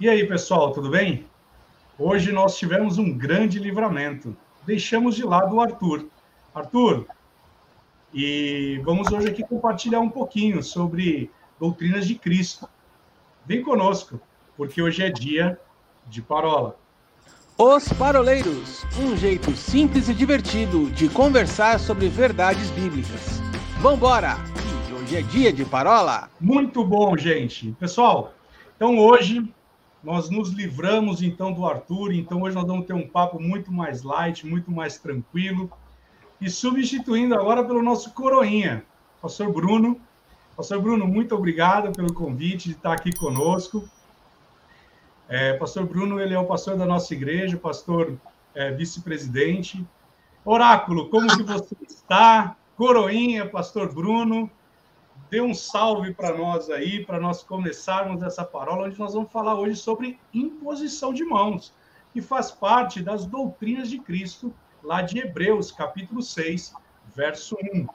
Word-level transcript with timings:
E 0.00 0.08
aí, 0.08 0.26
pessoal, 0.26 0.72
tudo 0.72 0.88
bem? 0.88 1.26
Hoje 1.98 2.32
nós 2.32 2.56
tivemos 2.56 2.96
um 2.96 3.12
grande 3.12 3.58
livramento. 3.58 4.34
Deixamos 4.64 5.14
de 5.14 5.22
lado 5.22 5.54
o 5.54 5.60
Arthur. 5.60 6.06
Arthur, 6.54 7.04
e 8.14 8.80
vamos 8.82 9.12
hoje 9.12 9.28
aqui 9.28 9.46
compartilhar 9.46 10.00
um 10.00 10.08
pouquinho 10.08 10.62
sobre 10.62 11.30
doutrinas 11.60 12.08
de 12.08 12.14
Cristo. 12.14 12.66
Vem 13.44 13.62
conosco, 13.62 14.18
porque 14.56 14.80
hoje 14.80 15.02
é 15.02 15.10
dia 15.10 15.60
de 16.06 16.22
parola. 16.22 16.78
Os 17.58 17.92
Paroleiros, 17.92 18.86
um 18.98 19.14
jeito 19.18 19.54
simples 19.54 20.08
e 20.08 20.14
divertido 20.14 20.90
de 20.92 21.10
conversar 21.10 21.78
sobre 21.78 22.08
verdades 22.08 22.70
bíblicas. 22.70 23.38
Vambora! 23.80 24.38
E 24.88 24.94
hoje 24.94 25.16
é 25.18 25.20
dia 25.20 25.52
de 25.52 25.66
parola. 25.66 26.30
Muito 26.40 26.82
bom, 26.82 27.14
gente. 27.18 27.72
Pessoal, 27.72 28.32
então 28.74 28.98
hoje 28.98 29.46
nós 30.02 30.30
nos 30.30 30.50
livramos 30.50 31.22
então 31.22 31.52
do 31.52 31.66
Arthur, 31.66 32.12
então 32.12 32.42
hoje 32.42 32.54
nós 32.54 32.66
vamos 32.66 32.86
ter 32.86 32.94
um 32.94 33.06
papo 33.06 33.40
muito 33.40 33.70
mais 33.70 34.02
light, 34.02 34.46
muito 34.46 34.70
mais 34.70 34.98
tranquilo. 34.98 35.70
E 36.40 36.48
substituindo 36.48 37.34
agora 37.34 37.62
pelo 37.62 37.82
nosso 37.82 38.12
coroinha, 38.14 38.84
pastor 39.20 39.52
Bruno. 39.52 40.00
Pastor 40.56 40.80
Bruno, 40.80 41.06
muito 41.06 41.34
obrigado 41.34 41.92
pelo 41.92 42.12
convite 42.12 42.68
de 42.68 42.74
estar 42.74 42.92
aqui 42.92 43.14
conosco. 43.16 43.88
É, 45.28 45.52
pastor 45.54 45.86
Bruno, 45.86 46.18
ele 46.18 46.34
é 46.34 46.38
o 46.38 46.46
pastor 46.46 46.76
da 46.76 46.86
nossa 46.86 47.14
igreja, 47.14 47.56
pastor 47.56 48.18
é, 48.54 48.72
vice-presidente. 48.72 49.86
Oráculo, 50.44 51.08
como 51.10 51.28
que 51.36 51.42
você 51.42 51.76
está? 51.86 52.56
Coroinha, 52.76 53.46
pastor 53.46 53.92
Bruno, 53.92 54.50
dê 55.30 55.40
um 55.40 55.54
salve 55.54 56.12
para 56.12 56.36
nós 56.36 56.68
aí, 56.68 57.04
para 57.04 57.20
nós 57.20 57.42
começarmos 57.42 58.22
essa 58.22 58.44
parola, 58.44 58.88
onde 58.88 58.98
nós 58.98 59.14
vamos 59.14 59.30
falar 59.30 59.54
hoje 59.54 59.76
sobre 59.76 60.18
imposição 60.34 61.14
de 61.14 61.24
mãos, 61.24 61.72
que 62.12 62.20
faz 62.20 62.50
parte 62.50 63.00
das 63.00 63.24
doutrinas 63.24 63.88
de 63.88 64.00
Cristo, 64.00 64.52
lá 64.82 65.02
de 65.02 65.20
Hebreus, 65.20 65.70
capítulo 65.70 66.20
6, 66.20 66.74
verso 67.14 67.56
1. 67.72 67.86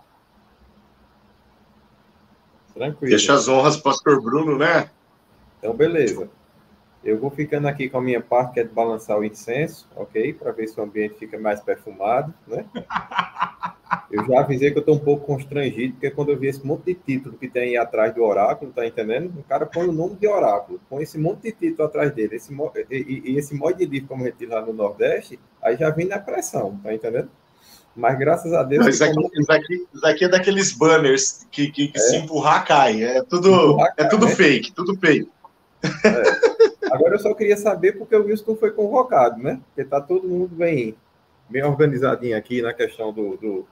Tranquilo. 2.74 3.10
Deixa 3.10 3.34
as 3.34 3.50
honras, 3.50 3.76
pastor 3.78 4.22
Bruno, 4.22 4.58
né? 4.58 4.90
Então, 5.60 5.74
beleza. 5.76 6.30
Eu 7.04 7.20
vou 7.20 7.30
ficando 7.30 7.68
aqui 7.68 7.90
com 7.90 7.98
a 7.98 8.02
minha 8.02 8.22
parte, 8.22 8.54
que 8.54 8.60
é 8.62 8.64
de 8.64 8.74
balançar 8.74 9.18
o 9.18 9.24
incenso, 9.24 9.88
ok? 9.96 10.34
Para 10.34 10.52
ver 10.52 10.68
se 10.68 10.80
o 10.80 10.84
ambiente 10.84 11.16
fica 11.16 11.38
mais 11.38 11.60
perfumado, 11.60 12.34
né? 12.48 12.66
Eu 14.12 14.26
já 14.26 14.40
avisei 14.40 14.72
que 14.72 14.78
eu 14.78 14.82
estou 14.82 14.96
um 14.96 15.00
pouco 15.00 15.26
constrangido, 15.26 15.94
porque 15.94 16.12
quando 16.12 16.30
eu 16.30 16.38
vi 16.38 16.48
esse 16.48 16.66
monte 16.66 16.86
de 16.86 16.94
título 16.94 17.38
que 17.38 17.48
tem 17.48 17.64
aí 17.64 17.78
atrás 17.78 18.14
do 18.14 18.24
oráculo, 18.24 18.72
tá 18.72 18.86
entendendo? 18.86 19.34
O 19.40 19.44
cara 19.44 19.66
põe 19.66 19.88
o 19.88 19.92
nome 19.92 20.16
de 20.16 20.28
oráculo, 20.28 20.80
põe 20.90 21.04
esse 21.04 21.18
monte 21.18 21.44
de 21.44 21.52
título 21.52 21.88
atrás 21.88 22.12
dele, 22.14 22.36
esse, 22.36 22.54
e, 22.90 23.24
e 23.26 23.38
esse 23.38 23.56
monte 23.56 23.78
de 23.78 23.86
livro, 23.86 24.08
como 24.08 24.24
a 24.24 24.28
gente 24.28 24.38
diz 24.38 24.50
lá 24.50 24.62
no 24.62 24.74
Nordeste, 24.74 25.40
aí 25.62 25.76
já 25.76 25.90
vem 25.90 26.08
na 26.08 26.20
pressão, 26.20 26.80
tá 26.84 26.94
entendendo? 26.94 27.30
Mas 27.96 28.18
graças 28.20 28.52
a 28.54 28.62
Deus. 28.62 28.86
Isso 28.88 29.04
aqui, 29.04 29.20
isso, 29.40 29.52
aqui, 29.52 29.88
isso 29.94 30.06
aqui, 30.06 30.26
é 30.26 30.30
daqueles 30.30 30.74
banners 30.74 31.48
que, 31.50 31.72
que, 31.72 31.88
que 31.88 31.98
é. 31.98 32.02
se 32.02 32.18
empurrar 32.18 32.66
cai. 32.66 33.02
É 33.02 33.24
tudo, 33.24 33.50
empurrar, 33.50 33.94
é 33.98 34.04
tudo 34.06 34.26
né? 34.26 34.36
fake, 34.36 34.74
tudo 34.74 34.98
fake. 34.98 35.32
É. 35.84 36.92
Agora 36.92 37.16
eu 37.16 37.20
só 37.20 37.34
queria 37.34 37.58
saber 37.58 37.94
porque 37.94 38.16
o 38.16 38.26
Wilson 38.26 38.56
foi 38.56 38.72
convocado, 38.72 39.42
né? 39.42 39.60
Porque 39.68 39.90
tá 39.90 40.02
todo 40.02 40.28
mundo 40.28 40.54
bem, 40.56 40.96
bem 41.50 41.64
organizadinho 41.64 42.38
aqui 42.38 42.62
na 42.62 42.74
questão 42.74 43.14
do, 43.14 43.38
do 43.38 43.68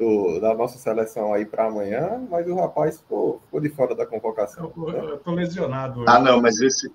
do, 0.00 0.40
da 0.40 0.54
nossa 0.54 0.78
seleção 0.78 1.34
aí 1.34 1.44
para 1.44 1.66
amanhã, 1.66 2.26
mas 2.30 2.48
o 2.48 2.54
rapaz 2.54 2.98
ficou, 2.98 3.38
ficou, 3.44 3.60
de 3.60 3.68
fora 3.68 3.94
da 3.94 4.06
convocação. 4.06 4.72
Eu, 4.74 5.16
estou 5.16 5.34
lesionado. 5.34 6.00
Hoje. 6.00 6.08
Ah, 6.08 6.18
não, 6.18 6.40
mas 6.40 6.58
esse, 6.58 6.90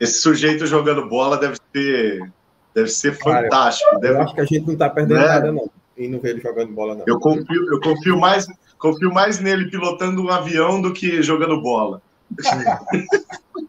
esse 0.00 0.20
sujeito 0.20 0.66
jogando 0.66 1.08
bola 1.08 1.38
deve 1.38 1.56
ser, 1.72 2.32
deve 2.74 2.88
ser 2.88 3.16
Cara, 3.16 3.42
fantástico. 3.42 3.88
Eu, 3.94 4.00
deve... 4.00 4.14
eu 4.14 4.22
acho 4.22 4.34
que 4.34 4.40
a 4.40 4.44
gente 4.44 4.66
não 4.66 4.72
está 4.72 4.90
perdendo 4.90 5.20
né? 5.20 5.26
nada, 5.26 5.52
não. 5.52 5.70
E 5.96 6.08
não 6.08 6.18
vê 6.18 6.30
ele 6.30 6.40
jogando 6.40 6.72
bola, 6.72 6.96
não. 6.96 7.04
Eu 7.06 7.20
confio, 7.20 7.72
eu 7.72 7.80
confio, 7.80 8.18
mais, 8.18 8.48
confio 8.76 9.14
mais 9.14 9.38
nele 9.38 9.70
pilotando 9.70 10.20
um 10.20 10.28
avião 10.28 10.82
do 10.82 10.92
que 10.92 11.22
jogando 11.22 11.62
bola. 11.62 12.02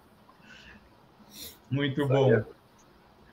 Muito 1.69 2.07
bom. 2.07 2.43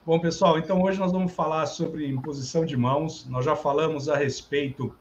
Bom, 0.04 0.20
pessoal, 0.20 0.58
então 0.58 0.82
hoje 0.82 0.98
nós 0.98 1.10
vamos 1.10 1.32
falar 1.32 1.64
sobre 1.66 2.06
imposição 2.06 2.66
de 2.66 2.76
mãos. 2.76 3.26
Nós 3.28 3.44
já 3.44 3.56
falamos 3.56 4.08
a 4.08 4.16
respeito 4.16 4.94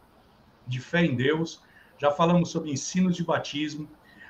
de 0.68 0.80
fé 0.80 1.06
em 1.06 1.16
Deus, 1.16 1.62
já 1.98 2.12
falamos 2.12 2.50
sobre 2.50 2.72
ensino 2.72 3.12
de 3.12 3.24
batismo, 3.24 3.88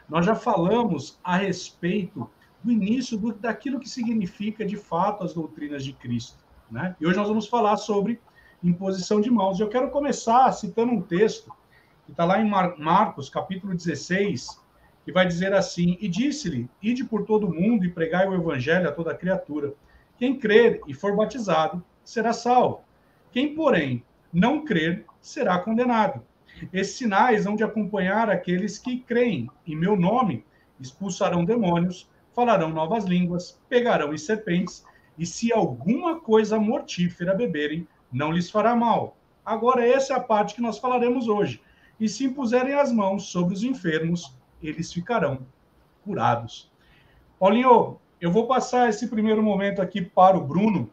nós 0.08 0.26
já 0.26 0.36
falamos 0.36 1.20
a 1.24 1.38
respeito 1.38 2.30
do 2.64 2.72
início 2.72 3.18
do, 3.18 3.34
daquilo 3.34 3.80
que 3.80 3.90
significa 3.90 4.66
de 4.66 4.78
fato 4.78 5.24
as 5.24 5.34
doutrinas 5.34 5.84
de 5.84 5.94
Cristo. 5.94 6.44
Né? 6.70 6.96
E 7.00 7.06
hoje 7.06 7.18
nós 7.18 7.28
vamos 7.28 7.48
falar 7.48 7.78
sobre 7.78 8.20
imposição 8.64 9.22
de 9.22 9.30
mãos. 9.30 9.60
Eu 9.60 9.70
quero 9.70 9.90
começar 9.90 10.52
citando 10.52 10.92
um 10.92 11.02
texto 11.02 11.52
que 12.06 12.12
está 12.12 12.26
lá 12.26 12.40
em 12.40 12.48
Mar 12.48 12.78
Marcos, 12.78 13.30
capítulo 13.30 13.74
16, 13.74 14.60
que 15.04 15.12
vai 15.12 15.28
dizer 15.28 15.54
assim: 15.54 15.98
E 16.00 16.08
disse-lhe: 16.08 16.70
Ide 16.82 17.04
por 17.04 17.26
todo 17.26 17.48
o 17.48 17.54
mundo 17.54 17.86
e 17.86 17.92
pregai 17.92 18.28
o 18.28 18.34
evangelho 18.34 18.88
a 18.88 18.92
toda 18.92 19.16
criatura. 19.16 19.74
Quem 20.18 20.38
crer 20.38 20.82
e 20.88 20.94
for 20.94 21.16
batizado 21.16 21.84
será 22.04 22.34
salvo. 22.34 22.82
Quem, 23.32 23.54
porém, 23.54 24.04
não 24.32 24.64
crer, 24.64 25.06
será 25.26 25.58
condenado. 25.58 26.22
Esses 26.72 26.98
sinais 26.98 27.48
hão 27.48 27.56
de 27.56 27.64
acompanhar 27.64 28.30
aqueles 28.30 28.78
que 28.78 29.00
creem. 29.00 29.50
Em 29.66 29.76
meu 29.76 29.96
nome 29.96 30.46
expulsarão 30.80 31.44
demônios, 31.44 32.08
falarão 32.32 32.70
novas 32.70 33.06
línguas, 33.06 33.60
pegarão 33.68 34.14
em 34.14 34.18
serpentes, 34.20 34.86
e 35.18 35.26
se 35.26 35.52
alguma 35.52 36.20
coisa 36.20 36.60
mortífera 36.60 37.34
beberem, 37.34 37.88
não 38.12 38.32
lhes 38.32 38.52
fará 38.52 38.76
mal. 38.76 39.18
Agora, 39.44 39.88
essa 39.88 40.14
é 40.14 40.16
a 40.16 40.20
parte 40.20 40.54
que 40.54 40.62
nós 40.62 40.78
falaremos 40.78 41.28
hoje. 41.28 41.60
E 42.00 42.08
se 42.08 42.26
impuserem 42.26 42.76
as 42.76 42.92
mãos 42.92 43.24
sobre 43.32 43.56
os 43.56 43.64
enfermos, 43.64 44.38
eles 44.62 44.94
ficarão 44.94 45.40
curados. 46.04 46.72
Paulinho, 47.40 47.98
eu 48.22 48.32
vou 48.32 48.46
passar 48.46 48.90
esse 48.90 49.08
primeiro 49.08 49.42
momento 49.42 49.82
aqui 49.82 50.04
para 50.04 50.38
o 50.38 50.46
Bruno. 50.46 50.88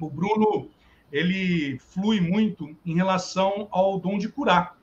O 0.00 0.08
Bruno 0.08 0.70
ele 1.12 1.78
flui 1.78 2.20
muito 2.20 2.76
em 2.84 2.94
relação 2.94 3.68
ao 3.70 3.98
dom 3.98 4.18
de 4.18 4.28
curar. 4.28 4.78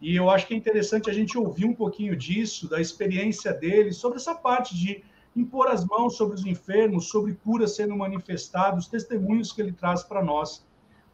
E 0.00 0.14
eu 0.14 0.28
acho 0.28 0.46
que 0.46 0.54
é 0.54 0.56
interessante 0.56 1.08
a 1.08 1.12
gente 1.12 1.38
ouvir 1.38 1.64
um 1.64 1.74
pouquinho 1.74 2.14
disso, 2.14 2.68
da 2.68 2.80
experiência 2.80 3.52
dele, 3.52 3.92
sobre 3.92 4.18
essa 4.18 4.34
parte 4.34 4.76
de 4.76 5.02
impor 5.34 5.66
as 5.68 5.84
mãos 5.84 6.16
sobre 6.16 6.34
os 6.34 6.46
enfermos, 6.46 7.08
sobre 7.08 7.34
cura 7.34 7.66
sendo 7.66 7.96
manifestados, 7.96 8.86
testemunhos 8.86 9.52
que 9.52 9.62
ele 9.62 9.72
traz 9.72 10.02
para 10.02 10.22
nós. 10.22 10.64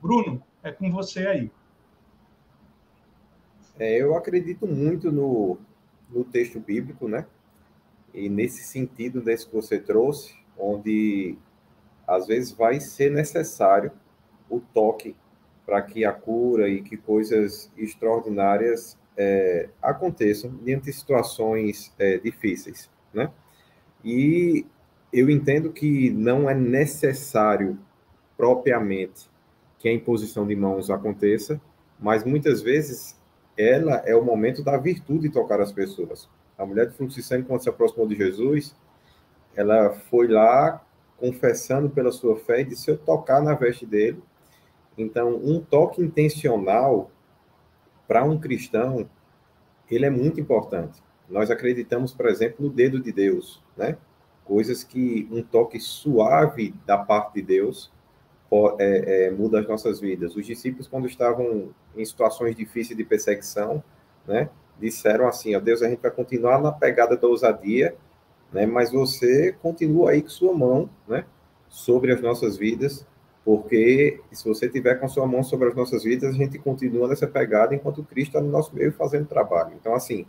Bruno, 0.01 0.43
é 0.63 0.73
com 0.73 0.91
você 0.91 1.27
aí. 1.27 1.51
É, 3.79 4.03
eu 4.03 4.15
acredito 4.15 4.67
muito 4.67 5.11
no, 5.11 5.57
no 6.11 6.25
texto 6.25 6.61
bíblico, 6.61 7.09
né? 7.09 7.27
E 8.13 8.29
nesse 8.29 8.65
sentido 8.65 9.23
desse 9.23 9.47
que 9.47 9.55
você 9.55 9.79
trouxe, 9.79 10.35
onde 10.59 11.39
às 12.07 12.27
vezes 12.27 12.53
vai 12.53 12.81
ser 12.81 13.11
necessário 13.11 13.93
o 14.51 14.61
toque 14.61 15.17
para 15.65 15.81
que 15.81 16.05
a 16.05 16.13
cura 16.13 16.69
e 16.69 16.83
que 16.83 16.97
coisas 16.97 17.71
extraordinárias 17.77 18.99
é, 19.17 19.69
aconteçam 19.81 20.51
diante 20.63 20.87
de 20.87 20.93
situações 20.93 21.95
é, 21.99 22.19
difíceis, 22.19 22.91
né? 23.15 23.31
E 24.05 24.67
eu 25.13 25.31
entendo 25.31 25.73
que 25.73 26.11
não 26.11 26.49
é 26.49 26.55
necessário 26.55 27.79
propriamente 28.37 29.29
que 29.79 29.89
a 29.89 29.93
imposição 29.93 30.47
de 30.47 30.57
mãos 30.57 30.91
aconteça, 30.91 31.61
mas 31.99 32.25
muitas 32.25 32.63
vezes 32.63 33.19
ela 33.57 34.03
é 34.07 34.15
o 34.17 34.25
momento 34.25 34.63
da 34.63 34.77
virtude 34.77 35.29
de 35.29 35.35
tocar 35.35 35.61
as 35.61 35.73
pessoas. 35.73 36.29
A 36.57 36.65
mulher 36.65 36.87
de 36.87 36.95
fluxo 36.95 37.17
de 37.17 37.23
sangue, 37.23 37.47
quando 37.47 37.63
se 37.63 37.69
aproximou 37.69 38.07
de 38.07 38.17
Jesus, 38.17 38.75
ela 39.55 39.91
foi 40.11 40.29
lá 40.29 40.85
confessando 41.19 41.91
pela 41.91 42.11
sua 42.11 42.37
fé 42.39 42.61
e 42.61 42.65
disse: 42.65 42.83
Se 42.85 42.91
eu 42.91 42.99
tocar 42.99 43.43
na 43.43 43.55
veste 43.55 43.85
dele, 43.85 44.23
então, 44.97 45.37
um 45.37 45.61
toque 45.61 46.03
intencional 46.03 47.11
para 48.07 48.25
um 48.25 48.39
cristão, 48.39 49.09
ele 49.91 50.07
é 50.07 50.11
muito 50.11 50.41
importante. 50.41 51.03
Nós 51.29 51.51
acreditamos, 51.51 52.13
por 52.13 52.27
exemplo, 52.27 52.67
no 52.67 52.71
dedo 52.71 53.01
de 53.01 53.13
Deus, 53.13 53.63
né? 53.77 53.97
Coisas 54.45 54.83
que 54.83 55.29
um 55.31 55.43
toque 55.43 55.79
suave 55.79 56.75
da 56.85 56.99
parte 56.99 57.35
de 57.35 57.43
Deus 57.43 57.93
é, 58.81 59.27
é, 59.27 59.31
muda 59.31 59.61
as 59.61 59.69
nossas 59.69 60.01
vidas. 60.01 60.35
Os 60.35 60.45
discípulos, 60.45 60.89
quando 60.89 61.07
estavam 61.07 61.71
em 61.97 62.05
situações 62.05 62.57
difíceis 62.57 62.97
de 62.97 63.05
perseguição, 63.05 63.83
né? 64.27 64.51
Disseram 64.81 65.29
assim, 65.29 65.55
ó 65.55 65.61
Deus, 65.61 65.83
a 65.83 65.89
gente 65.89 66.01
vai 66.01 66.11
continuar 66.11 66.61
na 66.61 66.73
pegada 66.73 67.17
da 67.17 67.29
ousadia, 67.29 67.95
né? 68.53 68.67
Mas 68.67 68.91
você 68.91 69.53
continua 69.63 70.11
aí 70.11 70.23
com 70.23 70.29
sua 70.29 70.53
mão, 70.53 70.91
né? 71.07 71.25
Sobre 71.69 72.13
as 72.13 72.21
nossas 72.21 72.57
vidas, 72.57 73.07
porque 73.45 74.21
se 74.31 74.47
você 74.47 74.69
tiver 74.69 74.97
com 74.97 75.09
sua 75.09 75.27
mão 75.27 75.43
sobre 75.43 75.69
as 75.69 75.75
nossas 75.75 76.05
vidas, 76.05 76.35
a 76.35 76.37
gente 76.37 76.59
continua 76.59 77.09
nessa 77.09 77.27
pegada 77.27 77.75
enquanto 77.75 78.05
Cristo 78.05 78.29
está 78.29 78.41
no 78.41 78.51
nosso 78.51 78.75
meio 78.75 78.93
fazendo 78.93 79.27
trabalho. 79.27 79.73
Então, 79.79 79.95
assim, 79.95 80.27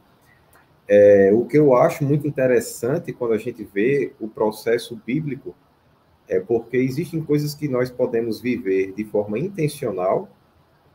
é, 0.87 1.31
o 1.33 1.45
que 1.45 1.57
eu 1.57 1.75
acho 1.75 2.03
muito 2.03 2.27
interessante 2.27 3.13
quando 3.13 3.33
a 3.33 3.37
gente 3.37 3.63
vê 3.63 4.13
o 4.19 4.27
processo 4.27 4.99
bíblico 5.05 5.55
é 6.27 6.39
porque 6.39 6.77
existem 6.77 7.21
coisas 7.21 7.53
que 7.53 7.67
nós 7.67 7.89
podemos 7.89 8.39
viver 8.39 8.93
de 8.93 9.03
forma 9.03 9.37
intencional 9.37 10.29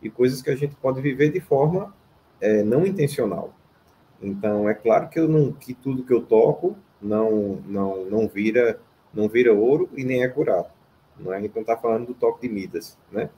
e 0.02 0.08
coisas 0.08 0.40
que 0.40 0.50
a 0.50 0.56
gente 0.56 0.74
pode 0.76 1.00
viver 1.00 1.30
de 1.30 1.40
forma 1.40 1.94
é, 2.40 2.62
não 2.62 2.86
intencional. 2.86 3.54
Então, 4.20 4.68
é 4.68 4.74
claro 4.74 5.08
que, 5.08 5.18
eu 5.18 5.28
não, 5.28 5.52
que 5.52 5.74
tudo 5.74 6.04
que 6.04 6.12
eu 6.12 6.22
toco 6.22 6.76
não, 7.00 7.62
não, 7.66 8.04
não, 8.06 8.28
vira, 8.28 8.80
não 9.12 9.28
vira 9.28 9.52
ouro 9.52 9.88
e 9.94 10.04
nem 10.04 10.22
é 10.22 10.28
curado. 10.28 10.68
Não 11.18 11.32
é? 11.32 11.38
A 11.38 11.40
gente 11.40 11.54
não 11.54 11.62
está 11.62 11.76
falando 11.76 12.06
do 12.06 12.14
toque 12.14 12.46
de 12.46 12.52
Midas, 12.52 12.98
né? 13.10 13.30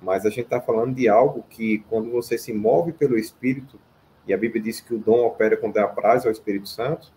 Mas 0.00 0.24
a 0.24 0.30
gente 0.30 0.44
está 0.44 0.60
falando 0.60 0.94
de 0.94 1.08
algo 1.08 1.44
que, 1.48 1.80
quando 1.88 2.10
você 2.10 2.38
se 2.38 2.52
move 2.52 2.92
pelo 2.92 3.18
Espírito, 3.18 3.78
e 4.26 4.32
a 4.32 4.38
Bíblia 4.38 4.62
diz 4.62 4.80
que 4.80 4.94
o 4.94 4.98
dom 4.98 5.24
opera 5.26 5.56
quando 5.56 5.78
é 5.78 5.80
apraz 5.80 6.24
ao 6.24 6.32
Espírito 6.32 6.68
Santo, 6.68 7.12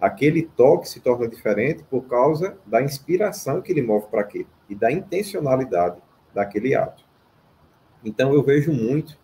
aquele 0.00 0.42
toque 0.42 0.88
se 0.88 1.00
torna 1.00 1.28
diferente 1.28 1.84
por 1.84 2.02
causa 2.02 2.58
da 2.66 2.82
inspiração 2.82 3.62
que 3.62 3.72
ele 3.72 3.82
move 3.82 4.06
para 4.10 4.20
aquele 4.20 4.46
e 4.68 4.74
da 4.74 4.90
intencionalidade 4.90 6.00
daquele 6.34 6.74
ato. 6.74 7.04
Então 8.04 8.32
eu 8.32 8.42
vejo 8.42 8.72
muito, 8.72 9.18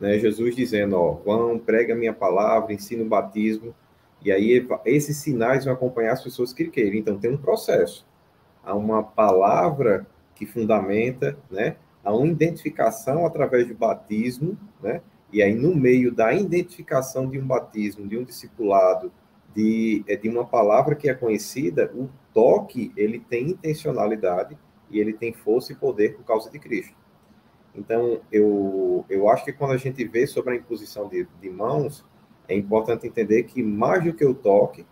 né, 0.00 0.18
Jesus 0.18 0.54
dizendo, 0.54 0.96
ó, 0.96 1.12
vão, 1.12 1.58
prega 1.58 1.94
a 1.94 1.96
minha 1.96 2.12
palavra, 2.12 2.72
ensina 2.72 3.02
o 3.02 3.08
batismo, 3.08 3.74
e 4.22 4.32
aí 4.32 4.66
esses 4.84 5.18
sinais 5.18 5.64
vão 5.64 5.74
acompanhar 5.74 6.12
as 6.12 6.22
pessoas 6.22 6.52
que 6.52 6.68
querem. 6.68 7.00
Então 7.00 7.18
tem 7.18 7.30
um 7.30 7.36
processo. 7.36 8.06
Há 8.68 8.74
uma 8.74 9.02
palavra 9.02 10.06
que 10.34 10.44
fundamenta, 10.44 11.38
né? 11.50 11.76
Há 12.04 12.14
uma 12.14 12.26
identificação 12.26 13.24
através 13.24 13.66
do 13.66 13.74
batismo, 13.74 14.58
né? 14.82 15.00
E 15.32 15.42
aí 15.42 15.54
no 15.54 15.74
meio 15.74 16.14
da 16.14 16.34
identificação 16.34 17.30
de 17.30 17.38
um 17.38 17.46
batismo, 17.46 18.06
de 18.06 18.18
um 18.18 18.24
discipulado, 18.24 19.10
de, 19.54 20.04
é 20.06 20.16
de 20.16 20.28
uma 20.28 20.44
palavra 20.44 20.94
que 20.94 21.08
é 21.08 21.14
conhecida, 21.14 21.90
o 21.94 22.10
toque 22.34 22.92
ele 22.94 23.18
tem 23.18 23.48
intencionalidade 23.48 24.58
e 24.90 25.00
ele 25.00 25.14
tem 25.14 25.32
força 25.32 25.72
e 25.72 25.76
poder 25.76 26.14
por 26.14 26.24
causa 26.24 26.50
de 26.50 26.58
Cristo. 26.58 26.94
Então, 27.74 28.20
eu, 28.30 29.06
eu 29.08 29.30
acho 29.30 29.46
que 29.46 29.52
quando 29.52 29.72
a 29.72 29.78
gente 29.78 30.04
vê 30.04 30.26
sobre 30.26 30.52
a 30.52 30.56
imposição 30.56 31.08
de, 31.08 31.26
de 31.40 31.48
mãos, 31.48 32.04
é 32.46 32.54
importante 32.54 33.06
entender 33.06 33.44
que 33.44 33.62
mais 33.62 34.04
do 34.04 34.12
que 34.12 34.26
o 34.26 34.34
toque, 34.34 34.84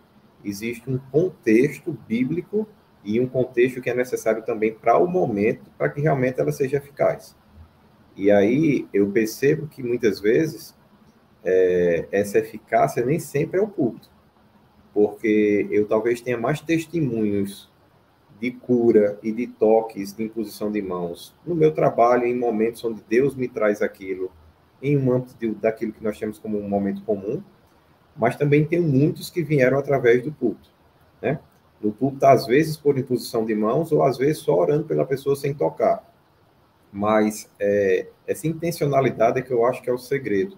existe 0.43 0.89
um 0.89 0.97
contexto 0.97 1.91
bíblico 2.07 2.67
e 3.07 3.19
um 3.19 3.27
contexto 3.27 3.81
que 3.81 3.89
é 3.89 3.95
necessário 3.95 4.43
também 4.43 4.73
para 4.73 4.97
o 4.97 5.07
momento, 5.07 5.71
para 5.77 5.89
que 5.89 6.01
realmente 6.01 6.39
ela 6.39 6.51
seja 6.51 6.77
eficaz. 6.77 7.35
E 8.15 8.29
aí 8.29 8.87
eu 8.93 9.09
percebo 9.11 9.67
que 9.67 9.81
muitas 9.81 10.19
vezes 10.19 10.75
é, 11.43 12.07
essa 12.11 12.39
eficácia 12.39 13.05
nem 13.05 13.19
sempre 13.19 13.59
é 13.59 13.63
o 13.63 13.67
culto 13.67 14.09
porque 14.97 15.67
eu 15.69 15.85
talvez 15.85 16.21
tenha 16.21 16.39
mais 16.39 16.59
testemunhos 16.59 17.71
de 18.41 18.49
cura 18.49 19.19
e 19.21 19.31
de 19.31 19.45
toques 19.45 20.11
de 20.11 20.23
imposição 20.23 20.71
de 20.71 20.81
mãos 20.81 21.35
no 21.45 21.53
meu 21.53 21.71
trabalho, 21.71 22.25
em 22.25 22.35
momentos 22.35 22.83
onde 22.83 23.03
Deus 23.07 23.35
me 23.35 23.47
traz 23.47 23.83
aquilo, 23.83 24.31
em 24.81 24.97
um 24.97 25.13
âmbito 25.13 25.35
de, 25.37 25.53
daquilo 25.53 25.93
que 25.93 26.03
nós 26.03 26.17
temos 26.17 26.39
como 26.39 26.59
um 26.59 26.67
momento 26.67 27.03
comum, 27.03 27.43
mas 28.15 28.35
também 28.35 28.65
tenho 28.65 28.81
muitos 28.81 29.29
que 29.29 29.43
vieram 29.43 29.77
através 29.77 30.23
do 30.23 30.31
culto, 30.31 30.67
né? 31.21 31.39
No 31.81 31.91
culto, 31.91 32.25
às 32.25 32.45
vezes 32.47 32.75
por 32.77 32.97
imposição 32.97 33.45
de 33.45 33.53
mãos, 33.53 33.91
ou 33.91 34.03
às 34.03 34.17
vezes 34.17 34.39
só 34.39 34.57
orando 34.57 34.85
pela 34.85 35.05
pessoa 35.05 35.35
sem 35.35 35.53
tocar. 35.53 36.03
Mas 36.91 37.49
é, 37.59 38.07
essa 38.25 38.47
intencionalidade 38.47 39.39
é 39.39 39.41
que 39.41 39.51
eu 39.51 39.65
acho 39.65 39.81
que 39.81 39.89
é 39.89 39.93
o 39.93 39.97
segredo 39.97 40.57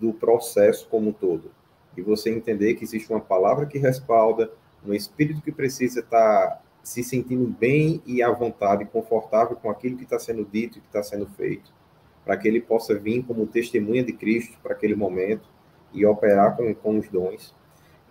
do 0.00 0.12
processo 0.12 0.88
como 0.88 1.10
um 1.10 1.12
todo 1.12 1.50
e 1.96 2.02
você 2.02 2.30
entender 2.30 2.74
que 2.74 2.84
existe 2.84 3.10
uma 3.10 3.20
palavra 3.20 3.66
que 3.66 3.78
respalda, 3.78 4.50
um 4.84 4.92
espírito 4.92 5.40
que 5.40 5.52
precisa 5.52 6.00
estar 6.00 6.62
se 6.82 7.02
sentindo 7.02 7.46
bem 7.46 8.02
e 8.04 8.22
à 8.22 8.30
vontade, 8.30 8.84
confortável 8.84 9.56
com 9.56 9.70
aquilo 9.70 9.96
que 9.96 10.04
está 10.04 10.18
sendo 10.18 10.44
dito 10.44 10.78
e 10.78 10.80
que 10.80 10.86
está 10.86 11.02
sendo 11.02 11.26
feito, 11.26 11.72
para 12.24 12.36
que 12.36 12.46
ele 12.46 12.60
possa 12.60 12.94
vir 12.94 13.24
como 13.24 13.46
testemunha 13.46 14.04
de 14.04 14.12
Cristo 14.12 14.58
para 14.62 14.74
aquele 14.74 14.94
momento 14.94 15.48
e 15.92 16.04
operar 16.04 16.56
com, 16.56 16.74
com 16.74 16.98
os 16.98 17.08
dons. 17.08 17.54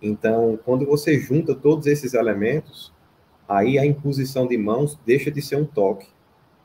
Então, 0.04 0.60
quando 0.66 0.86
você 0.86 1.18
junta 1.18 1.56
todos 1.56 1.88
esses 1.88 2.14
elementos, 2.14 2.94
aí 3.48 3.80
a 3.80 3.86
imposição 3.86 4.46
de 4.46 4.58
mãos 4.58 5.00
deixa 5.06 5.32
de 5.32 5.42
ser 5.42 5.56
um 5.56 5.66
toque, 5.66 6.08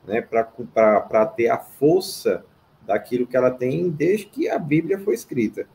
né, 0.05 0.21
para 0.21 1.27
ter 1.27 1.49
a 1.49 1.57
força 1.57 2.45
daquilo 2.85 3.29
que 3.29 3.37
ela 3.37 3.53
tem 3.53 3.91
desde 3.91 4.27
que 4.27 4.51
a 4.51 4.59
Bíblia 4.59 4.99
foi 4.99 5.15
escrita. 5.15 5.69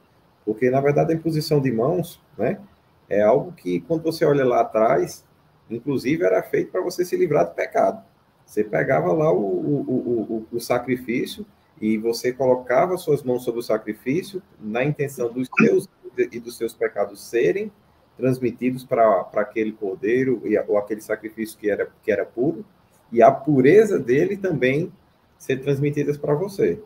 Porque, 0.45 0.69
na 0.69 0.81
verdade, 0.81 1.13
a 1.13 1.15
imposição 1.15 1.62
de 1.62 1.71
mãos, 1.71 2.21
né, 2.38 2.60
é 3.07 3.21
algo 3.21 3.54
que, 3.54 3.80
quando 3.81 4.04
você 4.04 4.25
olha 4.25 4.44
lá 4.44 4.60
atrás, 4.60 5.24
inclusive 5.69 6.25
era 6.25 6.44
feito 6.44 6.69
para 6.69 6.81
você 6.81 7.06
se 7.06 7.15
livrar 7.15 7.45
do 7.45 7.56
pecado. 7.56 8.04
Você 8.45 8.62
pegava 8.62 9.13
lá 9.13 9.31
o, 9.31 9.38
o, 9.38 10.45
o, 10.51 10.57
o, 10.57 10.60
sacrifício 10.60 11.45
e 11.80 11.98
você 11.98 12.33
colocava 12.33 12.98
suas 12.98 13.24
mãos 13.24 13.45
sobre 13.45 13.62
o 13.62 13.63
sacrifício 13.63 14.44
na 14.60 14.83
intenção 14.83 15.31
dos 15.31 15.48
seus 15.57 15.88
e 16.18 16.39
dos 16.39 16.57
seus 16.57 16.74
pecados 16.74 17.21
serem 17.21 17.71
transmitidos 18.18 18.83
para 18.83 19.30
aquele 19.36 19.71
cordeiro 19.71 20.42
ou 20.68 20.77
aquele 20.77 21.01
sacrifício 21.01 21.57
que 21.57 21.69
era, 21.69 21.89
que 22.01 22.12
era 22.12 22.25
puro, 22.25 22.63
e 23.12 23.21
a 23.21 23.31
pureza 23.31 24.00
dele 24.00 24.38
também 24.38 24.92
ser 25.38 25.57
transmitidas 25.62 26.18
para 26.18 26.33
você. 26.33 26.81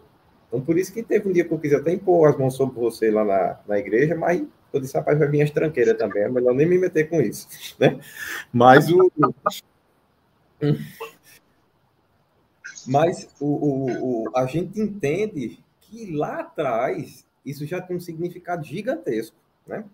Então, 0.48 0.62
por 0.62 0.78
isso 0.78 0.94
que 0.94 1.04
teve 1.04 1.28
um 1.28 1.32
dia 1.32 1.44
que 1.44 1.54
eu 1.54 1.60
quis 1.60 1.74
até 1.74 1.92
impor 1.92 2.30
as 2.30 2.38
mãos 2.38 2.56
sobre 2.56 2.80
você 2.80 3.12
lá 3.12 3.24
na, 3.24 3.60
na 3.68 3.78
igreja, 3.78 4.16
mas 4.16 4.44
eu 4.72 4.80
disse, 4.80 4.98
rapaz, 4.98 5.20
vai 5.20 5.28
vir 5.28 5.42
as 5.42 5.52
tranqueiras 5.52 5.96
também, 6.00 6.24
é 6.24 6.30
melhor 6.30 6.54
nem 6.54 6.68
me 6.68 6.78
meter 6.78 7.10
com 7.10 7.22
isso, 7.22 7.48
né? 7.80 8.00
Mas 8.52 8.90
o... 8.90 9.12
Mas 12.90 13.28
o, 13.38 13.46
o, 13.46 14.24
o, 14.24 14.38
a 14.38 14.46
gente 14.46 14.80
entende 14.80 15.60
que 15.82 16.10
lá 16.16 16.40
atrás 16.40 17.27
isso 17.50 17.66
já 17.66 17.82
tem 17.82 17.96
um 17.96 18.00
significado 18.00 18.64
gigantesco, 18.64 19.38
né? 19.66 19.86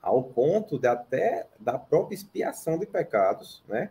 Ao 0.00 0.22
ponto 0.22 0.78
de 0.78 0.86
até 0.86 1.46
da 1.58 1.78
própria 1.78 2.14
expiação 2.14 2.78
de 2.78 2.86
pecados, 2.86 3.62
né? 3.68 3.90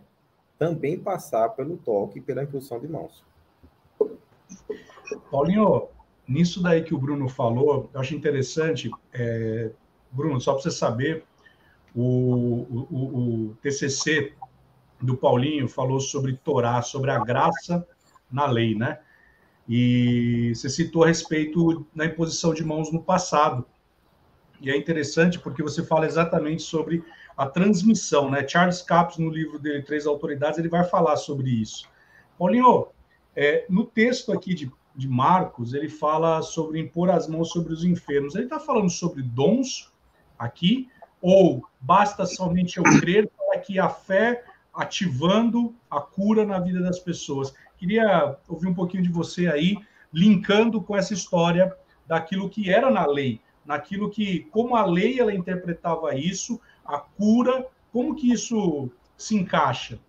Também 0.57 0.97
passar 0.97 1.49
pelo 1.49 1.77
toque 1.77 2.19
e 2.19 2.21
pela 2.21 2.43
impulsão 2.43 2.79
de 2.79 2.87
mãos. 2.87 3.23
Paulinho, 5.29 5.89
nisso 6.27 6.63
daí 6.63 6.83
que 6.83 6.95
o 6.95 6.97
Bruno 6.97 7.29
falou, 7.29 7.89
eu 7.93 7.99
acho 7.99 8.15
interessante, 8.15 8.89
é, 9.13 9.71
Bruno, 10.11 10.39
só 10.39 10.53
para 10.53 10.63
você 10.63 10.71
saber, 10.71 11.23
o, 11.95 12.65
o, 12.69 13.49
o, 13.49 13.57
TCC 13.61 14.33
do 15.01 15.15
Paulinho 15.15 15.67
falou 15.67 15.99
sobre 15.99 16.35
Torá, 16.37 16.81
sobre 16.81 17.11
a 17.11 17.23
graça 17.23 17.87
na 18.31 18.45
lei, 18.45 18.75
né? 18.75 18.99
E 19.67 20.53
você 20.53 20.69
citou 20.69 21.03
a 21.03 21.07
respeito 21.07 21.85
da 21.95 22.05
imposição 22.05 22.53
de 22.53 22.63
mãos 22.63 22.91
no 22.91 23.01
passado. 23.01 23.65
E 24.61 24.69
é 24.69 24.77
interessante 24.77 25.39
porque 25.39 25.63
você 25.63 25.83
fala 25.83 26.05
exatamente 26.05 26.61
sobre 26.61 27.03
a 27.35 27.45
transmissão, 27.47 28.29
né? 28.29 28.47
Charles 28.47 28.81
Capps, 28.81 29.17
no 29.17 29.29
livro 29.29 29.59
dele, 29.59 29.81
Três 29.81 30.05
Autoridades, 30.05 30.59
ele 30.59 30.69
vai 30.69 30.83
falar 30.83 31.17
sobre 31.17 31.49
isso. 31.49 31.89
Paulinho, 32.37 32.87
é, 33.35 33.65
no 33.69 33.85
texto 33.85 34.31
aqui 34.31 34.53
de 34.53 34.71
de 34.95 35.07
Marcos, 35.07 35.73
ele 35.73 35.89
fala 35.89 36.41
sobre 36.41 36.79
impor 36.79 37.09
as 37.09 37.27
mãos 37.27 37.49
sobre 37.49 37.73
os 37.73 37.83
enfermos. 37.83 38.33
Ele 38.33 38.45
está 38.45 38.59
falando 38.59 38.89
sobre 38.89 39.21
dons 39.21 39.91
aqui, 40.39 40.89
ou 41.21 41.63
basta 41.81 42.25
somente 42.25 42.77
eu 42.77 42.83
crer 42.83 43.29
para 43.29 43.59
que 43.59 43.77
a 43.77 43.89
fé 43.89 44.43
ativando 44.73 45.75
a 45.89 45.99
cura 45.99 46.45
na 46.45 46.59
vida 46.59 46.81
das 46.81 46.99
pessoas. 46.99 47.53
Queria 47.85 48.35
ouvir 48.47 48.67
um 48.67 48.73
pouquinho 48.73 49.03
de 49.03 49.09
você 49.09 49.47
aí, 49.47 49.77
linkando 50.11 50.81
com 50.81 50.97
essa 50.97 51.13
história 51.13 51.71
daquilo 52.07 52.49
que 52.49 52.67
era 52.67 52.89
na 52.89 53.05
lei, 53.05 53.39
naquilo 53.63 54.09
que, 54.09 54.47
como 54.49 54.75
a 54.75 54.83
lei 54.83 55.19
ela 55.19 55.31
interpretava 55.31 56.15
isso, 56.15 56.59
a 56.83 56.97
cura, 56.97 57.63
como 57.93 58.15
que 58.15 58.33
isso 58.33 58.89
se 59.15 59.35
encaixa? 59.35 59.99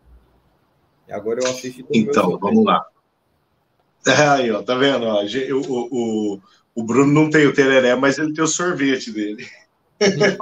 Agora 1.11 1.41
eu 1.43 1.51
assisto. 1.51 1.87
Então, 1.93 2.39
vamos 2.39 2.65
lá. 2.65 2.87
Aí, 4.33 4.51
ó, 4.51 4.63
tá 4.63 4.75
vendo? 4.75 5.05
Ó, 5.05 5.23
o, 5.23 6.35
o, 6.35 6.41
o 6.75 6.83
Bruno 6.83 7.13
não 7.13 7.29
tem 7.29 7.47
o 7.47 7.53
tereré, 7.53 7.95
mas 7.95 8.17
ele 8.17 8.33
tem 8.33 8.43
o 8.43 8.49
sorvete 8.49 9.13
dele. 9.13 9.47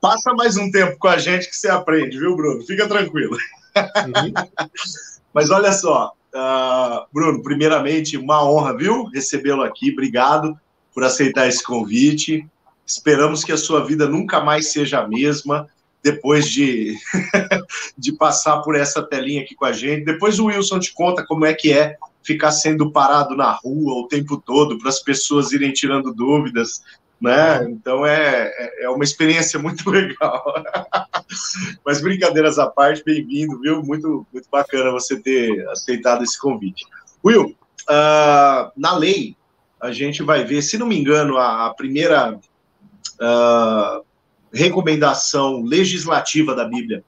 Passa 0.00 0.34
mais 0.34 0.56
um 0.56 0.68
tempo 0.68 0.98
com 0.98 1.06
a 1.06 1.16
gente 1.16 1.48
que 1.48 1.54
você 1.54 1.68
aprende, 1.68 2.18
viu, 2.18 2.34
Bruno? 2.34 2.66
Fica 2.66 2.88
tranquilo. 2.88 3.36
Uhum. 3.76 4.68
mas 5.32 5.50
olha 5.50 5.70
só, 5.70 6.12
uh, 6.36 7.06
Bruno, 7.12 7.42
primeiramente, 7.42 8.16
uma 8.16 8.44
honra, 8.48 8.76
viu? 8.76 9.04
Recebê-lo 9.04 9.62
aqui. 9.62 9.90
Obrigado 9.90 10.58
por 10.94 11.02
aceitar 11.02 11.48
esse 11.48 11.62
convite. 11.62 12.46
Esperamos 12.86 13.42
que 13.42 13.52
a 13.52 13.56
sua 13.56 13.84
vida 13.84 14.08
nunca 14.08 14.40
mais 14.40 14.70
seja 14.70 15.00
a 15.00 15.08
mesma 15.08 15.68
depois 16.02 16.48
de, 16.48 16.96
de 17.98 18.12
passar 18.12 18.58
por 18.58 18.76
essa 18.76 19.02
telinha 19.02 19.42
aqui 19.42 19.56
com 19.56 19.64
a 19.64 19.72
gente. 19.72 20.04
Depois 20.04 20.38
o 20.38 20.46
Wilson 20.46 20.78
te 20.78 20.94
conta 20.94 21.24
como 21.26 21.44
é 21.44 21.52
que 21.52 21.72
é 21.72 21.96
ficar 22.22 22.52
sendo 22.52 22.92
parado 22.92 23.36
na 23.36 23.50
rua 23.50 23.94
o 23.94 24.06
tempo 24.06 24.36
todo 24.36 24.78
para 24.78 24.88
as 24.88 25.00
pessoas 25.00 25.52
irem 25.52 25.72
tirando 25.72 26.14
dúvidas. 26.14 26.82
Né? 27.20 27.64
Então 27.70 28.04
é, 28.04 28.52
é, 28.56 28.84
é 28.84 28.90
uma 28.90 29.04
experiência 29.04 29.58
muito 29.58 29.88
legal. 29.90 30.44
Mas 31.84 32.00
brincadeiras 32.00 32.58
à 32.58 32.66
parte, 32.66 33.02
bem-vindo, 33.04 33.60
viu? 33.60 33.82
Muito, 33.82 34.26
muito 34.32 34.48
bacana 34.50 34.90
você 34.90 35.20
ter 35.20 35.66
aceitado 35.68 36.22
esse 36.22 36.38
convite. 36.38 36.84
Will, 37.24 37.56
uh, 37.88 38.70
na 38.76 38.96
lei, 38.96 39.36
a 39.80 39.92
gente 39.92 40.22
vai 40.22 40.44
ver, 40.44 40.62
se 40.62 40.78
não 40.78 40.86
me 40.86 40.98
engano, 40.98 41.36
a, 41.36 41.66
a 41.66 41.74
primeira 41.74 42.34
uh, 42.34 44.04
recomendação 44.52 45.62
legislativa 45.62 46.54
da 46.54 46.64
Bíblia 46.64 47.04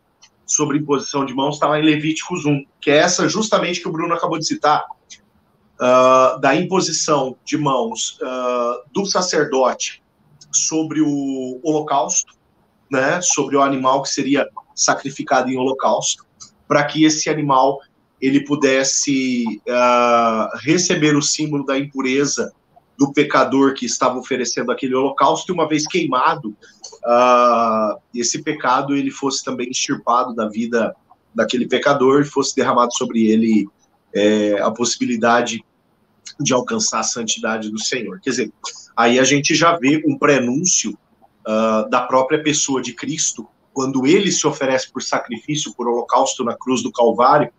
sobre 0.46 0.78
imposição 0.78 1.26
de 1.26 1.34
mãos 1.34 1.56
está 1.56 1.68
lá 1.68 1.78
em 1.78 1.84
Levíticos 1.84 2.46
1, 2.46 2.64
que 2.80 2.90
é 2.90 2.96
essa 2.96 3.28
justamente 3.28 3.80
que 3.80 3.88
o 3.88 3.92
Bruno 3.92 4.14
acabou 4.14 4.38
de 4.38 4.46
citar, 4.46 4.86
uh, 5.80 6.40
da 6.40 6.54
imposição 6.54 7.36
de 7.44 7.56
mãos 7.56 8.18
uh, 8.20 8.82
do 8.92 9.06
sacerdote 9.06 10.02
sobre 10.52 11.00
o 11.00 11.60
holocausto, 11.62 12.34
né, 12.90 13.20
sobre 13.20 13.56
o 13.56 13.62
animal 13.62 14.02
que 14.02 14.08
seria 14.08 14.48
sacrificado 14.74 15.50
em 15.50 15.56
holocausto, 15.56 16.24
para 16.66 16.84
que 16.84 17.04
esse 17.04 17.28
animal 17.28 17.80
ele 18.20 18.44
pudesse 18.44 19.44
uh, 19.68 20.58
receber 20.58 21.16
o 21.16 21.22
símbolo 21.22 21.64
da 21.64 21.78
impureza 21.78 22.52
do 22.98 23.12
pecador 23.12 23.74
que 23.74 23.86
estava 23.86 24.18
oferecendo 24.18 24.72
aquele 24.72 24.94
holocausto, 24.94 25.52
e 25.52 25.54
uma 25.54 25.68
vez 25.68 25.86
queimado, 25.86 26.48
uh, 27.04 27.96
esse 28.12 28.42
pecado 28.42 28.96
ele 28.96 29.10
fosse 29.10 29.44
também 29.44 29.70
extirpado 29.70 30.34
da 30.34 30.48
vida 30.48 30.94
daquele 31.32 31.68
pecador 31.68 32.22
e 32.22 32.24
fosse 32.24 32.56
derramado 32.56 32.92
sobre 32.96 33.26
ele 33.28 33.68
é, 34.12 34.60
a 34.60 34.70
possibilidade 34.70 35.64
de 36.40 36.52
alcançar 36.52 37.00
a 37.00 37.04
santidade 37.04 37.70
do 37.70 37.78
Senhor. 37.78 38.20
Quer 38.20 38.30
dizer, 38.30 38.52
aí 38.96 39.18
a 39.18 39.24
gente 39.24 39.54
já 39.54 39.76
vê 39.76 40.02
um 40.06 40.18
prenúncio 40.18 40.96
uh, 41.46 41.88
da 41.88 42.02
própria 42.02 42.42
pessoa 42.42 42.82
de 42.82 42.92
Cristo, 42.92 43.46
quando 43.72 44.06
ele 44.06 44.32
se 44.32 44.46
oferece 44.46 44.90
por 44.90 45.02
sacrifício, 45.02 45.72
por 45.74 45.86
holocausto 45.88 46.42
na 46.44 46.56
cruz 46.56 46.82
do 46.82 46.90
Calvário, 46.90 47.50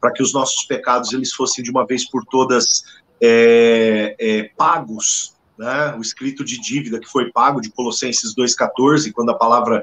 para 0.00 0.12
que 0.12 0.22
os 0.22 0.32
nossos 0.32 0.64
pecados 0.64 1.12
eles 1.12 1.32
fossem 1.32 1.62
de 1.62 1.70
uma 1.70 1.86
vez 1.86 2.08
por 2.08 2.24
todas 2.24 2.84
é, 3.20 4.16
é, 4.18 4.42
pagos, 4.56 5.34
né? 5.58 5.94
o 5.98 6.00
escrito 6.00 6.44
de 6.44 6.58
dívida 6.58 7.00
que 7.00 7.08
foi 7.08 7.30
pago 7.32 7.60
de 7.60 7.70
Colossenses 7.70 8.34
2,14, 8.34 9.12
quando 9.12 9.30
a 9.30 9.34
palavra 9.34 9.82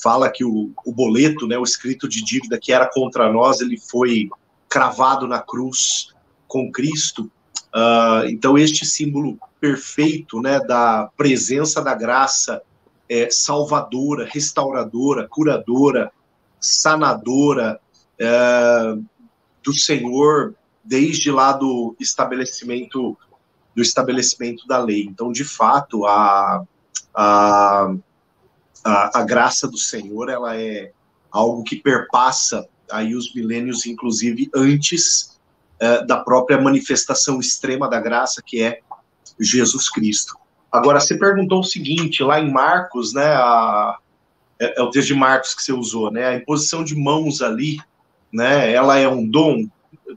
fala 0.00 0.30
que 0.30 0.44
o, 0.44 0.72
o 0.84 0.92
boleto, 0.92 1.46
né, 1.46 1.58
o 1.58 1.64
escrito 1.64 2.08
de 2.08 2.24
dívida 2.24 2.58
que 2.58 2.72
era 2.72 2.88
contra 2.90 3.30
nós, 3.30 3.60
ele 3.60 3.78
foi 3.78 4.28
cravado 4.68 5.28
na 5.28 5.38
cruz 5.38 6.08
com 6.48 6.72
Cristo. 6.72 7.30
Uh, 7.74 8.26
então, 8.28 8.58
este 8.58 8.84
símbolo 8.84 9.38
perfeito 9.60 10.40
né, 10.40 10.60
da 10.60 11.10
presença 11.16 11.82
da 11.82 11.94
graça 11.94 12.62
é, 13.08 13.30
salvadora, 13.30 14.26
restauradora, 14.26 15.28
curadora, 15.28 16.10
sanadora 16.60 17.80
é, 18.18 18.96
do 19.62 19.72
Senhor 19.72 20.54
desde 20.84 21.30
lá 21.30 21.52
do 21.52 21.94
estabelecimento 22.00 23.16
do 23.74 23.80
estabelecimento 23.80 24.66
da 24.66 24.78
lei. 24.78 25.04
Então, 25.04 25.32
de 25.32 25.44
fato, 25.44 26.04
a, 26.04 26.62
a, 27.14 27.94
a, 28.84 29.20
a 29.20 29.24
graça 29.24 29.66
do 29.66 29.78
Senhor 29.78 30.28
ela 30.28 30.56
é 30.56 30.92
algo 31.30 31.64
que 31.64 31.76
perpassa 31.76 32.68
aí 32.90 33.14
os 33.14 33.34
milênios, 33.34 33.86
inclusive 33.86 34.50
antes 34.54 35.31
é, 35.82 36.04
da 36.04 36.18
própria 36.18 36.60
manifestação 36.60 37.40
extrema 37.40 37.88
da 37.88 38.00
graça, 38.00 38.40
que 38.40 38.62
é 38.62 38.78
Jesus 39.40 39.90
Cristo. 39.90 40.36
Agora, 40.70 41.00
você 41.00 41.18
perguntou 41.18 41.58
o 41.58 41.64
seguinte, 41.64 42.22
lá 42.22 42.40
em 42.40 42.52
Marcos, 42.52 43.12
né, 43.12 43.34
a, 43.34 43.98
é, 44.60 44.80
é, 44.80 44.82
o 44.82 44.90
texto 44.90 45.08
de 45.08 45.14
Marcos 45.14 45.54
que 45.54 45.62
você 45.62 45.72
usou, 45.72 46.08
né, 46.12 46.26
a 46.26 46.36
imposição 46.36 46.84
de 46.84 46.94
mãos 46.94 47.42
ali, 47.42 47.80
né, 48.32 48.72
ela 48.72 48.96
é 48.96 49.08
um 49.08 49.28
dom? 49.28 49.66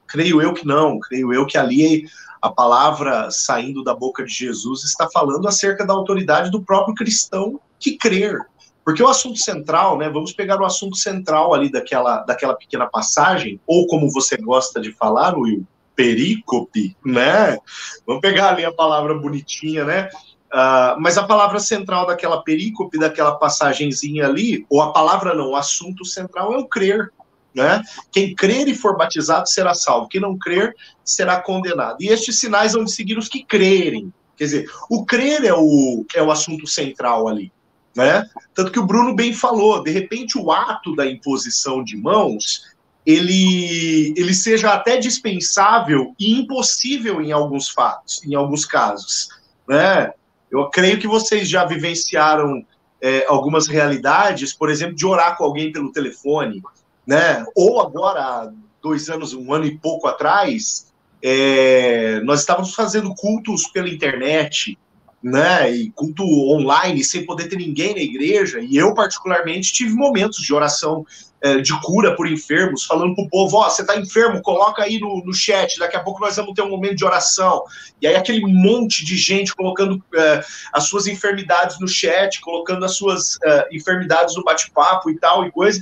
creio 0.08 0.40
eu 0.40 0.54
que 0.54 0.68
não, 0.68 1.00
creio 1.00 1.34
eu 1.34 1.48
que 1.48 1.58
ali 1.58 2.06
a 2.40 2.50
palavra 2.50 3.32
saindo 3.32 3.84
da 3.84 3.96
boca 3.96 4.24
de 4.24 4.32
Jesus 4.32 4.84
está 4.84 5.10
falando 5.12 5.48
acerca 5.48 5.84
da 5.84 5.94
autoridade 5.94 6.52
do 6.52 6.62
próprio 6.62 6.94
cristão 6.94 7.60
que 7.80 7.98
crer. 7.98 8.40
Porque 8.86 9.02
o 9.02 9.08
assunto 9.08 9.40
central, 9.40 9.98
né? 9.98 10.08
Vamos 10.08 10.32
pegar 10.32 10.62
o 10.62 10.66
assunto 10.66 10.96
central 10.96 11.56
ali 11.56 11.72
daquela, 11.72 12.20
daquela 12.20 12.54
pequena 12.54 12.86
passagem, 12.86 13.60
ou 13.66 13.88
como 13.88 14.12
você 14.12 14.38
gosta 14.38 14.80
de 14.80 14.92
falar, 14.92 15.36
Will, 15.36 15.66
perícope, 15.96 16.96
né? 17.04 17.58
Vamos 18.06 18.22
pegar 18.22 18.50
ali 18.50 18.64
a 18.64 18.72
palavra 18.72 19.16
bonitinha, 19.16 19.84
né? 19.84 20.10
Uh, 20.54 21.02
mas 21.02 21.18
a 21.18 21.24
palavra 21.24 21.60
central 21.60 22.06
daquela 22.06 22.44
perícope, 22.44 23.00
daquela 23.00 23.36
passagenzinha 23.36 24.28
ali, 24.28 24.66
ou 24.70 24.82
a 24.82 24.94
palavra 24.94 25.34
não, 25.34 25.50
o 25.50 25.56
assunto 25.56 26.06
central 26.06 26.54
é 26.54 26.58
o 26.58 26.68
crer. 26.68 27.12
Né? 27.54 27.82
Quem 28.12 28.36
crer 28.36 28.68
e 28.68 28.76
for 28.76 28.98
batizado 28.98 29.48
será 29.48 29.74
salvo, 29.74 30.10
quem 30.10 30.20
não 30.20 30.38
crer 30.38 30.76
será 31.06 31.40
condenado. 31.40 31.98
E 32.02 32.10
estes 32.10 32.38
sinais 32.38 32.74
vão 32.74 32.86
seguir 32.86 33.18
os 33.18 33.30
que 33.30 33.44
crerem. 33.46 34.14
Quer 34.36 34.44
dizer, 34.44 34.72
o 34.90 35.06
crer 35.06 35.46
é 35.46 35.54
o, 35.54 36.06
é 36.14 36.22
o 36.22 36.32
assunto 36.32 36.68
central 36.68 37.30
ali. 37.30 37.52
Né? 37.96 38.30
Tanto 38.54 38.72
que 38.72 38.80
o 38.80 38.86
Bruno 38.86 39.16
bem 39.16 39.34
falou, 39.34 39.82
de 39.82 39.90
repente 39.90 40.38
o 40.38 40.52
ato 40.52 40.96
da 40.96 41.06
imposição 41.06 41.84
de 41.84 41.96
mãos 41.96 42.76
ele, 43.06 44.14
ele 44.18 44.34
seja 44.34 44.74
até 44.74 44.98
dispensável 44.98 46.14
e 46.20 46.40
impossível 46.40 47.22
em 47.22 47.32
alguns 47.32 47.70
fatos, 47.70 48.24
em 48.26 48.34
alguns 48.34 48.66
casos. 48.66 49.30
Né? 49.68 50.12
Eu 50.52 50.70
creio 50.70 51.00
que 51.00 51.08
vocês 51.08 51.48
já 51.48 51.66
vivenciaram 51.66 52.66
é, 53.02 53.26
algumas 53.28 53.68
realidades, 53.68 54.54
por 54.54 54.70
exemplo, 54.70 54.96
de 54.96 55.06
orar 55.06 55.38
com 55.38 55.44
alguém 55.44 55.72
pelo 55.72 55.92
telefone, 55.92 56.64
né? 57.06 57.46
Ou 57.56 57.80
agora, 57.80 58.52
dois 58.82 59.10
anos, 59.10 59.34
um 59.34 59.54
ano 59.54 59.66
e 59.66 59.78
pouco 59.78 60.08
atrás, 60.08 60.92
é, 61.22 62.20
nós 62.22 62.40
estávamos 62.40 62.74
fazendo 62.74 63.14
cultos 63.14 63.68
pela 63.68 63.90
internet, 63.90 64.78
né? 65.26 65.72
E 65.72 65.90
culto 65.90 66.24
online, 66.24 67.04
sem 67.04 67.26
poder 67.26 67.48
ter 67.48 67.56
ninguém 67.56 67.96
na 67.96 68.00
igreja. 68.00 68.60
E 68.60 68.78
eu, 68.78 68.94
particularmente, 68.94 69.74
tive 69.74 69.96
momentos 69.96 70.38
de 70.38 70.54
oração 70.54 71.04
é, 71.42 71.58
de 71.58 71.74
cura 71.82 72.16
por 72.16 72.32
enfermos, 72.32 72.86
falando 72.86 73.16
pro 73.16 73.28
povo: 73.28 73.58
Ó, 73.58 73.66
oh, 73.66 73.70
você 73.72 73.84
tá 73.84 73.98
enfermo, 73.98 74.40
coloca 74.44 74.84
aí 74.84 75.00
no, 75.00 75.24
no 75.26 75.34
chat, 75.34 75.80
daqui 75.80 75.98
a 75.98 76.04
pouco 76.04 76.22
nós 76.22 76.36
vamos 76.36 76.54
ter 76.54 76.62
um 76.62 76.70
momento 76.70 76.98
de 76.98 77.06
oração. 77.06 77.64
E 78.00 78.06
aí, 78.06 78.16
aquele 78.16 78.42
monte 78.42 79.04
de 79.04 79.18
gente 79.18 79.56
colocando 79.56 80.00
é, 80.14 80.44
as 80.72 80.84
suas 80.84 81.08
enfermidades 81.08 81.80
no 81.80 81.88
chat, 81.88 82.40
colocando 82.40 82.86
as 82.86 82.96
suas 82.96 83.40
é, 83.44 83.68
enfermidades 83.72 84.36
no 84.36 84.44
bate-papo 84.44 85.10
e 85.10 85.18
tal, 85.18 85.44
e 85.44 85.52
coisa 85.52 85.82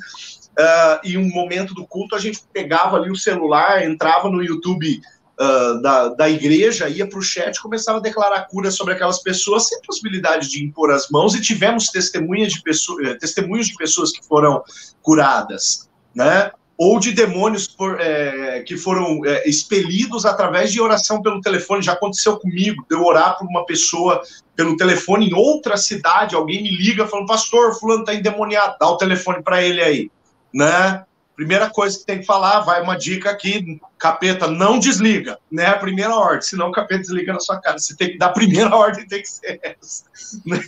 uh, 0.57 0.99
em 1.03 1.17
um 1.17 1.29
momento 1.29 1.73
do 1.73 1.85
culto, 1.85 2.15
a 2.15 2.19
gente 2.19 2.39
pegava 2.51 2.97
ali 2.97 3.11
o 3.11 3.15
celular, 3.15 3.83
entrava 3.83 4.29
no 4.29 4.43
YouTube 4.43 5.01
uh, 5.39 5.81
da, 5.81 6.09
da 6.09 6.29
igreja, 6.29 6.89
ia 6.89 7.07
para 7.07 7.19
o 7.19 7.21
chat, 7.21 7.61
começava 7.61 7.99
a 7.99 8.01
declarar 8.01 8.47
cura 8.47 8.71
sobre 8.71 8.93
aquelas 8.93 9.21
pessoas, 9.21 9.67
sem 9.67 9.81
possibilidade 9.81 10.49
de 10.49 10.63
impor 10.63 10.91
as 10.91 11.09
mãos, 11.09 11.35
e 11.35 11.41
tivemos 11.41 11.87
testemunhas 11.87 12.53
de 12.53 12.61
pessoas, 12.61 13.07
eh, 13.07 13.15
testemunhos 13.15 13.67
de 13.67 13.75
pessoas 13.75 14.11
que 14.11 14.25
foram 14.25 14.63
curadas, 15.01 15.89
né? 16.13 16.51
ou 16.75 16.99
de 16.99 17.11
demônios 17.11 17.67
por, 17.67 18.01
é, 18.01 18.61
que 18.61 18.75
foram 18.75 19.23
é, 19.23 19.47
expelidos 19.47 20.25
através 20.25 20.71
de 20.71 20.81
oração 20.81 21.21
pelo 21.21 21.39
telefone. 21.39 21.83
Já 21.83 21.93
aconteceu 21.93 22.37
comigo, 22.37 22.83
de 22.89 22.95
eu 22.95 23.03
orar 23.03 23.37
por 23.37 23.47
uma 23.47 23.63
pessoa 23.63 24.21
pelo 24.55 24.75
telefone 24.75 25.29
em 25.29 25.33
outra 25.35 25.77
cidade, 25.77 26.35
alguém 26.35 26.63
me 26.63 26.75
liga 26.75 27.07
falando, 27.07 27.27
pastor, 27.27 27.79
fulano 27.79 28.01
está 28.01 28.15
endemoniado, 28.15 28.75
dá 28.79 28.87
o 28.87 28.97
telefone 28.97 29.43
para 29.43 29.61
ele 29.61 29.81
aí 29.81 30.11
né? 30.53 31.03
Primeira 31.35 31.69
coisa 31.69 31.97
que 31.97 32.05
tem 32.05 32.19
que 32.19 32.25
falar, 32.25 32.59
vai 32.59 32.81
uma 32.81 32.95
dica 32.95 33.31
aqui, 33.31 33.81
capeta, 33.97 34.47
não 34.47 34.77
desliga, 34.77 35.39
né? 35.51 35.65
A 35.65 35.79
primeira 35.79 36.15
ordem, 36.15 36.41
senão 36.41 36.69
o 36.69 36.71
capeta 36.71 37.01
desliga 37.01 37.33
na 37.33 37.39
sua 37.39 37.59
cara. 37.59 37.79
Você 37.79 37.95
tem 37.95 38.11
que 38.11 38.17
dar 38.19 38.27
a 38.27 38.33
primeira 38.33 38.69
ordem, 38.75 39.07
tem 39.07 39.21
que 39.21 39.29
ser 39.29 39.59
essa. 39.63 40.03
Né? 40.45 40.59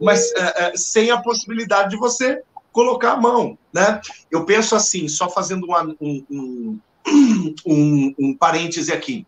Mas 0.00 0.32
é, 0.32 0.64
é, 0.64 0.72
sem 0.74 1.10
a 1.10 1.18
possibilidade 1.18 1.90
de 1.90 1.98
você 1.98 2.42
colocar 2.72 3.12
a 3.12 3.16
mão, 3.16 3.58
né? 3.72 4.00
Eu 4.30 4.44
penso 4.46 4.74
assim, 4.74 5.06
só 5.06 5.28
fazendo 5.28 5.66
uma, 5.66 5.82
um, 6.00 6.24
um, 6.30 6.80
um, 7.66 8.14
um 8.18 8.36
parêntese 8.36 8.92
aqui. 8.92 9.26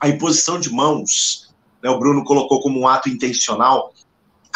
A 0.00 0.08
imposição 0.08 0.58
de 0.58 0.70
mãos, 0.70 1.54
né, 1.82 1.90
o 1.90 1.98
Bruno 1.98 2.24
colocou 2.24 2.60
como 2.60 2.80
um 2.80 2.88
ato 2.88 3.08
intencional, 3.08 3.92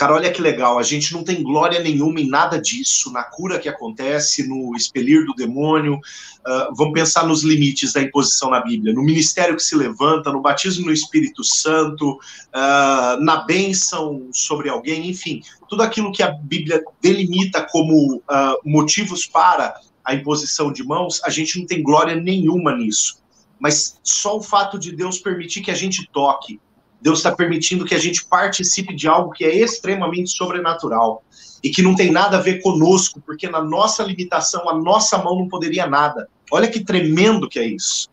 Cara, 0.00 0.14
olha 0.14 0.32
que 0.32 0.40
legal, 0.40 0.78
a 0.78 0.82
gente 0.82 1.12
não 1.12 1.22
tem 1.22 1.42
glória 1.42 1.78
nenhuma 1.78 2.22
em 2.22 2.26
nada 2.26 2.58
disso, 2.58 3.12
na 3.12 3.22
cura 3.22 3.58
que 3.58 3.68
acontece, 3.68 4.48
no 4.48 4.74
expelir 4.74 5.26
do 5.26 5.34
demônio. 5.34 5.96
Uh, 5.96 6.74
vamos 6.74 6.94
pensar 6.94 7.26
nos 7.26 7.42
limites 7.42 7.92
da 7.92 8.00
imposição 8.00 8.48
na 8.48 8.62
Bíblia, 8.62 8.94
no 8.94 9.02
ministério 9.02 9.54
que 9.54 9.62
se 9.62 9.76
levanta, 9.76 10.32
no 10.32 10.40
batismo 10.40 10.86
no 10.86 10.92
Espírito 10.94 11.44
Santo, 11.44 12.12
uh, 12.12 13.22
na 13.22 13.44
bênção 13.44 14.26
sobre 14.32 14.70
alguém, 14.70 15.10
enfim, 15.10 15.42
tudo 15.68 15.82
aquilo 15.82 16.12
que 16.12 16.22
a 16.22 16.30
Bíblia 16.30 16.82
delimita 17.02 17.60
como 17.70 18.16
uh, 18.16 18.22
motivos 18.64 19.26
para 19.26 19.74
a 20.02 20.14
imposição 20.14 20.72
de 20.72 20.82
mãos, 20.82 21.20
a 21.26 21.28
gente 21.28 21.58
não 21.58 21.66
tem 21.66 21.82
glória 21.82 22.16
nenhuma 22.16 22.74
nisso. 22.74 23.20
Mas 23.58 24.00
só 24.02 24.38
o 24.38 24.42
fato 24.42 24.78
de 24.78 24.92
Deus 24.92 25.18
permitir 25.18 25.60
que 25.60 25.70
a 25.70 25.74
gente 25.74 26.08
toque, 26.10 26.58
Deus 27.00 27.18
está 27.18 27.32
permitindo 27.32 27.84
que 27.84 27.94
a 27.94 27.98
gente 27.98 28.24
participe 28.24 28.94
de 28.94 29.08
algo 29.08 29.30
que 29.30 29.44
é 29.44 29.54
extremamente 29.54 30.30
sobrenatural 30.30 31.24
e 31.62 31.70
que 31.70 31.82
não 31.82 31.94
tem 31.94 32.10
nada 32.10 32.38
a 32.38 32.40
ver 32.40 32.60
conosco, 32.62 33.20
porque 33.24 33.48
na 33.48 33.62
nossa 33.62 34.02
limitação, 34.02 34.68
a 34.68 34.74
nossa 34.74 35.18
mão 35.18 35.38
não 35.38 35.48
poderia 35.48 35.86
nada. 35.86 36.28
Olha 36.50 36.68
que 36.68 36.80
tremendo 36.80 37.48
que 37.48 37.58
é 37.58 37.64
isso, 37.64 38.08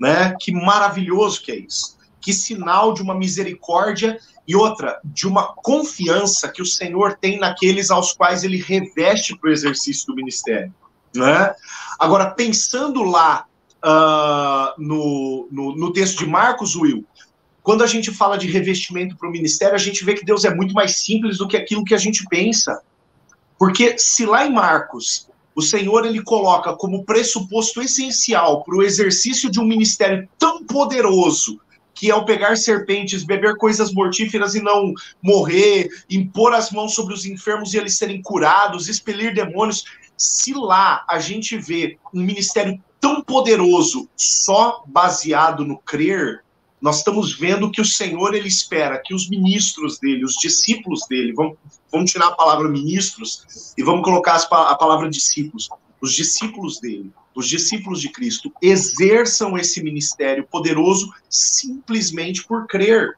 né? 0.00 0.34
Que 0.40 0.52
maravilhoso 0.52 1.42
que 1.42 1.52
é 1.52 1.56
isso. 1.56 1.96
Que 2.20 2.32
sinal 2.32 2.94
de 2.94 3.02
uma 3.02 3.14
misericórdia 3.14 4.18
e 4.46 4.56
outra, 4.56 5.00
de 5.04 5.26
uma 5.26 5.54
confiança 5.54 6.48
que 6.48 6.62
o 6.62 6.66
Senhor 6.66 7.16
tem 7.20 7.38
naqueles 7.38 7.90
aos 7.90 8.12
quais 8.12 8.42
ele 8.42 8.60
reveste 8.60 9.36
para 9.36 9.50
o 9.50 9.52
exercício 9.52 10.06
do 10.06 10.14
ministério. 10.14 10.72
Né? 11.14 11.54
Agora, 11.98 12.30
pensando 12.30 13.02
lá 13.02 13.44
uh, 13.84 14.80
no, 14.82 15.48
no, 15.50 15.76
no 15.76 15.92
texto 15.92 16.18
de 16.18 16.26
Marcos, 16.26 16.74
Will, 16.74 17.04
quando 17.62 17.84
a 17.84 17.86
gente 17.86 18.10
fala 18.10 18.36
de 18.36 18.48
revestimento 18.48 19.16
para 19.16 19.28
o 19.28 19.32
ministério, 19.32 19.74
a 19.74 19.78
gente 19.78 20.04
vê 20.04 20.14
que 20.14 20.24
Deus 20.24 20.44
é 20.44 20.54
muito 20.54 20.74
mais 20.74 20.96
simples 20.96 21.38
do 21.38 21.46
que 21.46 21.56
aquilo 21.56 21.84
que 21.84 21.94
a 21.94 21.98
gente 21.98 22.24
pensa. 22.28 22.82
Porque 23.58 23.96
se 23.98 24.26
lá 24.26 24.44
em 24.44 24.52
Marcos 24.52 25.28
o 25.54 25.62
Senhor 25.62 26.06
ele 26.06 26.22
coloca 26.22 26.74
como 26.74 27.04
pressuposto 27.04 27.80
essencial 27.82 28.64
para 28.64 28.74
o 28.74 28.82
exercício 28.82 29.50
de 29.50 29.60
um 29.60 29.64
ministério 29.64 30.28
tão 30.38 30.64
poderoso, 30.64 31.60
que 31.94 32.10
é 32.10 32.14
o 32.14 32.24
pegar 32.24 32.56
serpentes, 32.56 33.22
beber 33.22 33.56
coisas 33.56 33.92
mortíferas 33.92 34.54
e 34.54 34.62
não 34.62 34.94
morrer, 35.20 35.88
impor 36.10 36.54
as 36.54 36.70
mãos 36.70 36.94
sobre 36.94 37.14
os 37.14 37.26
enfermos 37.26 37.74
e 37.74 37.78
eles 37.78 37.96
serem 37.96 38.22
curados, 38.22 38.88
expelir 38.88 39.34
demônios. 39.34 39.84
Se 40.16 40.54
lá 40.54 41.04
a 41.08 41.18
gente 41.18 41.56
vê 41.58 41.98
um 42.12 42.22
ministério 42.22 42.82
tão 43.00 43.22
poderoso 43.22 44.08
só 44.16 44.82
baseado 44.86 45.64
no 45.64 45.78
crer, 45.78 46.42
nós 46.82 46.98
estamos 46.98 47.32
vendo 47.38 47.70
que 47.70 47.80
o 47.80 47.84
Senhor 47.84 48.34
ele 48.34 48.48
espera 48.48 49.00
que 49.02 49.14
os 49.14 49.30
ministros 49.30 50.00
dele, 50.00 50.24
os 50.24 50.34
discípulos 50.34 51.06
dele, 51.08 51.32
vamos, 51.32 51.56
vamos 51.92 52.10
tirar 52.10 52.26
a 52.26 52.32
palavra 52.32 52.68
ministros 52.68 53.72
e 53.78 53.84
vamos 53.84 54.02
colocar 54.02 54.34
a 54.34 54.74
palavra 54.74 55.08
discípulos, 55.08 55.68
os 56.00 56.12
discípulos 56.12 56.80
dele, 56.80 57.12
os 57.36 57.48
discípulos 57.48 58.00
de 58.00 58.08
Cristo, 58.08 58.52
exerçam 58.60 59.56
esse 59.56 59.80
ministério 59.80 60.44
poderoso 60.50 61.08
simplesmente 61.30 62.44
por 62.44 62.66
crer. 62.66 63.16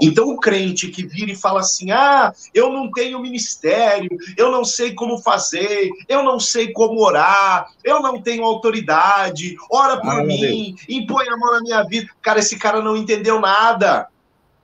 Então, 0.00 0.28
o 0.28 0.38
crente 0.38 0.88
que 0.88 1.04
vira 1.04 1.32
e 1.32 1.36
fala 1.36 1.60
assim: 1.60 1.90
ah, 1.90 2.32
eu 2.54 2.72
não 2.72 2.90
tenho 2.90 3.18
ministério, 3.18 4.10
eu 4.36 4.50
não 4.50 4.64
sei 4.64 4.94
como 4.94 5.18
fazer, 5.18 5.90
eu 6.08 6.22
não 6.22 6.38
sei 6.38 6.72
como 6.72 7.02
orar, 7.02 7.68
eu 7.82 8.00
não 8.00 8.20
tenho 8.20 8.44
autoridade, 8.44 9.56
ora 9.70 10.00
por 10.00 10.20
ah, 10.20 10.24
mim, 10.24 10.76
impõe 10.88 11.28
a 11.28 11.36
mão 11.36 11.52
na 11.52 11.60
minha 11.60 11.82
vida. 11.82 12.08
Cara, 12.20 12.38
esse 12.38 12.56
cara 12.58 12.80
não 12.80 12.96
entendeu 12.96 13.40
nada. 13.40 14.08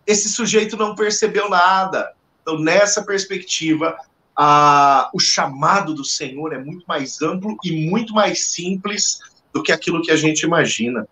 Esse 0.07 0.29
sujeito 0.29 0.77
não 0.77 0.95
percebeu 0.95 1.51
nada. 1.51 2.13
Então, 2.41 2.59
nessa 2.59 3.03
perspectiva, 3.03 3.97
a, 4.35 5.11
o 5.13 5.19
chamado 5.19 5.93
do 5.93 6.05
Senhor 6.05 6.53
é 6.53 6.59
muito 6.59 6.85
mais 6.87 7.21
amplo 7.21 7.57
e 7.65 7.91
muito 7.91 8.15
mais 8.15 8.47
simples 8.47 9.19
do 9.53 9.63
que 9.63 9.73
aquilo 9.73 10.01
que 10.01 10.13
a 10.13 10.17
gente 10.17 10.43
imagina. 10.43 11.07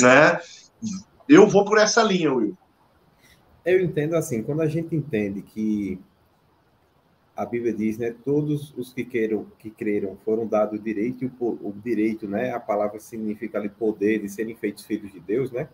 Né? 0.00 0.40
Eu 1.28 1.46
vou 1.46 1.64
por 1.64 1.78
essa 1.78 2.02
linha, 2.02 2.32
Will. 2.32 2.56
Eu 3.64 3.80
entendo 3.80 4.14
assim, 4.16 4.42
quando 4.42 4.62
a 4.62 4.66
gente 4.66 4.94
entende 4.96 5.42
que 5.42 6.00
a 7.36 7.44
Bíblia 7.44 7.72
diz, 7.72 7.98
né, 7.98 8.14
todos 8.24 8.76
os 8.76 8.92
que 8.92 9.04
queiram, 9.04 9.46
que 9.58 9.70
creram 9.70 10.16
foram 10.24 10.46
dados 10.46 10.78
o 10.78 10.82
direito, 10.82 11.30
o, 11.40 11.68
o 11.68 11.72
direito, 11.72 12.28
né, 12.28 12.52
a 12.52 12.60
palavra 12.60 12.98
significa 13.00 13.58
ali 13.58 13.68
poder 13.68 14.20
de 14.20 14.28
serem 14.28 14.54
feitos 14.56 14.84
filhos 14.84 15.12
de 15.12 15.20
Deus, 15.20 15.50
né? 15.50 15.68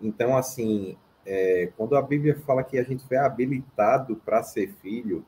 Então, 0.00 0.36
assim, 0.36 0.96
é, 1.24 1.70
quando 1.76 1.96
a 1.96 2.02
Bíblia 2.02 2.38
fala 2.46 2.62
que 2.62 2.78
a 2.78 2.82
gente 2.82 3.06
foi 3.06 3.16
habilitado 3.16 4.16
para 4.16 4.42
ser 4.42 4.72
filho, 4.82 5.24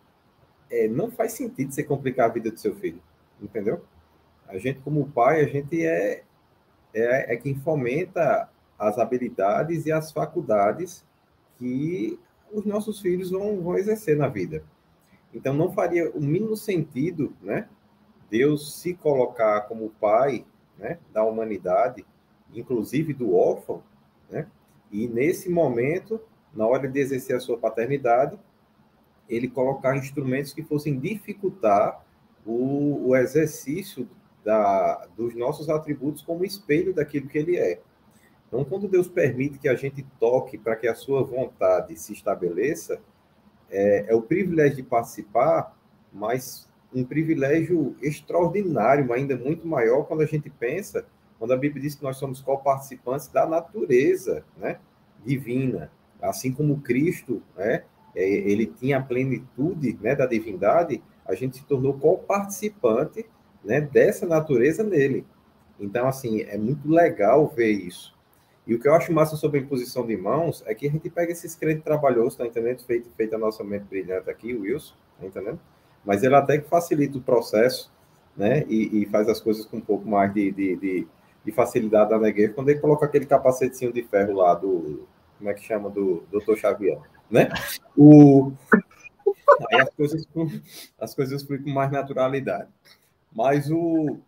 é, 0.71 0.89
não 0.89 1.11
faz 1.11 1.33
sentido 1.33 1.73
você 1.73 1.83
complicar 1.83 2.31
a 2.31 2.33
vida 2.33 2.51
do 2.51 2.59
seu 2.59 2.75
filho, 2.77 3.03
entendeu? 3.41 3.83
A 4.47 4.59
gente, 4.59 4.81
como 4.81 5.11
pai, 5.11 5.41
a 5.43 5.47
gente 5.47 5.85
é, 5.85 6.23
é, 6.95 7.35
é 7.35 7.37
quem 7.37 7.55
fomenta 7.55 8.49
as 8.79 8.99
habilidades 8.99 9.87
e 9.87 9.93
as 9.93 10.13
faculdades 10.13 11.05
que 11.61 12.19
os 12.51 12.65
nossos 12.65 13.01
filhos 13.01 13.31
vão, 13.31 13.61
vão 13.61 13.77
exercer 13.77 14.17
na 14.17 14.27
vida. 14.27 14.65
Então, 15.33 15.53
não 15.53 15.71
faria 15.71 16.11
o 16.11 16.21
mínimo 16.21 16.57
sentido, 16.57 17.37
né? 17.43 17.69
Deus 18.31 18.81
se 18.81 18.95
colocar 18.95 19.63
como 19.63 19.91
pai, 20.01 20.47
né, 20.79 20.99
da 21.13 21.23
humanidade, 21.23 22.07
inclusive 22.55 23.13
do 23.13 23.35
órfão, 23.35 23.83
né? 24.31 24.49
E 24.91 25.07
nesse 25.07 25.51
momento, 25.51 26.19
na 26.55 26.67
hora 26.67 26.89
de 26.89 26.99
exercer 26.99 27.37
a 27.37 27.41
sua 27.41 27.59
paternidade, 27.59 28.39
ele 29.29 29.47
colocar 29.47 29.97
instrumentos 29.97 30.53
que 30.53 30.63
fossem 30.63 30.99
dificultar 30.99 32.05
o, 32.45 33.09
o 33.09 33.17
exercício 33.17 34.09
da, 34.43 35.07
dos 35.17 35.37
nossos 35.37 35.69
atributos 35.69 36.23
como 36.23 36.45
espelho 36.45 36.95
daquilo 36.95 37.29
que 37.29 37.39
ele 37.39 37.57
é. 37.57 37.81
Então, 38.51 38.65
quando 38.65 38.89
Deus 38.89 39.07
permite 39.07 39.61
que 39.61 39.69
a 39.69 39.77
gente 39.77 40.05
toque 40.19 40.59
para 40.59 40.75
que 40.75 40.89
a 40.89 40.95
sua 40.95 41.23
vontade 41.23 41.97
se 41.97 42.13
estabeleça, 42.13 43.01
é, 43.71 44.07
é, 44.09 44.15
o 44.15 44.21
privilégio 44.21 44.79
de 44.79 44.83
participar, 44.83 45.79
mas 46.13 46.69
um 46.93 47.05
privilégio 47.05 47.95
extraordinário, 48.03 49.13
ainda 49.13 49.37
muito 49.37 49.69
maior 49.69 50.03
quando 50.03 50.23
a 50.23 50.27
gente 50.27 50.51
pensa, 50.51 51.07
quando 51.39 51.53
a 51.53 51.57
Bíblia 51.57 51.83
diz 51.83 51.95
que 51.95 52.03
nós 52.03 52.17
somos 52.17 52.41
co-participantes 52.41 53.29
da 53.29 53.47
natureza 53.47 54.45
né, 54.57 54.81
divina, 55.25 55.93
assim 56.21 56.53
como 56.53 56.81
Cristo, 56.81 57.41
né, 57.57 57.85
é, 58.17 58.29
ele 58.29 58.67
tinha 58.67 58.99
a 58.99 59.03
plenitude 59.03 59.97
né, 60.03 60.17
da 60.17 60.27
divindade, 60.27 61.01
a 61.25 61.37
gente 61.37 61.59
se 61.59 61.65
tornou 61.65 61.95
co-participante 61.95 63.25
né, 63.65 63.81
dessa 63.81 64.27
natureza 64.27 64.83
nele. 64.83 65.25
Então, 65.79 66.09
assim, 66.09 66.41
é 66.43 66.59
muito 66.59 66.91
legal 66.91 67.47
ver 67.47 67.71
isso. 67.71 68.19
E 68.67 68.75
o 68.75 68.79
que 68.79 68.87
eu 68.87 68.95
acho 68.95 69.13
massa 69.13 69.37
sobre 69.37 69.59
a 69.59 69.63
imposição 69.63 70.07
de 70.07 70.17
mãos 70.17 70.63
é 70.67 70.75
que 70.75 70.87
a 70.87 70.91
gente 70.91 71.09
pega 71.11 71.33
esses 71.33 71.55
crentes 71.55 71.83
trabalhosos, 71.83 72.37
tá 72.37 72.47
entendendo? 72.47 72.85
Feito, 72.85 73.11
feito 73.17 73.35
a 73.35 73.39
nossa 73.39 73.65
mente 73.65 73.85
brilhante 73.85 74.31
aqui, 74.31 74.55
o 74.55 74.63
Wilson, 74.63 74.95
tá 75.19 75.27
entendendo? 75.27 75.61
Mas 76.05 76.23
ele 76.23 76.35
até 76.35 76.59
que 76.59 76.69
facilita 76.69 77.19
o 77.19 77.23
processo, 77.23 77.93
né? 78.37 78.65
E, 78.69 79.03
e 79.03 79.07
faz 79.07 79.29
as 79.29 79.41
coisas 79.41 79.67
com 79.67 79.79
um 79.79 79.83
pouco 79.83 80.09
mais 80.09 80.33
de, 80.33 80.51
de, 80.51 80.77
de, 80.77 81.07
de 81.45 81.53
facilidade 81.53 82.11
da 82.11 82.19
negueira 82.19 82.53
quando 82.53 82.69
ele 82.69 82.81
coloca 82.81 83.07
aquele 83.07 83.27
capacetezinho 83.27 83.93
de 83.93 84.03
ferro 84.03 84.35
lá 84.35 84.55
do. 84.55 85.07
Como 85.39 85.51
é 85.51 85.55
que 85.55 85.63
chama? 85.63 85.89
Do 85.89 86.25
Dr. 86.31 86.57
Xavier, 86.57 87.01
né? 87.31 87.49
O. 87.97 88.53
Aí 89.71 89.81
as 89.81 89.91
coisas, 89.91 90.29
as 90.99 91.15
coisas 91.15 91.43
com 91.43 91.59
mais 91.71 91.91
naturalidade. 91.91 92.69
Mas 93.33 93.71
o, 93.71 94.19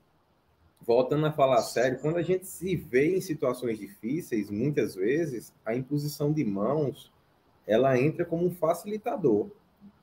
voltando 0.85 1.27
a 1.27 1.33
falar 1.33 1.63
sério, 1.63 1.99
quando 2.01 2.17
a 2.17 2.23
gente 2.23 2.47
se 2.47 2.75
vê 2.77 3.17
em 3.17 3.21
situações 3.21 3.79
difíceis, 3.79 4.51
muitas 4.51 4.95
vezes 4.95 5.53
a 5.65 5.75
imposição 5.75 6.33
de 6.33 6.45
mãos 6.45 7.13
ela 7.67 7.99
entra 7.99 8.25
como 8.25 8.45
um 8.45 8.51
facilitador. 8.51 9.49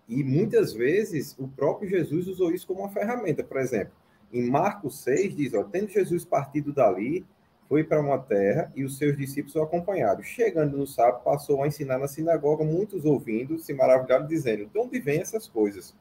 E 0.07 0.23
muitas 0.23 0.73
vezes 0.73 1.35
o 1.37 1.47
próprio 1.47 1.89
Jesus 1.89 2.27
usou 2.27 2.51
isso 2.51 2.65
como 2.65 2.79
uma 2.79 2.89
ferramenta. 2.89 3.43
Por 3.43 3.57
exemplo, 3.57 3.93
em 4.31 4.49
Marcos 4.49 4.99
6 5.01 5.35
diz: 5.35 5.53
ó, 5.53 5.63
tendo 5.63 5.89
Jesus 5.89 6.25
partido 6.25 6.71
dali, 6.71 7.25
foi 7.67 7.83
para 7.83 8.01
uma 8.01 8.17
terra 8.17 8.71
e 8.75 8.83
os 8.83 8.97
seus 8.97 9.15
discípulos 9.15 9.55
o 9.55 9.61
acompanharam. 9.61 10.23
Chegando 10.23 10.75
no 10.75 10.87
sábado, 10.87 11.23
passou 11.23 11.61
a 11.61 11.67
ensinar 11.67 11.99
na 11.99 12.07
sinagoga, 12.07 12.63
muitos 12.63 13.05
ouvindo, 13.05 13.59
se 13.59 13.73
maravilharam, 13.73 14.25
dizendo: 14.25 14.65
De 14.65 14.79
onde 14.79 14.99
vêm 14.99 15.19
essas 15.19 15.47
coisas? 15.47 15.95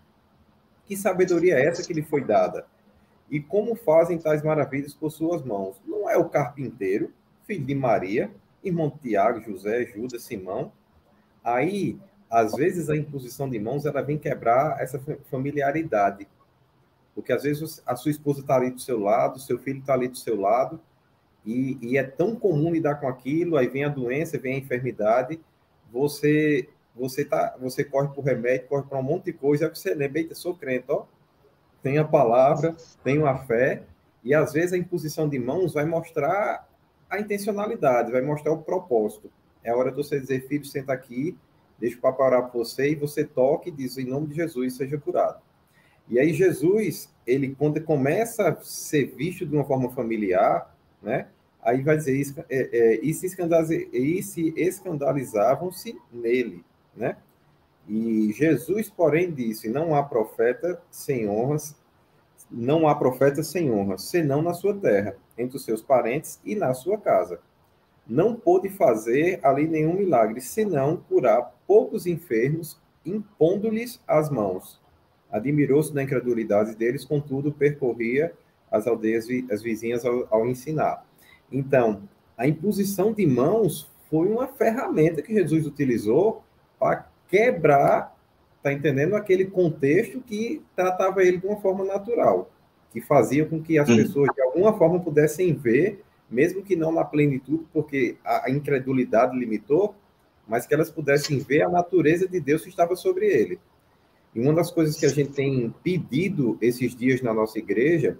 Que 0.86 0.96
sabedoria 0.96 1.58
é 1.58 1.66
essa 1.66 1.86
que 1.86 1.92
lhe 1.92 2.02
foi 2.02 2.24
dada? 2.24 2.66
E 3.30 3.40
como 3.40 3.74
fazem 3.74 4.18
tais 4.18 4.42
maravilhas 4.42 4.94
por 4.94 5.10
suas 5.10 5.42
mãos? 5.42 5.80
Não 5.86 6.08
é 6.08 6.16
o 6.16 6.28
carpinteiro, 6.28 7.12
filho 7.46 7.64
de 7.64 7.74
Maria, 7.74 8.30
irmão 8.62 8.88
de 8.88 8.98
Tiago, 8.98 9.40
José, 9.40 9.84
Judas, 9.86 10.22
Simão? 10.22 10.72
Aí, 11.44 11.98
às 12.30 12.54
vezes, 12.54 12.88
a 12.88 12.96
imposição 12.96 13.48
de 13.48 13.58
mãos 13.58 13.86
ela 13.86 14.02
vem 14.02 14.18
quebrar 14.18 14.80
essa 14.80 14.98
familiaridade. 15.30 16.26
Porque 17.14 17.32
às 17.32 17.42
vezes 17.42 17.82
a 17.84 17.96
sua 17.96 18.10
esposa 18.12 18.40
está 18.40 18.56
ali 18.56 18.70
do 18.70 18.80
seu 18.80 19.00
lado, 19.00 19.40
seu 19.40 19.58
filho 19.58 19.80
está 19.80 19.94
ali 19.94 20.08
do 20.08 20.16
seu 20.16 20.40
lado, 20.40 20.80
e, 21.44 21.78
e, 21.80 21.96
é 21.96 22.02
tão 22.02 22.36
comum 22.36 22.70
lidar 22.70 22.96
com 22.96 23.08
aquilo, 23.08 23.56
aí 23.56 23.66
vem 23.66 23.82
a 23.82 23.88
doença, 23.88 24.38
vem 24.38 24.54
a 24.54 24.58
enfermidade, 24.58 25.40
você 25.90 26.68
você 26.94 27.24
tá, 27.24 27.56
você 27.60 27.84
corre 27.84 28.08
para 28.08 28.20
o 28.20 28.22
remédio, 28.22 28.68
corre 28.68 28.82
para 28.82 28.98
um 28.98 29.02
monte 29.02 29.26
de 29.26 29.32
coisa, 29.32 29.66
aí 29.66 29.74
você 29.74 29.94
lembra, 29.94 30.18
eita, 30.18 30.34
sou 30.34 30.54
crente, 30.54 30.86
ó, 30.88 31.04
tenho 31.82 32.02
a 32.02 32.04
palavra, 32.04 32.76
tenho 33.04 33.26
a 33.26 33.36
fé, 33.38 33.82
e 34.24 34.34
às 34.34 34.52
vezes 34.52 34.72
a 34.72 34.78
imposição 34.78 35.28
de 35.28 35.38
mãos 35.38 35.74
vai 35.74 35.84
mostrar 35.84 36.68
a 37.08 37.18
intencionalidade, 37.18 38.12
vai 38.12 38.22
mostrar 38.22 38.52
o 38.52 38.62
propósito. 38.62 39.30
É 39.62 39.70
a 39.70 39.76
hora 39.76 39.90
de 39.90 39.96
você 39.96 40.20
dizer, 40.20 40.46
filho, 40.46 40.64
senta 40.64 40.92
aqui, 40.92 41.36
deixa 41.78 41.96
o 41.96 42.00
papai 42.00 42.26
orar 42.26 42.50
por 42.50 42.64
você, 42.64 42.90
e 42.90 42.94
você 42.94 43.24
toque 43.24 43.70
e 43.70 43.72
diz, 43.72 43.96
em 43.96 44.04
nome 44.06 44.28
de 44.28 44.34
Jesus, 44.34 44.76
seja 44.76 44.98
curado. 44.98 45.40
E 46.08 46.18
aí 46.18 46.32
Jesus, 46.32 47.12
ele 47.26 47.54
quando 47.54 47.80
começa 47.82 48.48
a 48.48 48.56
ser 48.56 49.14
visto 49.14 49.44
de 49.46 49.54
uma 49.54 49.64
forma 49.64 49.90
familiar, 49.90 50.74
né? 51.02 51.28
Aí 51.60 51.82
vai 51.82 51.96
dizer, 51.96 52.46
é, 52.48 52.70
é, 52.72 53.00
e 53.04 53.12
se 53.12 54.54
escandalizavam-se 54.56 55.98
nele, 56.10 56.64
né? 56.96 57.16
E 57.88 58.32
Jesus, 58.34 58.90
porém, 58.90 59.32
disse: 59.32 59.68
Não 59.68 59.94
há 59.94 60.02
profeta 60.02 60.80
sem 60.90 61.28
honras, 61.28 61.74
não 62.50 62.86
há 62.86 62.94
profeta 62.94 63.42
sem 63.42 63.70
honra, 63.70 63.96
senão 63.96 64.42
na 64.42 64.52
sua 64.52 64.74
terra, 64.74 65.16
entre 65.36 65.56
os 65.56 65.64
seus 65.64 65.82
parentes 65.82 66.38
e 66.44 66.54
na 66.54 66.74
sua 66.74 66.98
casa. 66.98 67.40
Não 68.06 68.34
pôde 68.34 68.68
fazer 68.68 69.40
ali 69.42 69.66
nenhum 69.66 69.94
milagre, 69.94 70.40
senão 70.40 70.96
curar 70.96 71.54
poucos 71.66 72.06
enfermos, 72.06 72.78
impondo-lhes 73.04 74.00
as 74.06 74.30
mãos. 74.30 74.80
Admirou-se 75.30 75.92
da 75.92 76.02
incredulidade 76.02 76.74
deles, 76.74 77.04
contudo, 77.04 77.52
percorria 77.52 78.32
as 78.70 78.86
aldeias, 78.86 79.26
as 79.50 79.62
vizinhas 79.62 80.04
ao, 80.04 80.26
ao 80.30 80.46
ensinar. 80.46 81.06
Então, 81.50 82.02
a 82.36 82.46
imposição 82.46 83.12
de 83.12 83.26
mãos 83.26 83.90
foi 84.08 84.28
uma 84.28 84.46
ferramenta 84.46 85.20
que 85.20 85.34
Jesus 85.34 85.66
utilizou 85.66 86.42
para 86.78 87.08
quebrar, 87.28 88.16
tá 88.62 88.72
entendendo? 88.72 89.14
Aquele 89.14 89.44
contexto 89.44 90.20
que 90.20 90.62
tratava 90.74 91.22
ele 91.22 91.38
de 91.38 91.46
uma 91.46 91.60
forma 91.60 91.84
natural, 91.84 92.50
que 92.90 93.00
fazia 93.00 93.44
com 93.44 93.62
que 93.62 93.78
as 93.78 93.88
uhum. 93.88 93.96
pessoas 93.96 94.30
de 94.34 94.42
alguma 94.42 94.76
forma 94.76 94.98
pudessem 95.00 95.54
ver, 95.54 96.02
mesmo 96.30 96.62
que 96.62 96.76
não 96.76 96.92
na 96.92 97.04
plenitude, 97.04 97.64
porque 97.72 98.16
a 98.24 98.50
incredulidade 98.50 99.38
limitou, 99.38 99.94
mas 100.46 100.66
que 100.66 100.74
elas 100.74 100.90
pudessem 100.90 101.38
ver 101.38 101.62
a 101.62 101.68
natureza 101.68 102.26
de 102.26 102.40
Deus 102.40 102.62
que 102.62 102.70
estava 102.70 102.96
sobre 102.96 103.26
ele. 103.26 103.58
E 104.34 104.40
uma 104.40 104.52
das 104.52 104.70
coisas 104.70 104.96
que 104.96 105.06
a 105.06 105.10
gente 105.10 105.32
tem 105.32 105.74
pedido 105.82 106.58
esses 106.60 106.94
dias 106.94 107.22
na 107.22 107.32
nossa 107.32 107.58
igreja 107.58 108.18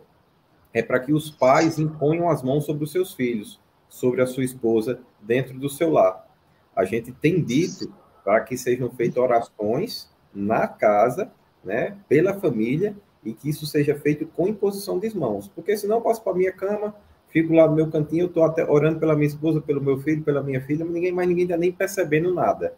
é 0.73 0.83
para 0.83 1.01
que 1.01 1.13
os 1.13 1.31
pais 1.31 1.79
imponham 1.79 2.29
as 2.29 2.43
mãos 2.43 2.65
sobre 2.65 2.85
os 2.85 2.93
seus 2.93 3.15
filhos, 3.15 3.61
sobre 3.89 4.21
a 4.21 4.27
sua 4.27 4.45
esposa, 4.45 5.01
dentro 5.21 5.59
do 5.59 5.69
seu 5.69 5.91
lar. 5.91 6.27
A 6.77 6.85
gente 6.85 7.13
tem 7.13 7.43
dito 7.43 7.93
para 8.29 8.43
que 8.43 8.59
sejam 8.59 8.91
feitas 8.91 9.17
orações 9.17 10.07
na 10.35 10.69
casa, 10.69 11.33
né, 11.65 11.97
pela 12.11 12.39
família, 12.39 12.95
e 13.25 13.33
que 13.33 13.49
isso 13.49 13.65
seja 13.65 13.99
feito 13.99 14.27
com 14.27 14.47
imposição 14.47 14.99
de 14.99 15.17
mãos. 15.17 15.49
Porque 15.49 15.75
senão 15.79 15.97
eu 15.97 16.03
passo 16.03 16.23
para 16.23 16.35
minha 16.35 16.53
cama, 16.53 16.95
fico 17.31 17.55
lá 17.55 17.67
no 17.67 17.75
meu 17.75 17.91
cantinho, 17.91 18.25
eu 18.25 18.27
estou 18.27 18.45
até 18.45 18.71
orando 18.71 19.01
pela 19.01 19.17
minha 19.17 19.29
esposa, 19.29 19.63
pelo 19.63 19.81
meu 19.81 19.97
filho, 20.01 20.23
pela 20.23 20.43
minha 20.43 20.61
filha, 20.61 20.85
mas 20.85 20.93
ninguém 20.93 21.11
mais 21.11 21.27
ninguém 21.27 21.45
está 21.45 21.57
nem 21.57 21.73
percebendo 21.73 22.35
nada. 22.35 22.75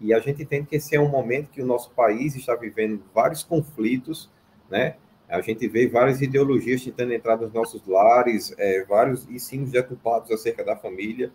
E 0.00 0.14
a 0.14 0.20
gente 0.20 0.44
entende 0.44 0.68
que 0.68 0.76
esse 0.76 0.94
é 0.94 1.00
um 1.00 1.08
momento 1.08 1.50
que 1.50 1.60
o 1.60 1.66
nosso 1.66 1.90
país 1.90 2.36
está 2.36 2.54
vivendo 2.54 3.02
vários 3.12 3.42
conflitos, 3.42 4.30
né? 4.70 4.94
A 5.28 5.40
gente 5.40 5.66
vê 5.66 5.88
várias 5.88 6.22
ideologias 6.22 6.84
tentando 6.84 7.12
entrar 7.12 7.36
nos 7.36 7.52
nossos 7.52 7.84
lares, 7.88 8.54
é, 8.56 8.84
vários 8.84 9.28
ensinos 9.28 9.72
deturpados 9.72 10.30
acerca 10.30 10.62
da 10.62 10.76
família. 10.76 11.32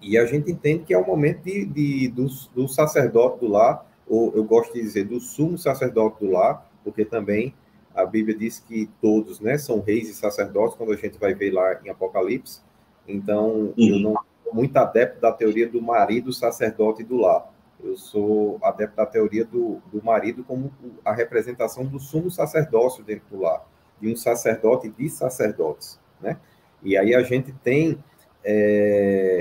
E 0.00 0.16
a 0.16 0.24
gente 0.24 0.50
entende 0.50 0.84
que 0.84 0.94
é 0.94 0.98
o 0.98 1.06
momento 1.06 1.42
de, 1.42 1.64
de 1.64 2.08
do, 2.08 2.26
do, 2.54 2.68
sacerdote 2.68 3.40
do 3.40 3.48
lar, 3.48 3.86
ou 4.06 4.32
eu 4.34 4.44
gosto 4.44 4.72
de 4.74 4.80
dizer 4.80 5.04
do 5.04 5.20
sumo 5.20 5.58
sacerdote 5.58 6.24
do 6.24 6.30
lar, 6.30 6.70
porque 6.84 7.04
também 7.04 7.54
a 7.94 8.06
Bíblia 8.06 8.36
diz 8.36 8.60
que 8.60 8.88
todos 9.00 9.40
né, 9.40 9.58
são 9.58 9.80
reis 9.80 10.08
e 10.08 10.14
sacerdotes, 10.14 10.76
quando 10.76 10.92
a 10.92 10.96
gente 10.96 11.18
vai 11.18 11.34
ver 11.34 11.50
lá 11.50 11.80
em 11.84 11.88
Apocalipse. 11.88 12.60
Então, 13.06 13.50
uhum. 13.50 13.74
eu 13.76 13.98
não 13.98 14.14
sou 14.44 14.54
muito 14.54 14.76
adepto 14.76 15.20
da 15.20 15.32
teoria 15.32 15.68
do 15.68 15.82
marido 15.82 16.32
sacerdote 16.32 17.02
do 17.02 17.16
lar. 17.16 17.52
Eu 17.82 17.96
sou 17.96 18.58
adepto 18.62 18.96
da 18.96 19.06
teoria 19.06 19.44
do, 19.44 19.80
do 19.92 20.02
marido 20.04 20.42
como 20.44 20.72
a 21.04 21.12
representação 21.12 21.84
do 21.84 22.00
sumo 22.00 22.30
sacerdócio 22.30 23.04
dentro 23.04 23.24
do 23.30 23.42
lar, 23.42 23.64
de 24.00 24.12
um 24.12 24.16
sacerdote 24.16 24.88
de 24.88 25.08
sacerdotes, 25.08 26.00
né? 26.20 26.38
E 26.82 26.96
aí 26.96 27.14
a 27.14 27.22
gente 27.22 27.52
tem, 27.52 28.02
é, 28.44 29.37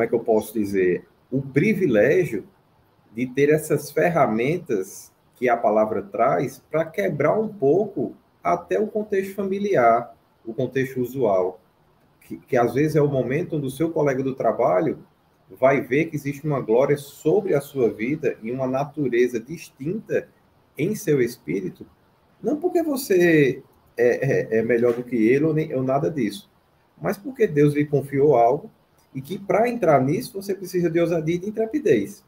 como 0.00 0.04
é 0.04 0.08
que 0.08 0.14
eu 0.14 0.20
posso 0.20 0.54
dizer, 0.54 1.04
o 1.30 1.42
privilégio 1.42 2.46
de 3.12 3.26
ter 3.26 3.50
essas 3.50 3.90
ferramentas 3.90 5.12
que 5.34 5.46
a 5.46 5.58
palavra 5.58 6.00
traz 6.00 6.62
para 6.70 6.86
quebrar 6.86 7.38
um 7.38 7.48
pouco 7.48 8.14
até 8.42 8.80
o 8.80 8.86
contexto 8.86 9.34
familiar, 9.34 10.16
o 10.42 10.54
contexto 10.54 11.02
usual, 11.02 11.60
que, 12.22 12.38
que 12.38 12.56
às 12.56 12.72
vezes 12.72 12.96
é 12.96 13.02
o 13.02 13.08
momento 13.08 13.56
onde 13.56 13.66
o 13.66 13.70
seu 13.70 13.90
colega 13.90 14.22
do 14.22 14.34
trabalho 14.34 15.04
vai 15.50 15.82
ver 15.82 16.06
que 16.06 16.16
existe 16.16 16.46
uma 16.46 16.60
glória 16.60 16.96
sobre 16.96 17.54
a 17.54 17.60
sua 17.60 17.90
vida 17.90 18.38
e 18.42 18.50
uma 18.50 18.66
natureza 18.66 19.38
distinta 19.38 20.28
em 20.78 20.94
seu 20.94 21.20
espírito, 21.20 21.86
não 22.42 22.56
porque 22.56 22.82
você 22.82 23.62
é, 23.98 24.56
é, 24.56 24.58
é 24.60 24.62
melhor 24.62 24.94
do 24.94 25.04
que 25.04 25.28
ele 25.28 25.44
ou, 25.44 25.52
nem, 25.52 25.74
ou 25.74 25.82
nada 25.82 26.10
disso, 26.10 26.50
mas 26.98 27.18
porque 27.18 27.46
Deus 27.46 27.74
lhe 27.74 27.84
confiou 27.84 28.34
algo 28.34 28.70
e 29.14 29.20
que 29.20 29.38
para 29.38 29.68
entrar 29.68 30.00
nisso 30.00 30.40
você 30.40 30.54
precisa 30.54 30.90
de 30.90 31.00
ousadia 31.00 31.34
e 31.34 31.38
de 31.38 31.48
intrepidez. 31.48 32.24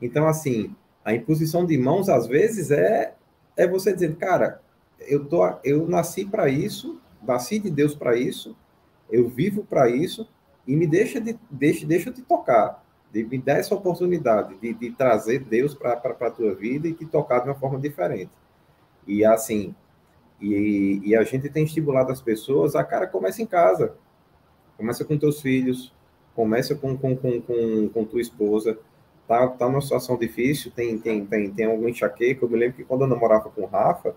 Então, 0.00 0.26
assim, 0.26 0.74
a 1.04 1.14
imposição 1.14 1.64
de 1.64 1.76
mãos 1.78 2.08
às 2.08 2.26
vezes 2.26 2.70
é 2.70 3.14
é 3.56 3.66
você 3.66 3.92
dizer, 3.92 4.14
cara, 4.16 4.60
eu 5.00 5.24
tô, 5.24 5.42
eu 5.64 5.88
nasci 5.88 6.24
para 6.26 6.48
isso, 6.48 7.00
nasci 7.22 7.58
de 7.58 7.70
Deus 7.70 7.94
para 7.94 8.16
isso, 8.16 8.54
eu 9.10 9.28
vivo 9.28 9.64
para 9.64 9.88
isso, 9.88 10.28
e 10.66 10.76
me 10.76 10.86
deixa 10.86 11.20
de 11.20 11.38
deixa, 11.50 11.86
deixa 11.86 12.10
de 12.10 12.22
tocar, 12.22 12.84
de 13.12 13.24
me 13.24 13.38
dar 13.38 13.54
essa 13.54 13.74
oportunidade 13.74 14.56
de, 14.56 14.74
de 14.74 14.90
trazer 14.92 15.40
Deus 15.40 15.74
para 15.74 15.94
a 15.94 16.30
tua 16.30 16.54
vida 16.54 16.86
e 16.86 16.92
te 16.92 17.06
tocar 17.06 17.40
de 17.40 17.48
uma 17.48 17.54
forma 17.54 17.78
diferente. 17.78 18.32
E 19.06 19.24
assim, 19.24 19.74
e, 20.40 21.00
e, 21.02 21.16
a 21.16 21.22
gente 21.22 21.48
tem 21.48 21.64
estimulado 21.64 22.12
as 22.12 22.20
pessoas, 22.20 22.74
a 22.74 22.84
cara 22.84 23.06
começa 23.06 23.40
em 23.40 23.46
casa, 23.46 23.94
começa 24.76 25.04
com 25.04 25.18
teus 25.18 25.40
filhos, 25.40 25.92
começa 26.34 26.74
com, 26.74 26.96
com, 26.96 27.16
com, 27.16 27.40
com, 27.40 27.88
com 27.88 28.04
tua 28.04 28.20
esposa, 28.20 28.78
tá, 29.26 29.48
tá 29.48 29.66
numa 29.66 29.80
situação 29.80 30.16
difícil, 30.16 30.70
tem, 30.74 30.98
tem, 30.98 31.24
tem, 31.24 31.50
tem 31.50 31.66
algum 31.66 31.88
enxaqueca, 31.88 32.44
eu 32.44 32.48
me 32.48 32.56
lembro 32.56 32.76
que 32.76 32.84
quando 32.84 33.02
eu 33.02 33.06
namorava 33.08 33.48
com 33.50 33.62
o 33.62 33.66
Rafa, 33.66 34.14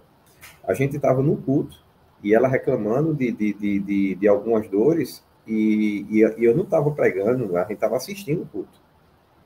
a 0.67 0.74
gente 0.74 0.95
estava 0.95 1.22
no 1.22 1.38
culto, 1.38 1.78
e 2.22 2.34
ela 2.34 2.48
reclamando 2.48 3.13
de, 3.13 3.32
de, 3.32 3.54
de, 3.54 3.80
de, 3.80 4.15
de 4.15 4.28
algumas 4.28 4.67
dores, 4.67 5.24
e, 5.48 6.06
e, 6.10 6.19
e 6.19 6.45
eu 6.45 6.56
não 6.56 6.63
estava 6.63 6.91
pregando, 6.91 7.58
a 7.58 7.62
gente 7.62 7.74
estava 7.74 7.95
assistindo 7.95 8.43
o 8.43 8.45
culto. 8.45 8.80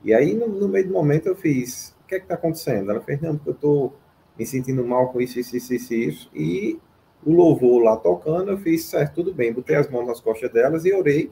E 0.02 0.12
aí, 0.12 0.34
no, 0.34 0.48
no, 0.48 0.68
meio 0.68 0.86
do 0.86 0.92
momento, 0.92 1.26
eu 1.26 1.34
fiz: 1.34 1.96
o 2.04 2.06
que 2.06 2.16
é 2.16 2.18
que 2.18 2.26
está 2.26 2.34
acontecendo? 2.34 2.90
Ela 2.90 3.00
fez: 3.00 3.20
não, 3.22 3.36
porque 3.36 3.50
eu 3.50 3.54
estou 3.54 3.96
me 4.38 4.44
sentindo 4.44 4.84
mal 4.84 5.08
com 5.08 5.20
isso, 5.20 5.40
isso, 5.40 5.56
isso, 5.56 5.94
isso. 5.94 6.30
E 6.34 6.78
o 7.24 7.32
louvor 7.32 7.82
lá 7.82 7.96
tocando, 7.96 8.50
eu 8.50 8.58
fiz: 8.58 8.84
certo, 8.84 9.16
tudo 9.16 9.34
bem. 9.34 9.52
Botei 9.52 9.76
as 9.76 9.88
mãos 9.88 10.06
nas 10.06 10.20
costas 10.20 10.50
delas 10.52 10.84
e 10.84 10.92
orei. 10.92 11.30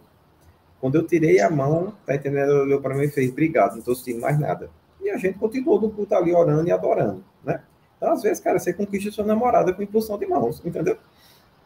Quando 0.80 0.96
eu 0.96 1.06
tirei 1.06 1.40
a 1.40 1.50
mão, 1.50 1.94
tá 2.04 2.14
entendendo? 2.14 2.50
Ela 2.50 2.62
olhou 2.62 2.80
para 2.80 2.94
mim 2.94 3.04
e 3.04 3.08
fez: 3.08 3.30
obrigado, 3.30 3.72
não 3.72 3.78
estou 3.78 3.94
sentindo 3.94 4.20
mais 4.20 4.38
nada. 4.38 4.70
E 5.00 5.10
a 5.10 5.16
gente 5.16 5.38
continuou 5.38 5.80
no 5.80 5.90
culto 5.90 6.14
ali 6.14 6.34
orando 6.34 6.68
e 6.68 6.72
adorando, 6.72 7.24
né? 7.44 7.62
Então, 7.96 8.12
às 8.12 8.22
vezes, 8.22 8.40
cara, 8.40 8.58
você 8.58 8.72
conquista 8.72 9.10
sua 9.10 9.24
namorada 9.24 9.72
com 9.72 9.82
impulsão 9.82 10.18
de 10.18 10.26
mãos, 10.26 10.60
entendeu? 10.64 10.96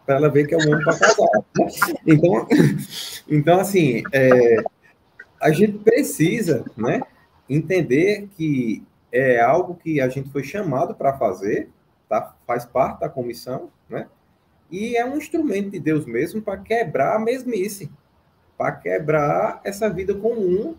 para 0.07 0.15
ela 0.15 0.29
ver 0.31 0.47
que 0.47 0.55
é 0.55 0.57
um 0.57 0.71
homem 0.71 0.85
para 0.85 0.99
casar. 0.99 1.29
Então, 2.07 2.47
então 3.29 3.61
assim, 3.61 4.05
é, 4.13 4.63
a 5.43 5.51
gente 5.51 5.79
precisa 5.79 6.65
né, 6.77 7.01
entender 7.51 8.29
que 8.37 8.85
é 9.11 9.41
algo 9.41 9.75
que 9.75 10.01
a 10.01 10.09
gente 10.09 10.31
foi 10.31 10.45
chamado 10.45 10.95
para 10.95 11.19
fazer, 11.19 11.69
tá? 12.09 12.35
faz 12.47 12.65
parte 12.65 13.01
da 13.01 13.09
comissão, 13.09 13.69
né? 13.91 14.07
E 14.71 14.97
é 14.97 15.05
um 15.05 15.17
instrumento 15.17 15.71
de 15.71 15.79
Deus 15.79 16.05
mesmo 16.07 16.43
para 16.43 16.59
quebrar 16.59 17.17
a 17.17 17.19
mesmice, 17.19 17.91
para 18.57 18.73
quebrar 18.73 19.61
essa 19.65 19.89
vida 19.89 20.15
comum 20.15 20.75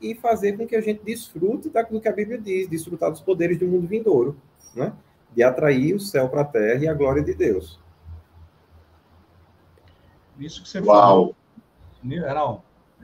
e 0.00 0.14
fazer 0.14 0.56
com 0.56 0.66
que 0.66 0.76
a 0.76 0.80
gente 0.80 1.02
desfrute 1.04 1.70
daquilo 1.70 2.00
que 2.00 2.08
a 2.08 2.12
Bíblia 2.12 2.38
diz, 2.38 2.68
desfrutar 2.68 3.10
dos 3.10 3.20
poderes 3.20 3.58
do 3.58 3.66
mundo 3.66 3.86
vindouro, 3.86 4.36
né? 4.74 4.92
de 5.34 5.42
atrair 5.42 5.94
o 5.94 6.00
céu 6.00 6.28
para 6.28 6.42
a 6.42 6.44
terra 6.44 6.84
e 6.84 6.88
a 6.88 6.94
glória 6.94 7.22
de 7.22 7.34
Deus. 7.34 7.80
Isso 10.38 10.62
que 10.62 10.68
você 10.68 10.80
Uau. 10.80 10.86
falou. 11.00 11.36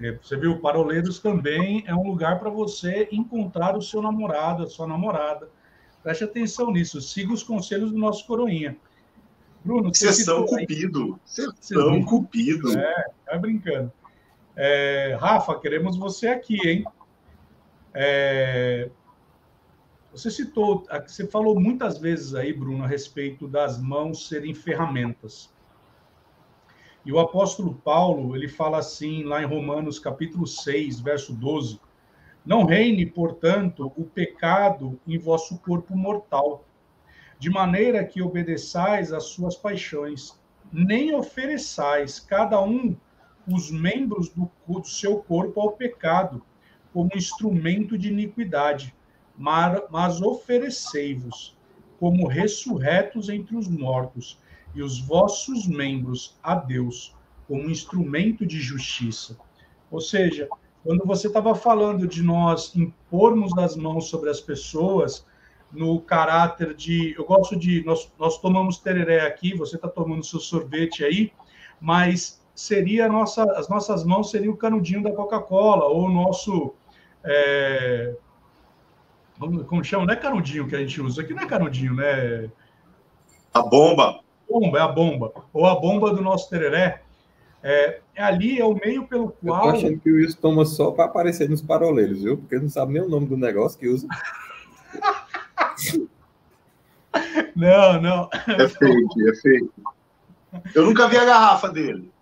É, 0.01 0.13
você 0.13 0.37
viu, 0.37 0.61
Paroleiros 0.61 1.19
também 1.19 1.83
é 1.87 1.95
um 1.95 2.07
lugar 2.07 2.39
para 2.39 2.51
você 2.51 3.09
encontrar 3.11 3.77
o 3.77 3.83
seu 3.83 4.01
namorado, 4.01 4.63
a 4.63 4.67
sua 4.67 4.87
namorada. 4.87 5.49
Preste 6.03 6.25
atenção 6.25 6.71
nisso, 6.71 7.01
siga 7.01 7.33
os 7.33 7.43
conselhos 7.43 7.91
do 7.91 7.99
nosso 7.99 8.27
coroinha. 8.27 8.77
Bruno, 9.65 9.95
Sessão 9.95 10.47
cupido. 10.47 11.19
Sessão 11.25 12.03
cupido. 12.05 12.79
É, 12.79 13.11
tá 13.27 13.39
brincando. 13.39 13.93
É, 14.57 15.17
Rafa, 15.21 15.59
queremos 15.59 15.97
você 15.97 16.29
aqui, 16.29 16.59
hein? 16.69 16.85
É, 17.95 18.91
você 20.13 20.31
citou, 20.31 20.87
você 21.07 21.27
falou 21.27 21.59
muitas 21.61 21.99
vezes 21.99 22.35
aí, 22.35 22.53
Bruno, 22.53 22.83
a 22.83 22.87
respeito 22.87 23.47
das 23.47 23.81
mãos 23.81 24.29
serem 24.29 24.55
ferramentas. 24.55 25.53
E 27.05 27.13
o 27.13 27.19
apóstolo 27.19 27.75
Paulo, 27.75 28.35
ele 28.35 28.49
fala 28.49 28.79
assim, 28.79 29.23
lá 29.23 29.43
em 29.43 29.47
Romanos 29.47 29.99
capítulo 29.99 30.47
6, 30.47 31.01
verso 31.01 31.33
12: 31.33 31.81
Não 32.45 32.65
reine, 32.65 33.07
portanto, 33.07 33.93
o 33.97 34.05
pecado 34.05 34.99
em 35.07 35.19
vosso 35.19 35.59
corpo 35.59 35.97
mortal, 35.97 36.65
de 37.39 37.51
maneira 37.51 38.05
que 38.05 38.23
obedeçais 38.23 39.13
às 39.13 39.25
suas 39.25 39.57
paixões, 39.57 40.39
nem 40.73 41.15
ofereçais 41.15 42.19
cada 42.19 42.61
um 42.63 42.97
os 43.47 43.71
membros 43.71 44.29
do, 44.29 44.51
do 44.67 44.85
seu 44.85 45.19
corpo 45.19 45.61
ao 45.61 45.73
pecado, 45.73 46.43
como 46.93 47.11
instrumento 47.15 47.97
de 47.97 48.09
iniquidade, 48.09 48.95
mas 49.37 50.21
oferecei-vos 50.21 51.57
como 51.99 52.27
ressurretos 52.27 53.29
entre 53.29 53.57
os 53.57 53.69
mortos, 53.69 54.39
e 54.75 54.83
os 54.83 55.01
vossos 55.01 55.67
membros 55.67 56.37
a 56.43 56.55
Deus 56.55 57.15
como 57.47 57.71
instrumento 57.71 58.45
de 58.45 58.61
justiça. 58.61 59.37
Ou 59.91 60.01
seja, 60.01 60.49
quando 60.85 61.05
você 61.05 61.27
estava 61.27 61.55
falando 61.55 62.07
de 62.07 62.23
nós 62.23 62.77
impormos 62.77 63.57
as 63.59 63.75
mãos 63.75 64.09
sobre 64.09 64.31
as 64.31 64.41
pessoas, 64.41 65.27
no 65.73 66.01
caráter 66.01 66.75
de. 66.75 67.15
Eu 67.17 67.25
gosto 67.25 67.57
de. 67.57 67.85
Nós, 67.85 68.11
nós 68.19 68.39
tomamos 68.39 68.79
tereré 68.79 69.27
aqui, 69.27 69.55
você 69.55 69.77
está 69.77 69.89
tomando 69.89 70.25
seu 70.25 70.41
sorvete 70.41 71.05
aí, 71.05 71.33
mas 71.81 72.43
seria 72.55 73.09
nossa, 73.09 73.45
as 73.53 73.69
nossas 73.69 74.05
mãos 74.05 74.31
seriam 74.31 74.53
o 74.53 74.57
canudinho 74.57 75.03
da 75.03 75.13
Coca-Cola, 75.13 75.85
ou 75.85 76.07
o 76.07 76.11
nosso. 76.11 76.75
É, 77.25 78.15
como 79.67 79.85
chama? 79.85 80.07
Não 80.07 80.15
é 80.15 80.17
canudinho 80.17 80.67
que 80.67 80.75
a 80.75 80.81
gente 80.81 81.01
usa, 81.01 81.23
aqui 81.23 81.33
não 81.33 81.43
é 81.43 81.47
canudinho, 81.47 81.95
né? 81.95 82.51
A 83.55 83.63
bomba. 83.63 84.21
Bomba, 84.49 84.79
é 84.79 84.83
a 84.83 84.89
bomba. 84.89 85.33
Ou 85.53 85.67
a 85.67 85.79
bomba 85.79 86.13
do 86.13 86.23
nosso 86.23 86.49
tereré. 86.49 87.03
É, 87.63 88.01
ali 88.17 88.59
é 88.59 88.65
o 88.65 88.75
meio 88.75 89.07
pelo 89.07 89.31
qual. 89.31 89.67
Eu 89.67 89.73
tô 89.73 89.79
achando 89.79 90.01
que 90.01 90.11
o 90.11 90.17
Wilson 90.17 90.39
toma 90.41 90.65
só 90.65 90.91
para 90.91 91.05
aparecer 91.05 91.49
nos 91.49 91.61
paroleiros, 91.61 92.23
viu? 92.23 92.39
Porque 92.39 92.59
não 92.59 92.69
sabe 92.69 92.95
nem 92.95 93.03
o 93.03 93.09
nome 93.09 93.27
do 93.27 93.37
negócio 93.37 93.79
que 93.79 93.89
usa. 93.89 94.07
não, 97.55 98.01
não. 98.01 98.29
É 98.47 98.69
fake, 98.69 99.29
é 99.29 99.35
fake. 99.35 99.71
Eu 100.75 100.87
nunca 100.87 101.09
vi 101.09 101.17
a 101.17 101.25
garrafa 101.25 101.69
dele. 101.69 102.13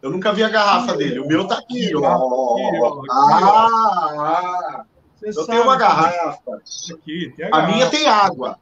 Eu 0.00 0.10
nunca 0.10 0.32
vi 0.32 0.42
a 0.42 0.48
garrafa 0.48 0.96
dele. 0.96 1.20
O 1.20 1.28
meu 1.28 1.46
tá 1.46 1.58
aqui, 1.58 1.94
ó. 1.94 3.02
Ah, 3.10 4.84
eu 5.22 5.46
tenho 5.46 5.62
uma 5.62 5.76
garrafa. 5.76 6.60
Aqui, 6.92 7.32
a, 7.52 7.58
a 7.58 7.66
minha 7.68 7.88
tem 7.88 8.06
água. 8.06 8.58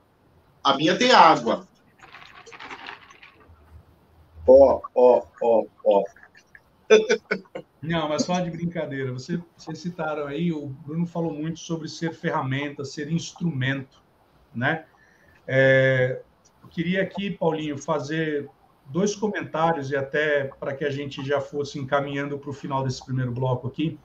A 0.63 0.77
minha 0.77 0.97
tem 0.99 1.13
água. 1.13 1.67
Ó, 4.47 4.81
ó, 4.95 5.23
ó, 5.43 5.65
ó. 5.85 6.05
Não, 7.81 8.09
mas 8.09 8.25
só 8.25 8.39
de 8.41 8.51
brincadeira. 8.51 9.13
Você, 9.13 9.41
vocês 9.57 9.79
citaram 9.79 10.27
aí, 10.27 10.53
o 10.53 10.67
Bruno 10.67 11.07
falou 11.07 11.33
muito 11.33 11.61
sobre 11.61 11.89
ser 11.89 12.13
ferramenta, 12.13 12.85
ser 12.85 13.11
instrumento, 13.11 14.00
né? 14.55 14.85
É, 15.47 16.21
eu 16.63 16.69
queria 16.69 17.03
aqui, 17.03 17.31
Paulinho, 17.31 17.77
fazer 17.79 18.49
dois 18.87 19.15
comentários 19.15 19.91
e 19.91 19.97
até 19.97 20.45
para 20.45 20.75
que 20.75 20.85
a 20.85 20.91
gente 20.91 21.25
já 21.25 21.41
fosse 21.41 21.79
encaminhando 21.79 22.39
para 22.39 22.51
o 22.51 22.53
final 22.53 22.83
desse 22.83 23.05
primeiro 23.05 23.31
bloco 23.33 23.69
aqui, 23.69 23.99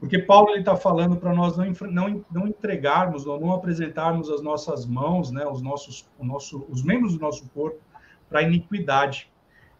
porque 0.00 0.18
Paulo 0.18 0.54
está 0.54 0.76
falando 0.76 1.16
para 1.16 1.34
nós 1.34 1.56
não, 1.56 1.72
não, 1.90 2.24
não 2.30 2.46
entregarmos 2.46 3.26
ou 3.26 3.40
não 3.40 3.52
apresentarmos 3.52 4.30
as 4.30 4.40
nossas 4.40 4.86
mãos, 4.86 5.30
né, 5.30 5.44
os 5.46 5.60
nossos, 5.60 6.08
o 6.18 6.24
nosso, 6.24 6.64
os 6.68 6.84
membros 6.84 7.14
do 7.14 7.20
nosso 7.20 7.48
corpo 7.48 7.80
para 8.28 8.42
iniquidade. 8.42 9.30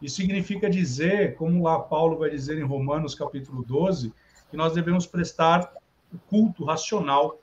Isso 0.03 0.16
significa 0.16 0.68
dizer, 0.68 1.37
como 1.37 1.62
lá 1.62 1.79
Paulo 1.79 2.18
vai 2.18 2.31
dizer 2.31 2.59
em 2.59 2.64
Romanos 2.64 3.14
capítulo 3.14 3.62
12, 3.64 4.12
que 4.51 4.57
nós 4.57 4.73
devemos 4.73 5.07
prestar 5.07 5.73
culto 6.29 6.64
racional. 6.64 7.38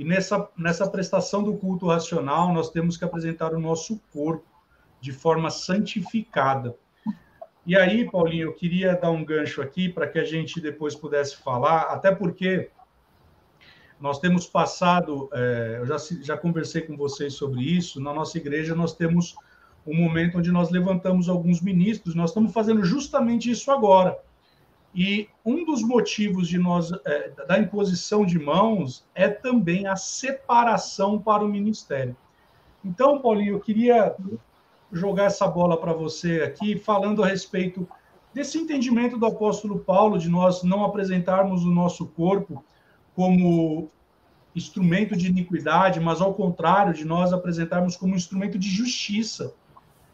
E 0.00 0.04
nessa, 0.04 0.48
nessa 0.56 0.88
prestação 0.88 1.42
do 1.42 1.58
culto 1.58 1.86
racional, 1.86 2.54
nós 2.54 2.70
temos 2.70 2.96
que 2.96 3.04
apresentar 3.04 3.52
o 3.52 3.60
nosso 3.60 4.00
corpo 4.10 4.46
de 4.98 5.12
forma 5.12 5.50
santificada. 5.50 6.74
E 7.66 7.76
aí, 7.76 8.10
Paulinho, 8.10 8.48
eu 8.48 8.54
queria 8.54 8.96
dar 8.96 9.10
um 9.10 9.22
gancho 9.22 9.60
aqui 9.60 9.90
para 9.90 10.08
que 10.08 10.18
a 10.18 10.24
gente 10.24 10.58
depois 10.58 10.94
pudesse 10.94 11.36
falar, 11.36 11.82
até 11.82 12.14
porque 12.14 12.70
nós 14.00 14.18
temos 14.18 14.46
passado, 14.46 15.28
é, 15.34 15.76
eu 15.80 15.84
já, 15.84 15.98
já 16.22 16.34
conversei 16.34 16.80
com 16.80 16.96
vocês 16.96 17.34
sobre 17.34 17.60
isso, 17.60 18.00
na 18.00 18.14
nossa 18.14 18.38
igreja 18.38 18.74
nós 18.74 18.94
temos 18.96 19.36
um 19.86 19.94
momento 19.94 20.38
onde 20.38 20.50
nós 20.50 20.70
levantamos 20.70 21.28
alguns 21.28 21.60
ministros, 21.60 22.14
nós 22.14 22.30
estamos 22.30 22.54
fazendo 22.54 22.82
justamente 22.82 23.50
isso 23.50 23.70
agora. 23.70 24.18
E 24.94 25.28
um 25.44 25.64
dos 25.64 25.82
motivos 25.82 26.48
de 26.48 26.58
nós 26.58 26.90
é, 27.06 27.30
da 27.46 27.58
imposição 27.58 28.26
de 28.26 28.38
mãos 28.38 29.06
é 29.14 29.28
também 29.28 29.86
a 29.86 29.94
separação 29.94 31.18
para 31.18 31.44
o 31.44 31.48
ministério. 31.48 32.16
Então, 32.84 33.20
Paulinho, 33.20 33.54
eu 33.54 33.60
queria 33.60 34.16
jogar 34.92 35.24
essa 35.24 35.46
bola 35.46 35.76
para 35.76 35.92
você 35.92 36.42
aqui, 36.42 36.76
falando 36.76 37.22
a 37.22 37.26
respeito 37.26 37.86
desse 38.34 38.58
entendimento 38.58 39.16
do 39.16 39.26
apóstolo 39.26 39.78
Paulo 39.78 40.18
de 40.18 40.28
nós 40.28 40.62
não 40.62 40.84
apresentarmos 40.84 41.64
o 41.64 41.70
nosso 41.70 42.06
corpo 42.06 42.64
como 43.14 43.88
instrumento 44.56 45.16
de 45.16 45.28
iniquidade, 45.28 46.00
mas 46.00 46.20
ao 46.20 46.34
contrário, 46.34 46.92
de 46.92 47.04
nós 47.04 47.32
apresentarmos 47.32 47.96
como 47.96 48.16
instrumento 48.16 48.58
de 48.58 48.68
justiça 48.68 49.54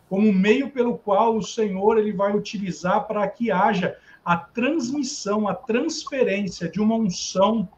como 0.09 0.33
meio 0.33 0.71
pelo 0.71 0.97
qual 0.97 1.37
o 1.37 1.43
Senhor 1.43 1.99
ele 1.99 2.13
vai 2.13 2.35
utilizar 2.35 3.07
para 3.07 3.27
que 3.29 3.51
haja 3.51 3.97
a 4.27 4.37
transmissão, 4.37 5.47
a 5.47 5.55
transferência 5.55 6.69
de 6.69 6.81
uma 6.81 6.97
unção, 6.97 7.69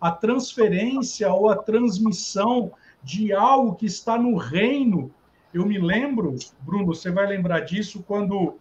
a 0.00 0.08
transferência 0.08 1.28
ou 1.32 1.50
a 1.50 1.56
transmissão 1.56 2.70
de 3.02 3.32
algo 3.32 3.74
que 3.74 3.86
está 3.86 4.16
no 4.16 4.36
reino. 4.36 5.10
Eu 5.52 5.66
me 5.66 5.78
lembro, 5.78 6.36
Bruno, 6.60 6.86
você 6.86 7.10
vai 7.10 7.26
lembrar 7.26 7.60
disso 7.60 8.04
quando 8.06 8.56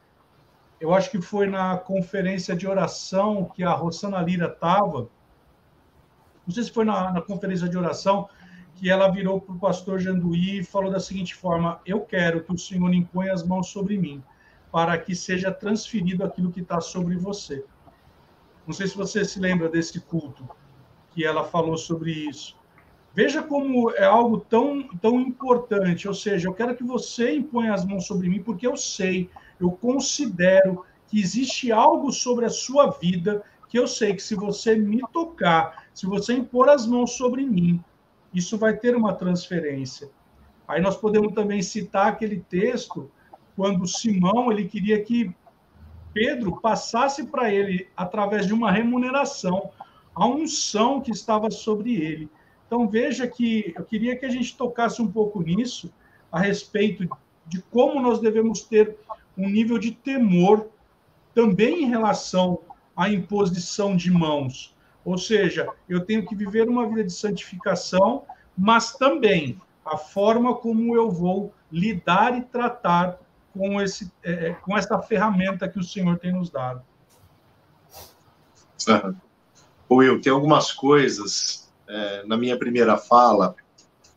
eu 0.81 0.91
acho 0.91 1.11
que 1.11 1.21
foi 1.21 1.45
na 1.45 1.77
conferência 1.77 2.55
de 2.55 2.65
oração 2.67 3.45
que 3.55 3.63
a 3.63 3.73
Rosana 3.73 4.19
Lira 4.23 4.47
estava. 4.47 5.07
Não 6.47 6.53
sei 6.53 6.63
se 6.63 6.71
foi 6.71 6.83
na, 6.83 7.13
na 7.13 7.21
conferência 7.21 7.69
de 7.69 7.77
oração 7.77 8.27
que 8.73 8.89
ela 8.89 9.07
virou 9.07 9.39
para 9.39 9.53
o 9.53 9.59
pastor 9.59 9.99
Janduí 9.99 10.61
e 10.61 10.63
falou 10.63 10.91
da 10.91 10.99
seguinte 10.99 11.35
forma: 11.35 11.79
Eu 11.85 12.01
quero 12.01 12.43
que 12.43 12.51
o 12.51 12.57
Senhor 12.57 12.91
imponha 12.91 13.33
as 13.33 13.43
mãos 13.43 13.67
sobre 13.67 13.99
mim, 13.99 14.23
para 14.75 14.97
que 14.97 15.15
seja 15.15 15.53
transferido 15.53 16.21
aquilo 16.21 16.51
que 16.51 16.59
está 16.59 16.81
sobre 16.81 17.15
você. 17.15 17.63
Não 18.67 18.73
sei 18.73 18.87
se 18.87 18.97
você 18.97 19.23
se 19.23 19.39
lembra 19.39 19.69
desse 19.69 20.01
culto 20.01 20.45
que 21.11 21.23
ela 21.23 21.45
falou 21.45 21.77
sobre 21.77 22.11
isso. 22.11 22.57
Veja 23.13 23.41
como 23.41 23.89
é 23.91 24.03
algo 24.03 24.37
tão, 24.37 24.85
tão 24.97 25.17
importante. 25.17 26.09
Ou 26.09 26.13
seja, 26.13 26.49
eu 26.49 26.53
quero 26.53 26.75
que 26.75 26.83
você 26.83 27.37
imponha 27.37 27.73
as 27.73 27.85
mãos 27.85 28.05
sobre 28.05 28.27
mim, 28.27 28.43
porque 28.43 28.67
eu 28.67 28.75
sei, 28.75 29.29
eu 29.61 29.71
considero 29.71 30.83
que 31.07 31.21
existe 31.21 31.71
algo 31.71 32.11
sobre 32.11 32.43
a 32.43 32.49
sua 32.49 32.89
vida 32.89 33.45
que 33.69 33.79
eu 33.79 33.87
sei 33.87 34.13
que 34.13 34.21
se 34.21 34.35
você 34.35 34.75
me 34.75 35.01
tocar, 35.13 35.85
se 35.93 36.05
você 36.05 36.33
impor 36.33 36.67
as 36.67 36.85
mãos 36.85 37.13
sobre 37.13 37.45
mim, 37.45 37.81
isso 38.33 38.57
vai 38.57 38.75
ter 38.75 38.93
uma 38.93 39.13
transferência. 39.13 40.09
Aí 40.67 40.81
nós 40.81 40.97
podemos 40.97 41.33
também 41.33 41.61
citar 41.61 42.07
aquele 42.07 42.41
texto 42.41 43.09
quando 43.55 43.87
Simão 43.87 44.51
ele 44.51 44.65
queria 44.65 45.01
que 45.01 45.33
Pedro 46.13 46.59
passasse 46.61 47.25
para 47.25 47.53
ele 47.53 47.87
através 47.95 48.45
de 48.47 48.53
uma 48.53 48.71
remuneração 48.71 49.71
a 50.15 50.25
unção 50.25 51.01
que 51.01 51.11
estava 51.11 51.51
sobre 51.51 51.95
ele. 51.95 52.29
Então 52.65 52.87
veja 52.87 53.27
que 53.27 53.73
eu 53.75 53.83
queria 53.83 54.15
que 54.15 54.25
a 54.25 54.29
gente 54.29 54.55
tocasse 54.55 55.01
um 55.01 55.11
pouco 55.11 55.41
nisso 55.41 55.91
a 56.31 56.39
respeito 56.39 57.07
de 57.45 57.61
como 57.63 58.01
nós 58.01 58.19
devemos 58.19 58.61
ter 58.61 58.97
um 59.37 59.49
nível 59.49 59.77
de 59.77 59.91
temor 59.91 60.67
também 61.33 61.83
em 61.83 61.89
relação 61.89 62.59
à 62.95 63.09
imposição 63.09 63.95
de 63.95 64.09
mãos. 64.09 64.73
Ou 65.03 65.17
seja, 65.17 65.67
eu 65.87 66.01
tenho 66.05 66.25
que 66.25 66.35
viver 66.35 66.67
uma 66.67 66.87
vida 66.87 67.03
de 67.03 67.13
santificação, 67.13 68.23
mas 68.57 68.93
também 68.93 69.59
a 69.85 69.97
forma 69.97 70.55
como 70.55 70.95
eu 70.95 71.11
vou 71.11 71.53
lidar 71.71 72.37
e 72.37 72.41
tratar 72.41 73.19
com, 73.55 73.81
esse, 73.81 74.11
é, 74.21 74.49
é 74.49 74.53
com 74.53 74.77
essa 74.77 74.99
ferramenta 74.99 75.67
que 75.67 75.79
o 75.79 75.83
Senhor 75.83 76.19
tem 76.19 76.33
nos 76.33 76.49
dado. 76.49 76.81
Will, 79.89 80.21
tem 80.21 80.31
algumas 80.31 80.73
coisas, 80.73 81.71
é, 81.87 82.23
na 82.25 82.37
minha 82.37 82.57
primeira 82.57 82.97
fala, 82.97 83.55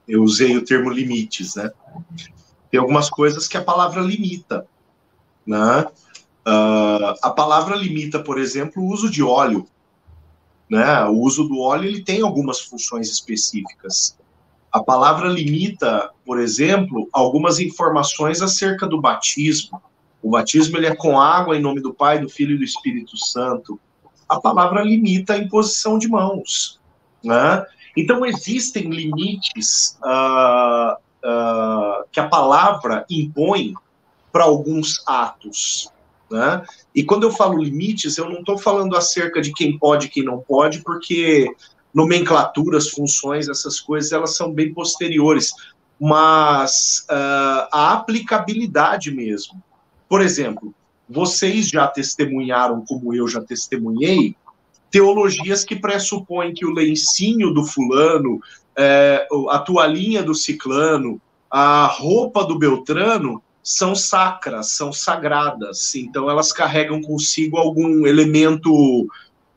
eu 0.06 0.22
usei 0.22 0.56
o 0.56 0.64
termo 0.64 0.90
limites, 0.90 1.54
né? 1.54 1.70
Tem 2.70 2.80
algumas 2.80 3.08
coisas 3.08 3.46
que 3.46 3.56
a 3.56 3.64
palavra 3.64 4.00
limita, 4.00 4.66
né? 5.46 5.86
Uh, 6.46 7.14
a 7.22 7.30
palavra 7.30 7.76
limita, 7.76 8.18
por 8.18 8.38
exemplo, 8.38 8.82
o 8.82 8.86
uso 8.86 9.10
de 9.10 9.22
óleo. 9.22 9.68
Né? 10.68 11.04
O 11.04 11.20
uso 11.20 11.44
do 11.44 11.60
óleo 11.60 11.86
ele 11.86 12.02
tem 12.02 12.22
algumas 12.22 12.60
funções 12.60 13.10
específicas. 13.10 14.18
A 14.78 14.84
palavra 14.84 15.28
limita, 15.28 16.08
por 16.24 16.38
exemplo, 16.38 17.08
algumas 17.12 17.58
informações 17.58 18.40
acerca 18.40 18.86
do 18.86 19.00
batismo. 19.00 19.82
O 20.22 20.30
batismo 20.30 20.76
ele 20.76 20.86
é 20.86 20.94
com 20.94 21.20
água 21.20 21.56
em 21.56 21.60
nome 21.60 21.80
do 21.80 21.92
Pai, 21.92 22.20
do 22.20 22.28
Filho 22.28 22.54
e 22.54 22.58
do 22.58 22.62
Espírito 22.62 23.16
Santo. 23.16 23.80
A 24.28 24.38
palavra 24.38 24.84
limita 24.84 25.32
a 25.32 25.38
imposição 25.38 25.98
de 25.98 26.06
mãos. 26.06 26.78
Né? 27.24 27.66
Então, 27.96 28.24
existem 28.24 28.84
limites 28.84 29.98
uh, 30.04 30.94
uh, 30.94 32.04
que 32.12 32.20
a 32.20 32.28
palavra 32.28 33.04
impõe 33.10 33.74
para 34.30 34.44
alguns 34.44 35.02
atos. 35.08 35.90
Né? 36.30 36.64
E 36.94 37.02
quando 37.02 37.24
eu 37.24 37.32
falo 37.32 37.60
limites, 37.60 38.16
eu 38.16 38.30
não 38.30 38.40
estou 38.40 38.56
falando 38.56 38.96
acerca 38.96 39.40
de 39.40 39.52
quem 39.52 39.76
pode 39.76 40.06
e 40.06 40.10
quem 40.10 40.22
não 40.22 40.38
pode, 40.38 40.84
porque 40.84 41.52
nomenclaturas, 41.98 42.90
funções, 42.90 43.48
essas 43.48 43.80
coisas, 43.80 44.12
elas 44.12 44.36
são 44.36 44.52
bem 44.52 44.72
posteriores, 44.72 45.52
mas 46.00 47.04
uh, 47.10 47.66
a 47.72 47.92
aplicabilidade 47.94 49.10
mesmo. 49.10 49.60
Por 50.08 50.22
exemplo, 50.22 50.72
vocês 51.08 51.68
já 51.68 51.88
testemunharam, 51.88 52.84
como 52.86 53.12
eu 53.12 53.26
já 53.26 53.40
testemunhei, 53.40 54.36
teologias 54.92 55.64
que 55.64 55.74
pressupõem 55.74 56.54
que 56.54 56.64
o 56.64 56.70
lencinho 56.70 57.52
do 57.52 57.64
fulano, 57.64 58.40
é, 58.76 59.26
a 59.50 59.58
toalhinha 59.58 60.22
do 60.22 60.34
ciclano, 60.34 61.20
a 61.50 61.86
roupa 61.86 62.44
do 62.44 62.58
Beltrano 62.58 63.42
são 63.60 63.94
sacras, 63.94 64.70
são 64.70 64.92
sagradas. 64.92 65.94
Então 65.94 66.30
elas 66.30 66.52
carregam 66.52 67.02
consigo 67.02 67.58
algum 67.58 68.06
elemento, 68.06 69.06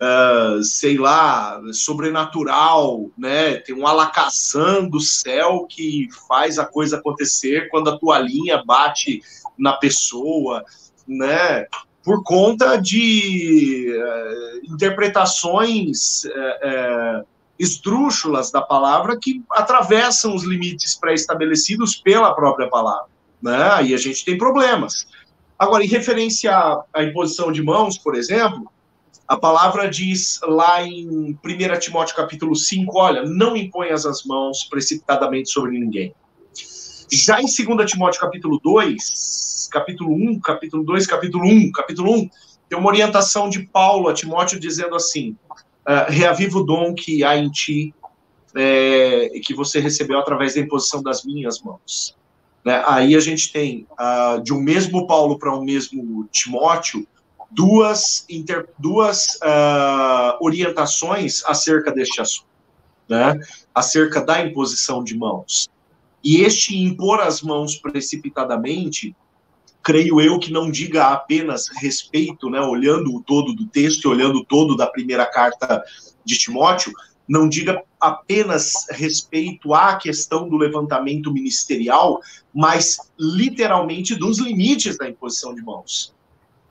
uh, 0.02 0.64
sei 0.64 0.98
lá, 0.98 1.62
sobrenatural, 1.72 3.10
né? 3.18 3.56
Tem 3.58 3.76
um 3.76 3.86
alacazam 3.86 4.90
do 4.90 5.00
céu 5.00 5.66
que 5.70 6.10
faz 6.28 6.58
a 6.58 6.66
coisa 6.66 6.98
acontecer 6.98 7.70
quando 7.70 7.90
a 7.90 7.98
toalhinha 7.98 8.64
bate 8.66 9.22
na 9.58 9.74
pessoa, 9.74 10.64
né? 11.08 11.68
Por 12.04 12.24
conta 12.24 12.78
de 12.78 13.94
uh, 13.96 14.74
interpretações 14.74 16.24
uh, 16.26 17.26
esdrúxulas 17.60 18.52
da 18.52 18.62
palavra 18.62 19.20
que 19.20 19.44
atravessam 19.52 20.34
os 20.34 20.44
limites 20.44 20.96
pré-estabelecidos 20.96 21.96
pela 21.96 22.34
própria 22.34 22.68
palavra. 22.68 23.06
Né? 23.40 23.72
Aí 23.74 23.94
a 23.94 23.98
gente 23.98 24.26
tem 24.26 24.36
problemas. 24.36 25.08
Agora, 25.60 25.84
em 25.84 25.88
referência 25.88 26.52
à 26.92 27.04
imposição 27.04 27.52
de 27.52 27.62
mãos, 27.62 28.00
por 28.00 28.16
exemplo, 28.16 28.68
a 29.32 29.38
palavra 29.38 29.90
diz 29.90 30.42
lá 30.44 30.84
em 30.84 31.40
1 31.42 31.80
Timóteo 31.80 32.18
capítulo 32.18 32.54
5, 32.54 32.98
olha, 32.98 33.24
não 33.24 33.56
imponhas 33.56 34.06
as 34.06 34.26
mãos 34.26 34.66
precipitadamente 34.66 35.50
sobre 35.50 35.80
ninguém. 35.80 36.14
Já 37.10 37.42
em 37.42 37.46
2 37.46 37.90
Timóteo 37.90 38.20
capítulo 38.20 38.60
2, 38.62 39.70
capítulo 39.72 40.14
1, 40.14 40.42
capítulo 40.42 40.84
2, 40.84 41.08
capítulo 41.08 41.46
1, 41.46 41.72
capítulo 41.72 42.14
1, 42.14 42.30
tem 42.68 42.78
uma 42.78 42.90
orientação 42.90 43.48
de 43.48 43.66
Paulo 43.68 44.10
a 44.10 44.14
Timóteo 44.14 44.60
dizendo 44.60 44.96
assim, 44.96 45.38
uh, 45.88 46.12
reaviva 46.12 46.60
o 46.60 46.64
dom 46.64 46.94
que 46.94 47.24
há 47.24 47.38
em 47.38 47.50
ti 47.50 47.96
é, 48.54 49.30
que 49.46 49.54
você 49.54 49.80
recebeu 49.80 50.20
através 50.20 50.56
da 50.56 50.60
imposição 50.60 51.02
das 51.02 51.24
minhas 51.24 51.62
mãos. 51.62 52.18
Né? 52.66 52.84
Aí 52.86 53.16
a 53.16 53.20
gente 53.22 53.54
tem, 53.54 53.88
uh, 53.94 54.44
de 54.44 54.54
um 54.54 54.60
mesmo 54.60 55.08
Paulo 55.08 55.40
para 55.40 55.56
um 55.56 55.64
mesmo 55.64 56.28
Timóteo, 56.34 57.08
duas, 57.52 58.26
inter, 58.30 58.70
duas 58.80 59.36
uh, 59.36 60.38
orientações 60.40 61.44
acerca 61.46 61.92
deste 61.92 62.22
assunto, 62.22 62.48
né? 63.10 63.40
acerca 63.76 64.22
da 64.22 64.46
imposição 64.46 65.04
de 65.04 65.18
mãos. 65.18 65.70
E 66.24 66.42
este 66.42 66.78
impor 66.78 67.20
as 67.20 67.42
mãos 67.42 67.76
precipitadamente 67.76 69.16
creio 69.84 70.22
eu 70.22 70.38
que 70.40 70.52
não 70.52 70.70
diga 70.70 71.08
apenas 71.08 71.68
respeito, 71.82 72.50
né, 72.50 72.62
olhando 72.62 73.16
o 73.16 73.24
todo 73.24 73.54
do 73.54 73.66
texto, 73.66 74.10
olhando 74.10 74.40
o 74.40 74.46
todo 74.46 74.76
da 74.76 74.86
primeira 74.86 75.26
carta 75.26 75.84
de 76.24 76.38
Timóteo, 76.38 76.94
não 77.28 77.50
diga 77.50 77.82
apenas 78.00 78.86
respeito 78.92 79.74
à 79.74 79.96
questão 79.96 80.48
do 80.48 80.58
levantamento 80.58 81.32
ministerial, 81.32 82.20
mas 82.54 82.98
literalmente 83.18 84.16
dos 84.16 84.38
limites 84.38 84.98
da 84.98 85.10
imposição 85.10 85.56
de 85.56 85.62
mãos. 85.62 86.14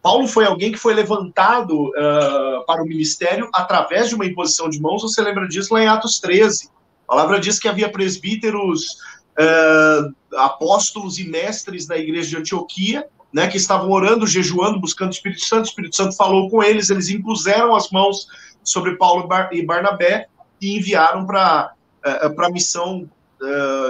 Paulo 0.02 0.26
foi 0.26 0.46
alguém 0.46 0.72
que 0.72 0.78
foi 0.78 0.94
levantado 0.94 1.88
uh, 1.88 2.64
para 2.66 2.82
o 2.82 2.86
ministério 2.86 3.48
através 3.52 4.08
de 4.08 4.14
uma 4.14 4.24
imposição 4.24 4.68
de 4.68 4.80
mãos, 4.80 5.02
você 5.02 5.20
lembra 5.20 5.46
disso 5.46 5.74
lá 5.74 5.82
em 5.82 5.88
Atos 5.88 6.18
13. 6.20 6.70
A 7.06 7.12
palavra 7.12 7.40
diz 7.40 7.58
que 7.58 7.68
havia 7.68 7.90
presbíteros 7.90 8.96
uh, 9.38 10.14
apóstolos 10.36 11.18
e 11.18 11.28
mestres 11.28 11.86
da 11.86 11.98
igreja 11.98 12.30
de 12.30 12.36
Antioquia, 12.36 13.06
né, 13.32 13.46
que 13.46 13.56
estavam 13.56 13.90
orando, 13.90 14.26
jejuando, 14.26 14.80
buscando 14.80 15.10
o 15.10 15.14
Espírito 15.14 15.44
Santo. 15.44 15.64
O 15.64 15.68
Espírito 15.68 15.96
Santo 15.96 16.16
falou 16.16 16.48
com 16.48 16.62
eles, 16.62 16.88
eles 16.90 17.08
impuseram 17.08 17.74
as 17.74 17.90
mãos 17.90 18.26
sobre 18.64 18.96
Paulo 18.96 19.28
e 19.52 19.64
Barnabé 19.64 20.26
e 20.60 20.78
enviaram 20.78 21.26
para 21.26 21.72
uh, 22.06 22.42
a 22.42 22.50
missão 22.50 23.08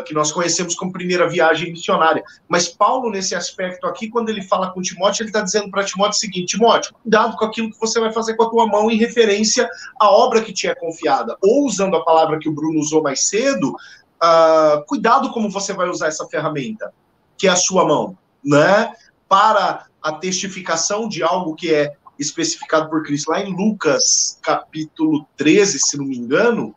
que 0.07 0.15
nós 0.15 0.31
conhecemos 0.31 0.75
como 0.75 0.93
primeira 0.93 1.29
viagem 1.29 1.73
missionária. 1.73 2.23
Mas 2.49 2.69
Paulo, 2.69 3.11
nesse 3.11 3.35
aspecto 3.35 3.87
aqui, 3.87 4.09
quando 4.09 4.29
ele 4.29 4.43
fala 4.43 4.71
com 4.71 4.81
Timóteo, 4.81 5.23
ele 5.23 5.31
está 5.31 5.41
dizendo 5.41 5.71
para 5.71 5.85
Timóteo 5.85 6.17
o 6.17 6.21
seguinte: 6.21 6.57
Timóteo, 6.57 6.95
cuidado 7.03 7.37
com 7.37 7.45
aquilo 7.45 7.71
que 7.71 7.79
você 7.79 7.99
vai 7.99 8.13
fazer 8.13 8.37
com 8.37 8.45
a 8.45 8.51
tua 8.51 8.67
mão 8.67 8.91
em 8.91 8.97
referência 8.97 9.69
à 10.01 10.09
obra 10.11 10.43
que 10.43 10.53
te 10.53 10.69
é 10.69 10.75
confiada. 10.75 11.37
Ou 11.43 11.67
usando 11.67 11.97
a 11.97 12.05
palavra 12.05 12.39
que 12.39 12.49
o 12.49 12.53
Bruno 12.53 12.79
usou 12.79 13.03
mais 13.03 13.29
cedo, 13.29 13.71
uh, 13.71 14.85
cuidado 14.87 15.31
como 15.31 15.51
você 15.51 15.73
vai 15.73 15.89
usar 15.89 16.09
essa 16.09 16.27
ferramenta, 16.27 16.93
que 17.37 17.49
é 17.49 17.51
a 17.51 17.57
sua 17.57 17.85
mão, 17.85 18.17
né? 18.45 18.93
Para 19.29 19.87
a 20.03 20.13
testificação 20.13 21.09
de 21.09 21.23
algo 21.23 21.55
que 21.55 21.75
é 21.75 21.93
especificado 22.19 22.89
por 22.89 23.03
Cristo. 23.03 23.31
Lá 23.31 23.41
em 23.41 23.55
Lucas, 23.55 24.39
capítulo 24.43 25.27
13, 25.37 25.79
se 25.81 25.97
não 25.97 26.05
me 26.05 26.17
engano, 26.17 26.75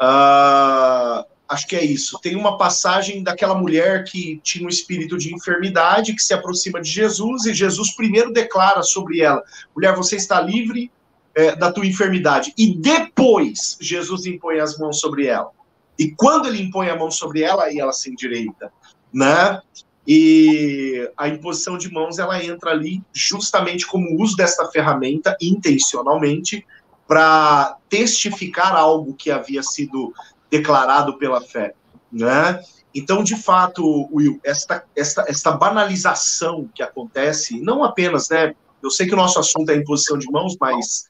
uh, 0.00 1.24
acho 1.48 1.66
que 1.66 1.74
é 1.74 1.84
isso. 1.84 2.18
Tem 2.20 2.36
uma 2.36 2.58
passagem 2.58 3.22
daquela 3.22 3.54
mulher 3.54 4.04
que 4.04 4.40
tinha 4.42 4.66
um 4.66 4.68
espírito 4.68 5.16
de 5.16 5.34
enfermidade, 5.34 6.14
que 6.14 6.22
se 6.22 6.34
aproxima 6.34 6.80
de 6.80 6.90
Jesus, 6.90 7.46
e 7.46 7.54
Jesus 7.54 7.94
primeiro 7.94 8.32
declara 8.32 8.82
sobre 8.82 9.20
ela: 9.20 9.42
mulher, 9.74 9.94
você 9.96 10.16
está 10.16 10.40
livre 10.40 10.90
é, 11.34 11.56
da 11.56 11.72
tua 11.72 11.86
enfermidade. 11.86 12.52
E 12.58 12.74
depois, 12.74 13.76
Jesus 13.80 14.26
impõe 14.26 14.60
as 14.60 14.76
mãos 14.78 15.00
sobre 15.00 15.26
ela. 15.26 15.50
E 15.98 16.10
quando 16.12 16.46
ele 16.46 16.62
impõe 16.62 16.90
a 16.90 16.96
mão 16.96 17.10
sobre 17.10 17.42
ela, 17.42 17.64
aí 17.64 17.78
ela 17.78 17.92
se 17.92 18.10
endireita, 18.10 18.70
né? 19.12 19.60
E 20.06 21.10
a 21.16 21.28
imposição 21.28 21.76
de 21.76 21.92
mãos 21.92 22.18
ela 22.18 22.42
entra 22.42 22.70
ali 22.70 23.02
justamente 23.12 23.86
como 23.86 24.20
uso 24.22 24.36
desta 24.36 24.66
ferramenta 24.70 25.36
intencionalmente 25.40 26.66
para 27.06 27.76
testificar 27.88 28.74
algo 28.74 29.14
que 29.14 29.30
havia 29.30 29.62
sido 29.62 30.14
declarado 30.50 31.18
pela 31.18 31.40
fé, 31.40 31.74
né? 32.10 32.60
Então, 32.94 33.22
de 33.22 33.36
fato, 33.36 34.08
Will, 34.12 34.40
esta, 34.42 34.84
esta, 34.96 35.24
esta 35.28 35.52
banalização 35.52 36.68
que 36.74 36.82
acontece, 36.82 37.60
não 37.60 37.84
apenas, 37.84 38.28
né? 38.28 38.54
Eu 38.82 38.90
sei 38.90 39.06
que 39.06 39.14
o 39.14 39.16
nosso 39.16 39.38
assunto 39.38 39.70
é 39.70 39.76
imposição 39.76 40.18
de 40.18 40.30
mãos, 40.30 40.56
mas 40.60 41.04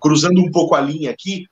cruzando 0.00 0.40
um 0.40 0.50
pouco 0.50 0.74
a 0.74 0.80
linha 0.80 1.10
aqui, 1.10 1.46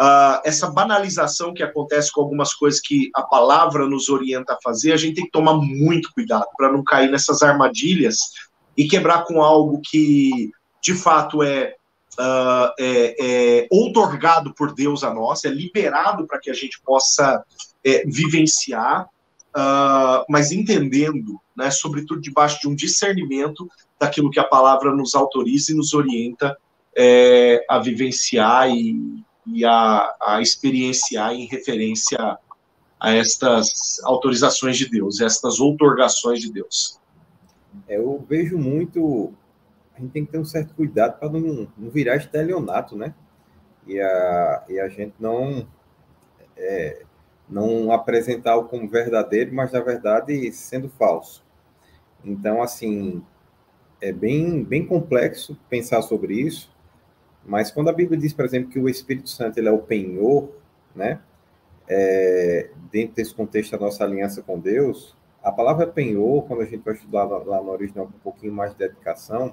uh, 0.00 0.40
essa 0.44 0.70
banalização 0.70 1.54
que 1.54 1.62
acontece 1.62 2.12
com 2.12 2.22
algumas 2.22 2.54
coisas 2.54 2.80
que 2.80 3.10
a 3.14 3.22
palavra 3.22 3.86
nos 3.86 4.08
orienta 4.08 4.54
a 4.54 4.58
fazer, 4.62 4.92
a 4.92 4.96
gente 4.96 5.14
tem 5.16 5.24
que 5.24 5.30
tomar 5.30 5.54
muito 5.54 6.10
cuidado 6.12 6.46
para 6.56 6.72
não 6.72 6.82
cair 6.82 7.10
nessas 7.10 7.42
armadilhas 7.42 8.16
e 8.76 8.88
quebrar 8.88 9.24
com 9.24 9.42
algo 9.42 9.80
que 9.84 10.50
de 10.82 10.94
fato 10.94 11.42
é, 11.42 11.74
uh, 12.20 12.72
é, 12.78 13.16
é 13.18 13.68
outorgado 13.70 14.54
por 14.54 14.74
Deus 14.74 15.02
a 15.02 15.12
nós, 15.12 15.44
é 15.44 15.48
liberado 15.48 16.26
para 16.26 16.38
que 16.38 16.50
a 16.50 16.54
gente 16.54 16.80
possa 16.82 17.42
é, 17.84 18.04
vivenciar, 18.06 19.06
uh, 19.56 20.24
mas 20.28 20.52
entendendo, 20.52 21.40
né, 21.56 21.70
sobretudo 21.70 22.20
debaixo 22.20 22.60
de 22.60 22.68
um 22.68 22.74
discernimento 22.74 23.68
daquilo 23.98 24.30
que 24.30 24.40
a 24.40 24.44
palavra 24.44 24.94
nos 24.94 25.14
autoriza 25.14 25.72
e 25.72 25.74
nos 25.74 25.94
orienta 25.94 26.56
é, 26.96 27.64
a 27.68 27.78
vivenciar 27.78 28.70
e, 28.70 29.22
e 29.46 29.64
a, 29.64 30.14
a 30.20 30.40
experienciar 30.40 31.32
em 31.34 31.46
referência 31.46 32.38
a 32.98 33.14
estas 33.14 34.00
autorizações 34.04 34.76
de 34.76 34.88
Deus, 34.88 35.20
estas 35.20 35.60
outorgações 35.60 36.40
de 36.40 36.52
Deus. 36.52 36.98
É, 37.88 37.96
eu 37.96 38.24
vejo 38.28 38.58
muito. 38.58 39.32
A 40.00 40.02
gente 40.02 40.12
tem 40.12 40.24
que 40.24 40.32
ter 40.32 40.38
um 40.38 40.44
certo 40.44 40.74
cuidado 40.74 41.18
para 41.18 41.28
não, 41.28 41.68
não 41.76 41.90
virar 41.90 42.16
estelionato, 42.16 42.96
né? 42.96 43.14
E 43.86 44.00
a, 44.00 44.64
e 44.66 44.80
a 44.80 44.88
gente 44.88 45.14
não. 45.20 45.68
É, 46.56 47.02
não 47.48 47.90
apresentar 47.90 48.62
como 48.64 48.88
verdadeiro, 48.88 49.52
mas 49.52 49.72
na 49.72 49.80
verdade 49.80 50.52
sendo 50.52 50.88
falso. 50.88 51.44
Então, 52.24 52.62
assim, 52.62 53.24
é 54.00 54.12
bem, 54.12 54.62
bem 54.62 54.86
complexo 54.86 55.58
pensar 55.68 56.00
sobre 56.02 56.34
isso, 56.34 56.72
mas 57.44 57.70
quando 57.70 57.88
a 57.88 57.92
Bíblia 57.92 58.18
diz, 58.18 58.32
por 58.32 58.44
exemplo, 58.44 58.70
que 58.70 58.78
o 58.78 58.88
Espírito 58.88 59.28
Santo 59.28 59.58
ele 59.58 59.68
é 59.68 59.72
o 59.72 59.78
penhor, 59.78 60.48
né? 60.94 61.20
É, 61.88 62.70
dentro 62.92 63.16
desse 63.16 63.34
contexto 63.34 63.72
da 63.72 63.78
nossa 63.78 64.04
aliança 64.04 64.42
com 64.42 64.60
Deus, 64.60 65.16
a 65.42 65.50
palavra 65.50 65.88
penhor, 65.88 66.44
quando 66.44 66.62
a 66.62 66.64
gente 66.64 66.84
vai 66.84 66.94
estudar 66.94 67.24
lá 67.24 67.60
no 67.60 67.70
original 67.70 68.06
com 68.06 68.16
um 68.16 68.20
pouquinho 68.20 68.52
mais 68.52 68.70
de 68.72 68.78
dedicação, 68.78 69.52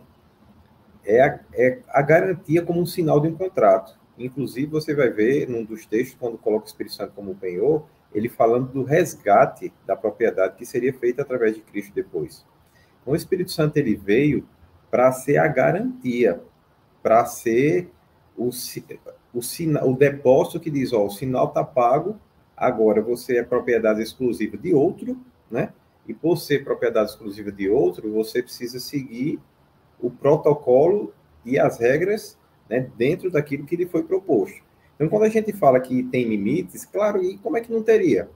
é 1.08 1.22
a, 1.22 1.40
é 1.54 1.80
a 1.88 2.02
garantia 2.02 2.62
como 2.62 2.82
um 2.82 2.86
sinal 2.86 3.20
de 3.20 3.30
um 3.30 3.34
contrato. 3.34 3.98
Inclusive, 4.20 4.68
você 4.68 4.94
vai 4.94 5.10
ver 5.10 5.48
num 5.48 5.64
dos 5.64 5.86
textos, 5.86 6.18
quando 6.20 6.38
coloca 6.38 6.66
o 6.66 6.68
Espírito 6.68 6.96
Santo 6.96 7.14
como 7.14 7.34
penhor, 7.34 7.86
ele 8.14 8.28
falando 8.28 8.72
do 8.72 8.84
resgate 8.84 9.72
da 9.86 9.96
propriedade 9.96 10.56
que 10.58 10.66
seria 10.66 10.94
feita 10.94 11.22
através 11.22 11.56
de 11.56 11.62
Cristo 11.62 11.94
depois. 11.94 12.46
Então, 13.02 13.14
o 13.14 13.16
Espírito 13.16 13.52
Santo 13.52 13.78
ele 13.78 13.96
veio 13.96 14.48
para 14.92 15.12
ser 15.12 15.38
a 15.38 15.48
garantia, 15.48 16.42
para 17.02 17.26
ser 17.26 17.90
o, 18.36 18.50
o, 19.34 19.40
o 19.40 19.94
depósito 19.96 20.60
que 20.60 20.72
diz, 20.72 20.92
ó, 20.92 21.06
o 21.06 21.10
sinal 21.10 21.48
está 21.48 21.64
pago, 21.64 22.20
agora 22.56 23.02
você 23.02 23.38
é 23.38 23.44
propriedade 23.44 24.02
exclusiva 24.02 24.58
de 24.58 24.74
outro, 24.74 25.18
né? 25.50 25.72
E 26.08 26.14
por 26.14 26.38
ser 26.38 26.64
propriedade 26.64 27.12
exclusiva 27.12 27.52
de 27.52 27.70
outro, 27.70 28.12
você 28.12 28.42
precisa 28.42 28.80
seguir 28.80 29.40
o 30.00 30.10
protocolo 30.10 31.14
e 31.46 31.58
as 31.58 31.80
regras 31.80 32.38
né, 32.70 32.90
dentro 32.98 33.32
daquilo 33.32 33.66
que 33.66 33.76
lhe 33.76 33.86
foi 33.86 34.04
proposto. 34.04 34.62
Então, 34.96 35.08
quando 35.10 35.24
a 35.24 35.30
gente 35.30 35.54
fala 35.54 35.80
que 35.80 36.04
tem 36.04 36.26
limites, 36.26 36.86
claro, 36.86 37.24
e 37.24 37.38
como 37.38 37.58
é 37.58 37.62
que 37.62 37.72
não 37.72 37.84
teria? 37.84 38.30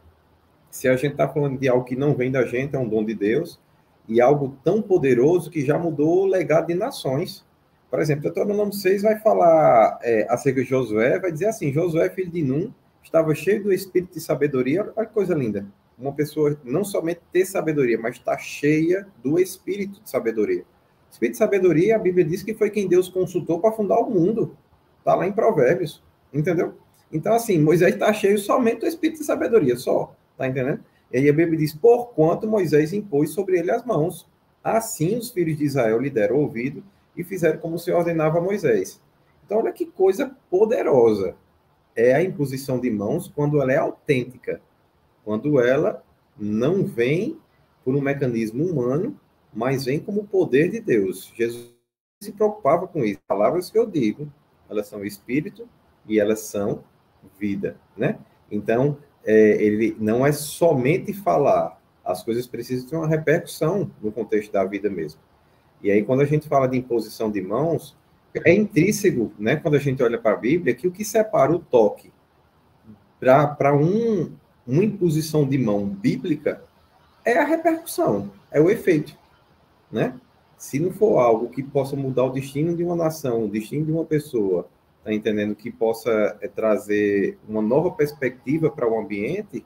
Se 0.70 0.88
a 0.88 0.96
gente 0.96 1.14
está 1.14 1.28
falando 1.28 1.60
de 1.60 1.68
algo 1.68 1.84
que 1.84 1.96
não 1.96 2.14
vem 2.14 2.32
da 2.32 2.46
gente, 2.46 2.76
é 2.76 2.80
um 2.80 2.88
dom 2.88 3.04
de 3.04 3.16
Deus, 3.16 3.60
e 4.08 4.22
algo 4.22 4.58
tão 4.64 4.82
poderoso 4.82 5.50
que 5.50 5.66
já 5.66 5.78
mudou 5.78 6.24
o 6.24 6.26
legado 6.26 6.68
de 6.68 6.76
nações. 6.76 7.46
Por 7.90 8.00
exemplo, 8.00 8.24
Deuteronômio 8.24 8.74
6 8.74 9.02
vai 9.02 9.20
falar 9.20 10.00
é, 10.02 10.26
acerca 10.30 10.62
de 10.62 10.68
Josué, 10.68 11.20
vai 11.20 11.32
dizer 11.32 11.48
assim, 11.48 11.74
Josué, 11.74 12.10
filho 12.10 12.32
de 12.32 12.42
Num, 12.44 12.72
estava 13.04 13.34
cheio 13.36 13.64
do 13.64 13.74
espírito 13.74 14.14
de 14.14 14.22
sabedoria, 14.22 14.92
olha 14.96 15.08
que 15.08 15.14
coisa 15.14 15.34
linda. 15.34 15.66
Uma 15.98 16.14
pessoa 16.14 16.58
não 16.64 16.84
somente 16.84 17.22
ter 17.32 17.46
sabedoria, 17.46 18.00
mas 18.00 18.16
está 18.16 18.38
cheia 18.38 19.08
do 19.24 19.40
espírito 19.40 20.02
de 20.02 20.10
sabedoria. 20.10 20.64
Espírito 21.12 21.34
de 21.34 21.38
sabedoria, 21.40 21.98
a 21.98 22.00
Bíblia 22.00 22.24
diz 22.24 22.42
que 22.42 22.54
foi 22.54 22.70
quem 22.70 22.88
Deus 22.88 23.10
consultou 23.10 23.60
para 23.60 23.74
fundar 23.74 24.00
o 24.00 24.10
mundo. 24.10 24.56
Está 25.00 25.14
lá 25.14 25.28
em 25.28 25.32
Provérbios, 25.32 26.02
entendeu? 26.34 26.74
Então, 27.12 27.34
assim, 27.34 27.60
Moisés 27.60 27.94
está 27.94 28.14
cheio 28.14 28.38
somente 28.40 28.80
do 28.80 28.88
espírito 28.88 29.20
de 29.20 29.26
sabedoria, 29.26 29.76
só. 29.76 30.16
Está 30.32 30.48
entendendo? 30.48 30.80
E 31.12 31.18
aí 31.18 31.30
a 31.30 31.34
Bíblia 31.34 31.58
diz: 31.58 31.76
por 31.76 32.14
quanto 32.14 32.48
Moisés 32.48 32.94
impôs 32.94 33.32
sobre 33.32 33.60
ele 33.60 33.70
as 33.70 33.86
mãos. 33.86 34.26
Assim 34.64 35.18
os 35.18 35.32
filhos 35.32 35.58
de 35.58 35.66
Israel 35.66 36.00
lhe 36.00 36.10
deram 36.10 36.38
ouvido 36.38 36.84
e 37.18 37.24
fizeram 37.24 37.60
como 37.60 37.80
Senhor 37.80 37.98
ordenava 37.98 38.40
Moisés. 38.40 39.02
Então, 39.46 39.58
olha 39.58 39.72
que 39.72 39.86
coisa 39.86 40.36
poderosa 40.50 41.36
é 41.96 42.14
a 42.14 42.24
imposição 42.24 42.80
de 42.80 42.90
mãos 42.90 43.28
quando 43.28 43.62
ela 43.62 43.74
é 43.74 43.78
autêntica, 43.78 44.62
quando 45.26 45.60
ela 45.60 46.04
não 46.38 46.86
vem 46.86 47.38
por 47.84 47.96
um 47.96 48.02
mecanismo 48.02 48.64
humano, 48.64 49.20
mas 49.54 49.86
vem 49.86 50.00
como 50.00 50.28
poder 50.28 50.70
de 50.70 50.80
Deus. 50.80 51.32
Jesus 51.36 51.72
se 52.22 52.32
preocupava 52.32 52.88
com 52.88 53.04
isso. 53.04 53.20
Palavras 53.28 53.70
que 53.70 53.78
eu 53.78 53.86
digo, 53.86 54.32
elas 54.70 54.88
são 54.88 55.04
espírito 55.04 55.68
e 56.08 56.20
elas 56.20 56.40
são 56.42 56.84
vida, 57.40 57.78
né? 57.96 58.18
Então, 58.50 58.98
é, 59.24 59.62
ele 59.64 59.96
não 60.00 60.26
é 60.26 60.32
somente 60.32 61.14
falar, 61.14 61.80
as 62.04 62.24
coisas 62.24 62.48
precisam 62.48 62.90
ter 62.90 62.96
uma 62.96 63.08
repercussão 63.08 63.92
no 64.02 64.12
contexto 64.12 64.52
da 64.52 64.64
vida 64.64 64.90
mesmo. 64.90 65.20
E 65.82 65.92
aí, 65.92 66.04
quando 66.04 66.22
a 66.22 66.26
gente 66.26 66.48
fala 66.48 66.68
de 66.68 66.78
imposição 66.78 67.32
de 67.32 67.42
mãos, 67.42 67.96
é 68.46 68.54
intrínseco, 68.54 69.32
né, 69.38 69.56
quando 69.56 69.76
a 69.76 69.80
gente 69.80 70.02
olha 70.02 70.18
para 70.18 70.34
a 70.34 70.38
Bíblia, 70.38 70.74
que 70.74 70.88
o 70.88 70.92
que 70.92 71.04
separa 71.04 71.52
o 71.52 71.60
toque 71.60 72.12
para 73.20 73.76
um, 73.76 74.32
uma 74.66 74.84
imposição 74.84 75.48
de 75.48 75.58
mão 75.58 75.86
bíblica 75.86 76.64
é 77.24 77.38
a 77.38 77.44
repercussão, 77.44 78.32
é 78.50 78.60
o 78.60 78.70
efeito, 78.70 79.16
né? 79.92 80.20
Se 80.58 80.80
não 80.80 80.92
for 80.92 81.20
algo 81.20 81.50
que 81.50 81.64
possa 81.64 81.96
mudar 81.96 82.26
o 82.26 82.30
destino 82.30 82.76
de 82.76 82.84
uma 82.84 82.96
nação, 82.96 83.46
o 83.46 83.50
destino 83.50 83.86
de 83.86 83.92
uma 83.92 84.06
pessoa, 84.06 84.68
tá 85.04 85.12
entendendo? 85.12 85.56
Que 85.56 85.72
possa 85.72 86.38
é, 86.42 86.48
trazer 86.48 87.40
uma 87.48 87.62
nova 87.62 87.92
perspectiva 87.92 88.70
para 88.70 88.88
o 88.88 89.00
ambiente, 89.00 89.66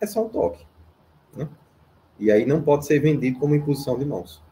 é 0.00 0.06
só 0.06 0.24
um 0.24 0.28
toque, 0.28 0.66
né? 1.36 1.48
E 2.18 2.30
aí 2.30 2.46
não 2.46 2.62
pode 2.62 2.86
ser 2.86 3.00
vendido 3.00 3.38
como 3.38 3.54
imposição 3.54 3.98
de 3.98 4.04
mãos. 4.04 4.42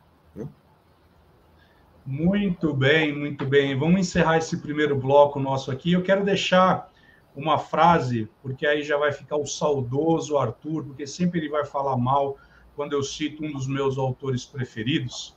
Muito 2.07 2.75
bem, 2.75 3.17
muito 3.17 3.47
bem. 3.47 3.79
Vamos 3.79 4.01
encerrar 4.01 4.39
esse 4.39 4.57
primeiro 4.57 4.97
bloco 4.97 5.39
nosso 5.39 5.71
aqui. 5.71 5.93
Eu 5.93 6.03
quero 6.03 6.25
deixar 6.25 6.91
uma 7.37 7.59
frase, 7.59 8.29
porque 8.43 8.67
aí 8.67 8.83
já 8.83 8.97
vai 8.97 9.13
ficar 9.13 9.37
o 9.37 9.47
saudoso 9.47 10.37
Arthur, 10.37 10.85
porque 10.85 11.07
sempre 11.07 11.39
ele 11.39 11.49
vai 11.49 11.65
falar 11.65 11.97
mal 11.97 12.37
quando 12.77 12.93
eu 12.93 13.03
cito 13.03 13.45
um 13.45 13.53
dos 13.53 13.67
meus 13.67 13.99
autores 13.99 14.45
preferidos. 14.45 15.37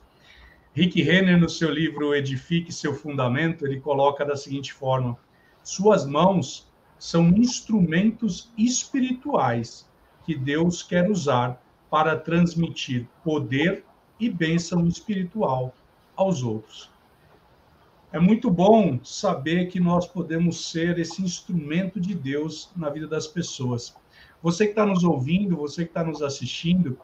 Rick 0.72 1.00
Renner, 1.02 1.38
no 1.38 1.48
seu 1.48 1.70
livro 1.70 2.14
Edifique 2.14 2.72
seu 2.72 2.94
Fundamento, 2.94 3.64
ele 3.66 3.80
coloca 3.80 4.24
da 4.24 4.36
seguinte 4.36 4.72
forma: 4.72 5.16
Suas 5.62 6.04
mãos 6.04 6.68
são 6.98 7.28
instrumentos 7.28 8.50
espirituais 8.56 9.88
que 10.24 10.34
Deus 10.34 10.82
quer 10.82 11.10
usar 11.10 11.62
para 11.90 12.16
transmitir 12.16 13.06
poder 13.22 13.84
e 14.18 14.28
bênção 14.28 14.86
espiritual 14.88 15.74
aos 16.16 16.42
outros. 16.42 16.90
É 18.12 18.18
muito 18.18 18.50
bom 18.50 19.00
saber 19.02 19.66
que 19.66 19.80
nós 19.80 20.06
podemos 20.06 20.70
ser 20.70 20.98
esse 20.98 21.20
instrumento 21.20 22.00
de 22.00 22.14
Deus 22.14 22.70
na 22.76 22.88
vida 22.88 23.06
das 23.08 23.26
pessoas. 23.26 23.94
Você 24.40 24.66
que 24.66 24.70
está 24.72 24.86
nos 24.86 25.02
ouvindo, 25.02 25.56
você 25.56 25.84
que 25.84 25.90
está 25.90 26.04
nos 26.04 26.22
assistindo, 26.22 26.98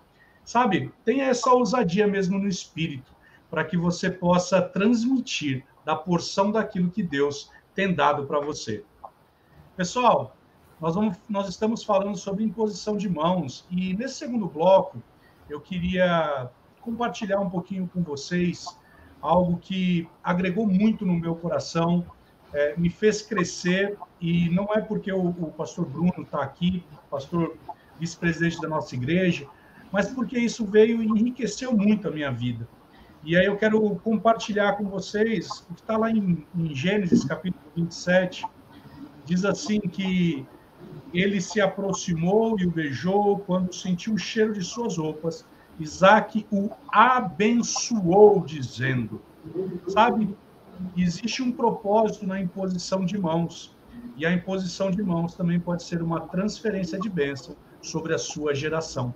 sabe, 0.50 0.92
tenha 1.04 1.26
essa 1.26 1.48
ousadia 1.48 2.08
mesmo 2.08 2.36
no 2.36 2.48
espírito, 2.48 3.12
para 3.48 3.62
que 3.62 3.76
você 3.76 4.10
possa 4.10 4.60
transmitir 4.60 5.64
da 5.84 5.94
porção 5.94 6.50
daquilo 6.50 6.90
que 6.90 7.04
Deus 7.04 7.52
tem 7.72 7.94
dado 7.94 8.26
para 8.26 8.40
você. 8.40 8.82
Pessoal, 9.76 10.36
nós, 10.80 10.96
vamos, 10.96 11.16
nós 11.28 11.48
estamos 11.48 11.84
falando 11.84 12.16
sobre 12.16 12.42
imposição 12.42 12.96
de 12.96 13.08
mãos, 13.08 13.64
e 13.70 13.94
nesse 13.94 14.16
segundo 14.16 14.46
bloco, 14.46 15.00
eu 15.48 15.60
queria 15.60 16.50
compartilhar 16.80 17.38
um 17.38 17.48
pouquinho 17.48 17.88
com 17.92 18.02
vocês 18.02 18.66
algo 19.22 19.56
que 19.56 20.08
agregou 20.20 20.66
muito 20.66 21.06
no 21.06 21.14
meu 21.14 21.36
coração, 21.36 22.04
é, 22.52 22.74
me 22.76 22.90
fez 22.90 23.22
crescer, 23.22 23.96
e 24.20 24.50
não 24.50 24.64
é 24.74 24.80
porque 24.80 25.12
o, 25.12 25.28
o 25.28 25.52
pastor 25.52 25.86
Bruno 25.86 26.22
está 26.22 26.42
aqui, 26.42 26.84
pastor 27.08 27.56
vice-presidente 28.00 28.60
da 28.60 28.66
nossa 28.66 28.96
igreja, 28.96 29.46
mas 29.92 30.08
porque 30.08 30.38
isso 30.38 30.64
veio 30.64 31.02
e 31.02 31.06
enriqueceu 31.06 31.76
muito 31.76 32.08
a 32.08 32.10
minha 32.10 32.30
vida. 32.30 32.68
E 33.22 33.36
aí 33.36 33.46
eu 33.46 33.56
quero 33.56 33.96
compartilhar 33.96 34.74
com 34.74 34.84
vocês 34.84 35.64
o 35.70 35.74
que 35.74 35.80
está 35.80 35.96
lá 35.96 36.10
em, 36.10 36.46
em 36.54 36.74
Gênesis, 36.74 37.24
capítulo 37.24 37.64
27, 37.76 38.46
diz 39.24 39.44
assim 39.44 39.80
que 39.80 40.46
ele 41.12 41.40
se 41.40 41.60
aproximou 41.60 42.58
e 42.58 42.66
o 42.66 42.70
beijou 42.70 43.40
quando 43.40 43.74
sentiu 43.74 44.14
o 44.14 44.18
cheiro 44.18 44.52
de 44.52 44.64
suas 44.64 44.96
roupas 44.96 45.44
Isaac 45.80 46.46
o 46.52 46.70
abençoou, 46.92 48.44
dizendo: 48.44 49.20
Sabe, 49.88 50.36
existe 50.96 51.42
um 51.42 51.50
propósito 51.50 52.26
na 52.26 52.40
imposição 52.40 53.04
de 53.04 53.18
mãos. 53.18 53.74
E 54.16 54.26
a 54.26 54.32
imposição 54.32 54.90
de 54.90 55.02
mãos 55.02 55.34
também 55.34 55.58
pode 55.58 55.82
ser 55.82 56.02
uma 56.02 56.20
transferência 56.20 56.98
de 56.98 57.08
bênção 57.08 57.56
sobre 57.80 58.14
a 58.14 58.18
sua 58.18 58.54
geração. 58.54 59.14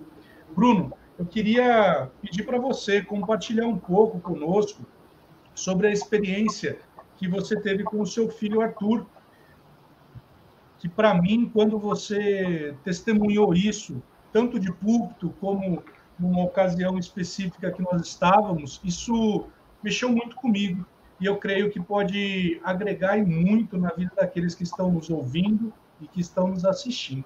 Bruno, 0.55 0.93
eu 1.19 1.25
queria 1.25 2.09
pedir 2.21 2.43
para 2.43 2.57
você 2.57 3.01
compartilhar 3.01 3.67
um 3.67 3.77
pouco 3.77 4.19
conosco 4.21 4.85
sobre 5.53 5.87
a 5.87 5.91
experiência 5.91 6.79
que 7.17 7.27
você 7.27 7.59
teve 7.59 7.83
com 7.83 7.99
o 7.99 8.05
seu 8.05 8.29
filho 8.29 8.61
Arthur. 8.61 9.05
Que 10.79 10.87
para 10.87 11.13
mim, 11.13 11.49
quando 11.51 11.77
você 11.77 12.73
testemunhou 12.83 13.53
isso, 13.53 14.01
tanto 14.31 14.57
de 14.57 14.71
púlpito 14.71 15.29
como 15.41 15.83
numa 16.17 16.43
ocasião 16.43 16.97
específica 16.97 17.71
que 17.71 17.81
nós 17.81 18.07
estávamos, 18.07 18.79
isso 18.83 19.47
mexeu 19.83 20.09
muito 20.09 20.37
comigo. 20.37 20.85
E 21.19 21.25
eu 21.25 21.37
creio 21.37 21.69
que 21.69 21.81
pode 21.81 22.61
agregar 22.63 23.17
muito 23.17 23.77
na 23.77 23.89
vida 23.89 24.11
daqueles 24.15 24.55
que 24.55 24.63
estão 24.63 24.91
nos 24.91 25.09
ouvindo 25.09 25.73
e 26.01 26.07
que 26.07 26.21
estão 26.21 26.47
nos 26.47 26.65
assistindo. 26.65 27.25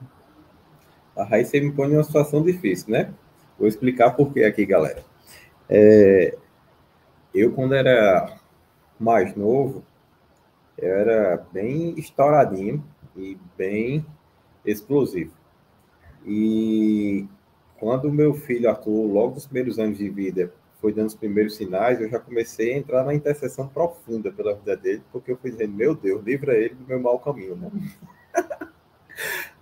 Aí 1.30 1.43
você 1.43 1.59
me 1.59 1.72
põe 1.72 1.88
numa 1.88 2.03
situação 2.03 2.43
difícil, 2.43 2.91
né? 2.91 3.13
Vou 3.57 3.67
explicar 3.67 4.11
por 4.11 4.32
que 4.32 4.43
aqui, 4.43 4.65
galera. 4.65 5.03
É, 5.67 6.38
eu, 7.34 7.51
quando 7.51 7.76
era 7.76 8.39
mais 8.99 9.36
novo, 9.36 9.84
era 10.78 11.45
bem 11.51 11.93
estouradinho 11.97 12.84
e 13.15 13.38
bem 13.57 14.05
explosivo. 14.65 15.34
E 16.26 17.28
quando 17.78 18.05
o 18.05 18.13
meu 18.13 18.34
filho 18.34 18.70
Arthur, 18.70 19.05
logo 19.11 19.36
nos 19.36 19.45
primeiros 19.45 19.80
anos 19.80 19.97
de 19.97 20.09
vida, 20.09 20.53
foi 20.82 20.93
dando 20.93 21.07
os 21.07 21.15
primeiros 21.15 21.55
sinais, 21.55 21.99
eu 21.99 22.09
já 22.09 22.20
comecei 22.20 22.74
a 22.74 22.78
entrar 22.78 23.03
na 23.03 23.13
intercessão 23.13 23.67
profunda 23.67 24.32
pela 24.32 24.55
vida 24.55 24.78
dele, 24.78 25.01
porque 25.11 25.32
eu 25.32 25.38
fui 25.38 25.51
dizendo, 25.51 25.74
meu 25.74 25.93
Deus, 25.93 26.24
livra 26.24 26.55
ele 26.55 26.76
do 26.76 26.88
meu 26.88 26.99
mau 26.99 27.20
caminho, 27.20 27.55
né? 27.55 27.70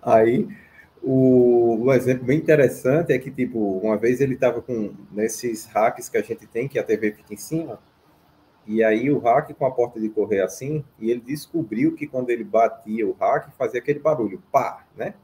Aí, 0.00 0.48
o, 1.10 1.86
o, 1.86 1.92
exemplo 1.94 2.26
bem 2.26 2.36
interessante 2.36 3.14
é 3.14 3.18
que, 3.18 3.30
tipo, 3.30 3.58
uma 3.78 3.96
vez 3.96 4.20
ele 4.20 4.34
estava 4.34 4.60
com 4.60 4.92
nesses 5.10 5.64
hacks 5.64 6.06
que 6.10 6.18
a 6.18 6.22
gente 6.22 6.46
tem, 6.46 6.68
que 6.68 6.78
a 6.78 6.84
TV 6.84 7.12
fica 7.12 7.32
em 7.32 7.36
cima, 7.38 7.80
e 8.66 8.84
aí 8.84 9.10
o 9.10 9.18
hack 9.18 9.54
com 9.54 9.64
a 9.64 9.70
porta 9.70 9.98
de 9.98 10.10
correr 10.10 10.42
assim, 10.42 10.84
e 10.98 11.10
ele 11.10 11.22
descobriu 11.22 11.94
que 11.94 12.06
quando 12.06 12.28
ele 12.28 12.44
batia 12.44 13.06
o 13.06 13.12
hack, 13.12 13.50
fazia 13.56 13.80
aquele 13.80 13.98
barulho, 13.98 14.42
pá, 14.52 14.84
né? 14.94 15.14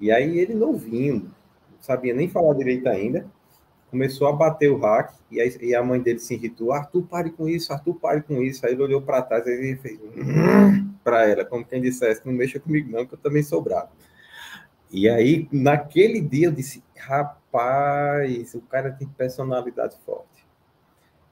E 0.00 0.10
aí 0.10 0.40
ele 0.40 0.54
novinho, 0.54 1.32
sabia 1.78 2.12
nem 2.12 2.28
falar 2.28 2.54
direito 2.54 2.88
ainda, 2.88 3.24
começou 3.92 4.26
a 4.26 4.32
bater 4.32 4.72
o 4.72 4.78
hack 4.78 5.14
e 5.30 5.40
a, 5.40 5.44
e 5.46 5.72
a 5.72 5.84
mãe 5.84 6.00
dele 6.00 6.18
se 6.18 6.34
irritou. 6.34 6.72
Arthur, 6.72 7.06
pare 7.06 7.30
com 7.30 7.48
isso, 7.48 7.72
Arthur, 7.72 7.94
pare 7.94 8.22
com 8.22 8.42
isso. 8.42 8.66
Aí 8.66 8.72
ele 8.72 8.82
olhou 8.82 9.00
para 9.00 9.22
trás 9.22 9.46
e 9.46 9.76
fez 9.76 10.00
para 11.04 11.28
ela, 11.28 11.44
como 11.44 11.64
quem 11.64 11.80
dissesse, 11.80 12.26
não 12.26 12.32
mexa 12.32 12.58
comigo 12.58 12.90
não, 12.90 13.06
que 13.06 13.14
eu 13.14 13.18
também 13.18 13.44
sou 13.44 13.62
bravo. 13.62 13.90
E 14.92 15.08
aí, 15.08 15.48
naquele 15.50 16.20
dia, 16.20 16.48
eu 16.48 16.52
disse, 16.52 16.84
rapaz, 16.94 18.54
o 18.54 18.60
cara 18.60 18.92
tem 18.92 19.08
personalidade 19.08 19.96
forte. 20.04 20.46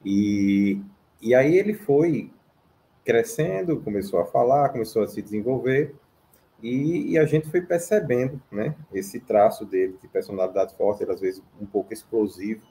E, 0.03 0.81
e 1.21 1.35
aí 1.35 1.55
ele 1.55 1.75
foi 1.75 2.33
crescendo, 3.05 3.79
começou 3.79 4.19
a 4.19 4.25
falar, 4.25 4.69
começou 4.69 5.03
a 5.03 5.07
se 5.07 5.21
desenvolver, 5.21 5.95
e, 6.61 7.11
e, 7.11 7.17
a 7.17 7.25
gente 7.25 7.49
foi 7.49 7.61
percebendo, 7.61 8.39
né, 8.51 8.75
esse 8.93 9.19
traço 9.19 9.65
dele 9.65 9.97
de 9.99 10.07
personalidade 10.07 10.75
forte, 10.75 11.03
às 11.03 11.19
vezes 11.19 11.41
um 11.59 11.65
pouco 11.65 11.91
explosivo, 11.91 12.61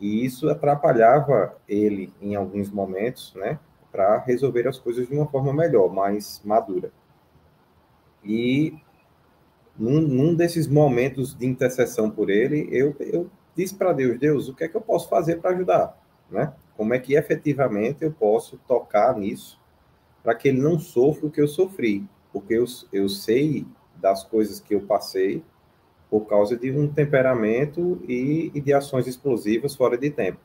e 0.00 0.24
isso 0.24 0.48
atrapalhava 0.48 1.56
ele 1.68 2.12
em 2.20 2.34
alguns 2.34 2.68
momentos, 2.68 3.32
né, 3.36 3.58
para 3.92 4.18
resolver 4.18 4.66
as 4.66 4.78
coisas 4.78 5.06
de 5.08 5.14
uma 5.14 5.26
forma 5.26 5.52
melhor, 5.52 5.92
mais 5.92 6.42
madura. 6.44 6.92
E 8.24 8.76
num, 9.78 10.00
num 10.00 10.34
desses 10.34 10.66
momentos 10.66 11.34
de 11.34 11.46
intercessão 11.46 12.10
por 12.10 12.30
ele, 12.30 12.68
eu, 12.70 12.94
eu 13.00 13.30
disse 13.54 13.74
para 13.74 13.92
Deus, 13.92 14.18
Deus, 14.18 14.48
o 14.48 14.54
que 14.54 14.64
é 14.64 14.68
que 14.68 14.76
eu 14.76 14.80
posso 14.80 15.08
fazer 15.08 15.36
para 15.36 15.50
ajudar, 15.50 15.98
né? 16.30 16.52
Como 16.76 16.92
é 16.92 16.98
que 16.98 17.14
efetivamente 17.14 18.04
eu 18.04 18.12
posso 18.12 18.58
tocar 18.68 19.16
nisso 19.16 19.58
para 20.22 20.34
que 20.34 20.48
ele 20.48 20.60
não 20.60 20.78
sofra 20.78 21.26
o 21.26 21.30
que 21.30 21.40
eu 21.40 21.48
sofri? 21.48 22.06
Porque 22.32 22.54
eu, 22.54 22.64
eu 22.92 23.08
sei 23.08 23.66
das 23.96 24.24
coisas 24.24 24.60
que 24.60 24.74
eu 24.74 24.82
passei 24.82 25.42
por 26.10 26.26
causa 26.26 26.56
de 26.56 26.70
um 26.70 26.86
temperamento 26.86 28.00
e, 28.06 28.50
e 28.54 28.60
de 28.60 28.72
ações 28.72 29.06
explosivas 29.06 29.74
fora 29.74 29.96
de 29.96 30.10
tempo. 30.10 30.38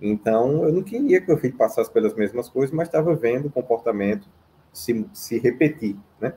Então, 0.00 0.64
eu 0.64 0.72
não 0.72 0.82
queria 0.82 1.20
que 1.20 1.32
o 1.32 1.38
filho 1.38 1.56
passasse 1.56 1.90
pelas 1.90 2.14
mesmas 2.14 2.48
coisas, 2.48 2.74
mas 2.74 2.88
estava 2.88 3.14
vendo 3.14 3.46
o 3.46 3.50
comportamento 3.50 4.28
se, 4.72 5.06
se 5.12 5.38
repetir, 5.38 5.96
né? 6.20 6.34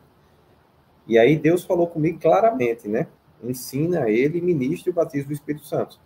E 1.08 1.18
aí 1.18 1.38
Deus 1.38 1.64
falou 1.64 1.88
comigo 1.88 2.20
claramente, 2.20 2.88
né? 2.88 3.08
Ensina 3.44 4.10
ele, 4.10 4.42
ministre 4.42 4.90
o 4.90 4.94
batismo 4.94 5.28
do 5.28 5.34
Espírito 5.34 5.66
Santo. 5.66 6.00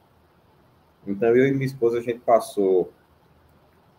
Então, 1.08 1.30
eu 1.36 1.48
e 1.48 1.54
minha 1.54 1.66
esposa, 1.66 2.00
a 2.00 2.02
gente 2.02 2.20
passou 2.20 2.92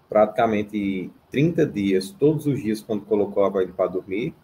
praticamente 0.09 1.11
30 1.31 1.65
dias, 1.67 2.11
todos 2.11 2.47
os 2.47 2.61
dias, 2.61 2.83
quando 2.83 3.07
colocava 3.07 3.63
ele 3.63 3.73
para 3.73 3.91
dormir, 3.91 4.35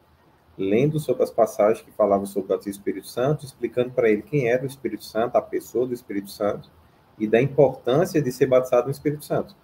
lendo 0.57 0.99
sobre 0.99 1.23
as 1.23 1.31
passagens 1.31 1.85
que 1.85 1.93
falavam 1.93 2.25
sobre 2.25 2.47
o 2.47 2.57
batismo 2.57 2.73
do 2.73 2.77
Espírito 2.77 3.09
Santo, 3.09 3.45
explicando 3.45 3.91
para 3.91 4.09
ele 4.09 4.23
quem 4.23 4.49
era 4.49 4.63
o 4.63 4.67
Espírito 4.67 5.05
Santo, 5.05 5.37
a 5.37 5.43
pessoa 5.43 5.87
do 5.87 5.93
Espírito 5.93 6.31
Santo, 6.31 6.71
e 7.19 7.27
da 7.27 7.41
importância 7.41 8.23
de 8.23 8.33
ser 8.33 8.47
batizado 8.47 8.87
no 8.87 8.93
Espírito 8.93 9.25
Santo. 9.25 9.55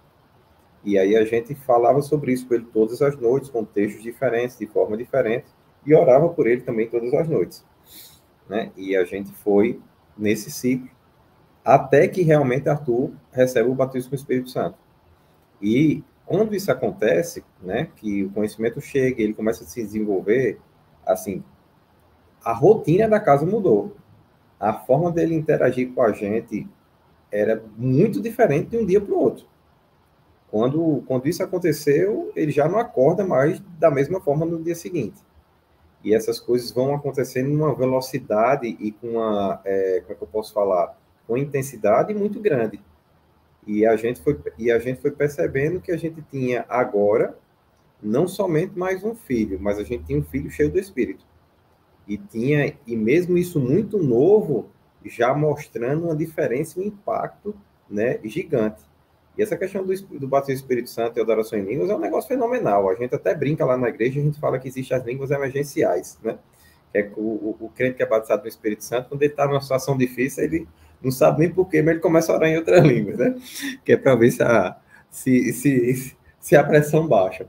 E 0.83 0.97
aí 0.97 1.15
a 1.15 1.23
gente 1.23 1.55
falava 1.55 2.01
sobre 2.01 2.33
isso 2.33 2.47
com 2.47 2.53
ele 2.53 2.65
todas 2.65 3.01
as 3.01 3.15
noites, 3.17 3.49
com 3.49 3.63
textos 3.63 4.03
diferentes, 4.03 4.57
de 4.57 4.67
forma 4.67 4.97
diferente, 4.97 5.45
e 5.85 5.93
orava 5.93 6.29
por 6.29 6.47
ele 6.47 6.61
também 6.61 6.87
todas 6.87 7.13
as 7.13 7.27
noites. 7.27 7.65
Né? 8.49 8.71
E 8.75 8.95
a 8.95 9.03
gente 9.03 9.31
foi 9.31 9.79
nesse 10.17 10.51
ciclo 10.51 10.89
até 11.63 12.07
que 12.07 12.21
realmente 12.21 12.67
Arthur 12.67 13.11
recebe 13.31 13.69
o 13.69 13.75
batismo 13.75 14.09
com 14.09 14.15
o 14.15 14.19
Espírito 14.19 14.49
Santo. 14.49 14.77
E 15.61 16.03
quando 16.25 16.53
isso 16.53 16.71
acontece, 16.71 17.43
né, 17.61 17.89
que 17.95 18.23
o 18.23 18.29
conhecimento 18.31 18.81
chega, 18.81 19.21
ele 19.21 19.33
começa 19.33 19.63
a 19.63 19.67
se 19.67 19.81
desenvolver, 19.81 20.59
assim, 21.05 21.43
a 22.43 22.53
rotina 22.53 23.07
da 23.07 23.19
casa 23.19 23.45
mudou. 23.45 23.95
A 24.59 24.73
forma 24.73 25.11
dele 25.11 25.35
interagir 25.35 25.93
com 25.93 26.01
a 26.01 26.11
gente 26.11 26.67
era 27.31 27.63
muito 27.77 28.21
diferente 28.21 28.71
de 28.71 28.77
um 28.77 28.85
dia 28.85 28.99
para 28.99 29.13
o 29.13 29.19
outro. 29.19 29.45
Quando, 30.51 31.03
quando 31.07 31.27
isso 31.27 31.41
aconteceu, 31.41 32.31
ele 32.35 32.51
já 32.51 32.67
não 32.67 32.77
acorda 32.77 33.25
mais 33.25 33.59
da 33.79 33.89
mesma 33.89 34.21
forma 34.21 34.45
no 34.45 34.61
dia 34.61 34.75
seguinte. 34.75 35.19
E 36.03 36.13
essas 36.13 36.39
coisas 36.39 36.71
vão 36.71 36.93
acontecendo 36.93 37.49
numa 37.49 37.73
velocidade 37.73 38.67
e 38.79 38.91
com 38.91 39.11
uma, 39.11 39.61
é, 39.63 40.01
como 40.01 40.13
é 40.13 40.15
que 40.15 40.23
eu 40.23 40.27
posso 40.27 40.53
falar, 40.53 40.97
com 41.25 41.37
intensidade 41.37 42.13
muito 42.13 42.39
grande. 42.39 42.81
E 43.65 43.85
a 43.85 43.95
gente 43.95 44.21
foi 44.21 44.37
e 44.57 44.69
a 44.69 44.79
gente 44.79 45.01
foi 45.01 45.11
percebendo 45.11 45.79
que 45.79 45.91
a 45.91 45.97
gente 45.97 46.21
tinha 46.29 46.65
agora 46.67 47.37
não 48.01 48.27
somente 48.27 48.77
mais 48.77 49.03
um 49.03 49.15
filho, 49.15 49.57
mas 49.59 49.79
a 49.79 49.83
gente 49.83 50.03
tinha 50.03 50.19
um 50.19 50.23
filho 50.23 50.51
cheio 50.51 50.69
do 50.69 50.77
Espírito. 50.77 51.25
E 52.05 52.17
tinha 52.17 52.75
e 52.85 52.97
mesmo 52.97 53.37
isso 53.37 53.59
muito 53.59 53.97
novo, 53.97 54.69
já 55.05 55.33
mostrando 55.33 56.05
uma 56.05 56.15
diferença, 56.15 56.79
um 56.79 56.83
impacto, 56.83 57.55
né, 57.89 58.19
gigante. 58.25 58.83
E 59.37 59.41
essa 59.41 59.57
questão 59.57 59.83
do, 59.83 59.93
do 60.19 60.27
batismo 60.27 60.55
do 60.55 60.61
Espírito 60.61 60.89
Santo 60.89 61.17
e 61.17 61.21
adoração 61.21 61.57
em 61.57 61.63
línguas 61.63 61.89
é 61.89 61.95
um 61.95 61.99
negócio 61.99 62.27
fenomenal. 62.27 62.89
A 62.89 62.95
gente 62.95 63.15
até 63.15 63.33
brinca 63.33 63.65
lá 63.65 63.75
na 63.77 63.89
igreja, 63.89 64.19
a 64.19 64.23
gente 64.23 64.39
fala 64.39 64.59
que 64.59 64.67
existem 64.67 64.95
as 64.95 65.03
línguas 65.03 65.31
emergenciais, 65.31 66.19
né? 66.23 66.37
É 66.93 67.09
o, 67.15 67.21
o, 67.21 67.57
o 67.61 67.69
crente 67.69 67.95
que 67.95 68.03
é 68.03 68.05
batizado 68.05 68.43
no 68.43 68.47
Espírito 68.47 68.83
Santo, 68.83 69.09
quando 69.09 69.23
ele 69.23 69.31
está 69.31 69.47
numa 69.47 69.59
situação 69.59 69.97
difícil, 69.97 70.43
ele 70.43 70.67
não 71.01 71.11
sabe 71.11 71.39
nem 71.39 71.49
porquê, 71.49 71.81
mas 71.81 71.93
ele 71.93 71.99
começa 71.99 72.31
a 72.31 72.35
orar 72.35 72.49
em 72.49 72.57
outra 72.57 72.77
língua, 72.81 73.15
né? 73.15 73.35
Que 73.83 73.93
é 73.93 73.97
para 73.97 74.15
ver 74.15 74.31
se 74.31 74.43
a, 74.43 74.77
se, 75.09 75.53
se, 75.53 76.15
se 76.39 76.55
a 76.55 76.63
pressão 76.63 77.07
baixa. 77.07 77.47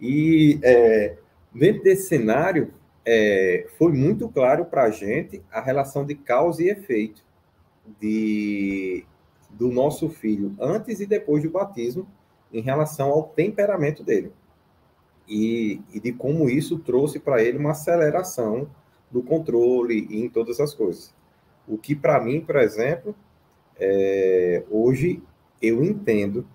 E 0.00 0.58
é, 0.62 1.16
dentro 1.54 1.82
desse 1.82 2.08
cenário, 2.08 2.72
é, 3.04 3.66
foi 3.78 3.92
muito 3.92 4.28
claro 4.28 4.64
para 4.64 4.84
a 4.84 4.90
gente 4.90 5.42
a 5.50 5.60
relação 5.60 6.04
de 6.04 6.14
causa 6.14 6.62
e 6.62 6.70
efeito 6.70 7.22
de, 8.00 9.04
do 9.52 9.70
nosso 9.70 10.08
filho 10.08 10.54
antes 10.60 11.00
e 11.00 11.06
depois 11.06 11.42
do 11.42 11.50
batismo 11.50 12.06
em 12.52 12.60
relação 12.60 13.10
ao 13.10 13.24
temperamento 13.24 14.02
dele. 14.02 14.32
E, 15.28 15.80
e 15.92 16.00
de 16.00 16.12
como 16.12 16.48
isso 16.50 16.78
trouxe 16.78 17.18
para 17.18 17.42
ele 17.42 17.58
uma 17.58 17.70
aceleração 17.70 18.68
do 19.10 19.22
controle 19.22 20.08
em 20.10 20.28
todas 20.28 20.58
as 20.58 20.74
coisas. 20.74 21.14
O 21.66 21.78
que 21.78 21.94
para 21.94 22.20
mim, 22.20 22.40
por 22.40 22.56
exemplo, 22.56 23.14
é, 23.78 24.64
hoje 24.70 25.22
eu 25.60 25.84
entendo, 25.84 26.46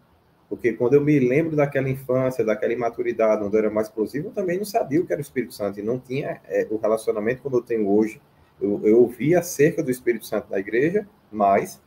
porque 0.50 0.74
quando 0.74 0.95
eu 0.95 1.02
me 1.02 1.18
lembro 1.20 1.56
daquela 1.56 1.89
infância, 1.89 2.43
daquela 2.43 2.74
imaturidade, 2.74 3.43
onde 3.43 3.56
eu 3.56 3.60
era 3.60 3.70
mais 3.70 3.88
explosivo, 3.88 4.28
eu 4.28 4.32
também 4.32 4.58
não 4.58 4.66
sabia 4.66 5.00
o 5.00 5.06
que 5.06 5.14
era 5.14 5.20
o 5.20 5.24
Espírito 5.24 5.54
Santo 5.54 5.80
e 5.80 5.84
não 5.84 6.00
tinha 6.00 6.41
é, 6.45 6.68
o 6.70 6.78
relacionamento 6.78 7.41
como 7.41 7.58
eu 7.58 7.62
tenho 7.62 7.89
hoje. 7.89 8.22
Eu, 8.60 8.82
eu 8.84 9.00
ouvia 9.00 9.39
acerca 9.39 9.82
do 9.82 9.91
Espírito 9.91 10.26
Santo 10.26 10.50
na 10.50 10.60
igreja, 10.60 11.08
mas 11.32 11.82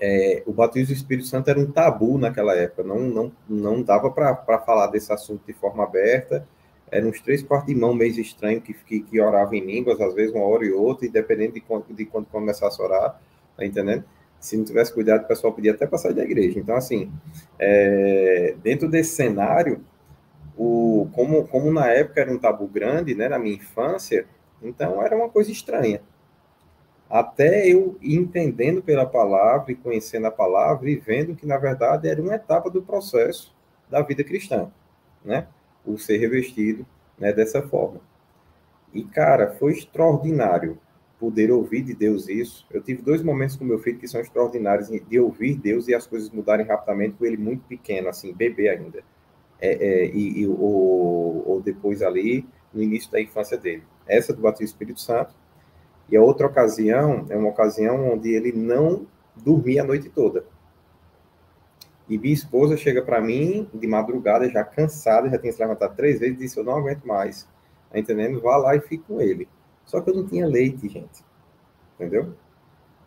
é, 0.00 0.42
o 0.46 0.52
batismo 0.52 0.88
do 0.88 0.96
Espírito 0.96 1.26
Santo 1.26 1.48
era 1.48 1.58
um 1.58 1.70
tabu 1.70 2.18
naquela 2.18 2.54
época, 2.54 2.82
não, 2.82 3.00
não, 3.00 3.32
não 3.48 3.82
dava 3.82 4.10
para 4.10 4.58
falar 4.58 4.88
desse 4.88 5.12
assunto 5.12 5.42
de 5.46 5.52
forma 5.52 5.84
aberta. 5.84 6.46
Eram 6.90 7.08
uns 7.08 7.20
três 7.20 7.42
quartos 7.42 7.72
de 7.72 7.80
mão 7.80 7.94
meio 7.94 8.12
estranho 8.20 8.60
que, 8.60 8.74
que, 8.74 9.00
que 9.00 9.20
orava 9.20 9.56
em 9.56 9.64
línguas, 9.64 10.00
às 10.00 10.14
vezes 10.14 10.34
uma 10.34 10.44
hora 10.44 10.64
e 10.64 10.72
outra, 10.72 11.06
e 11.06 11.08
dependendo 11.08 11.54
de 11.54 11.60
quando, 11.60 11.86
de 11.88 12.04
quando 12.04 12.26
começasse 12.26 12.80
a 12.80 12.84
orar, 12.84 13.20
tá 13.56 13.64
entendendo? 13.64 14.04
Se 14.38 14.56
não 14.56 14.64
tivesse 14.64 14.92
cuidado, 14.92 15.24
o 15.24 15.28
pessoal 15.28 15.52
podia 15.52 15.72
até 15.72 15.86
passar 15.86 16.12
da 16.12 16.22
igreja. 16.22 16.58
Então, 16.60 16.76
assim, 16.76 17.10
é, 17.58 18.54
dentro 18.62 18.88
desse 18.88 19.14
cenário, 19.16 19.80
o, 20.56 21.08
como, 21.12 21.48
como 21.48 21.72
na 21.72 21.86
época 21.88 22.20
era 22.20 22.32
um 22.32 22.38
tabu 22.38 22.66
grande, 22.68 23.14
né, 23.14 23.28
na 23.28 23.38
minha 23.38 23.56
infância, 23.56 24.26
então 24.62 25.02
era 25.02 25.16
uma 25.16 25.28
coisa 25.28 25.50
estranha 25.50 26.00
até 27.08 27.68
eu 27.68 27.96
entendendo 28.02 28.82
pela 28.82 29.06
palavra 29.06 29.72
e 29.72 29.76
conhecendo 29.76 30.26
a 30.26 30.30
palavra 30.30 30.88
e 30.90 30.96
vendo 30.96 31.34
que, 31.34 31.46
na 31.46 31.58
verdade, 31.58 32.08
era 32.08 32.20
uma 32.20 32.34
etapa 32.34 32.70
do 32.70 32.82
processo 32.82 33.54
da 33.88 34.02
vida 34.02 34.24
cristã, 34.24 34.70
né? 35.24 35.46
O 35.84 35.98
ser 35.98 36.16
revestido 36.16 36.86
né, 37.18 37.32
dessa 37.32 37.62
forma. 37.62 38.00
E, 38.92 39.04
cara, 39.04 39.54
foi 39.58 39.72
extraordinário 39.72 40.78
poder 41.18 41.50
ouvir 41.50 41.82
de 41.82 41.94
Deus 41.94 42.28
isso. 42.28 42.66
Eu 42.70 42.82
tive 42.82 43.02
dois 43.02 43.22
momentos 43.22 43.56
com 43.56 43.64
meu 43.64 43.78
filho 43.78 43.98
que 43.98 44.08
são 44.08 44.20
extraordinários 44.20 44.88
de 44.88 45.20
ouvir 45.20 45.54
Deus 45.54 45.88
e 45.88 45.94
as 45.94 46.06
coisas 46.06 46.30
mudarem 46.30 46.66
rapidamente 46.66 47.16
com 47.16 47.24
ele 47.24 47.36
muito 47.36 47.64
pequeno, 47.64 48.08
assim, 48.08 48.32
bebê 48.32 48.68
ainda. 48.68 49.02
É, 49.60 49.72
é, 49.72 50.06
e, 50.06 50.40
e 50.40 50.46
ou, 50.46 51.48
ou 51.48 51.62
depois 51.62 52.02
ali, 52.02 52.46
no 52.72 52.82
início 52.82 53.10
da 53.10 53.20
infância 53.20 53.56
dele. 53.56 53.82
Essa 54.06 54.32
do 54.32 54.42
batismo 54.42 54.66
do 54.66 54.70
Espírito 54.70 55.00
Santo 55.00 55.34
e 56.08 56.16
a 56.16 56.22
outra 56.22 56.46
ocasião 56.46 57.26
é 57.28 57.36
uma 57.36 57.48
ocasião 57.48 58.12
onde 58.12 58.32
ele 58.32 58.52
não 58.52 59.06
dormia 59.36 59.82
a 59.82 59.86
noite 59.86 60.08
toda. 60.08 60.44
E 62.08 62.18
minha 62.18 62.34
esposa 62.34 62.76
chega 62.76 63.00
para 63.00 63.20
mim 63.20 63.68
de 63.72 63.86
madrugada, 63.86 64.48
já 64.50 64.62
cansada, 64.62 65.30
já 65.30 65.38
tinha 65.38 65.52
se 65.52 65.60
levantado 65.60 65.96
três 65.96 66.20
vezes, 66.20 66.36
e 66.36 66.38
disse: 66.38 66.58
Eu 66.58 66.64
não 66.64 66.76
aguento 66.76 67.04
mais. 67.06 67.48
Tá 67.90 67.98
entendendo? 67.98 68.40
Vá 68.40 68.56
lá 68.56 68.76
e 68.76 68.80
fique 68.80 69.04
com 69.04 69.20
ele. 69.20 69.48
Só 69.86 70.00
que 70.00 70.10
eu 70.10 70.14
não 70.14 70.26
tinha 70.26 70.46
leite, 70.46 70.88
gente. 70.88 71.24
Entendeu? 71.94 72.34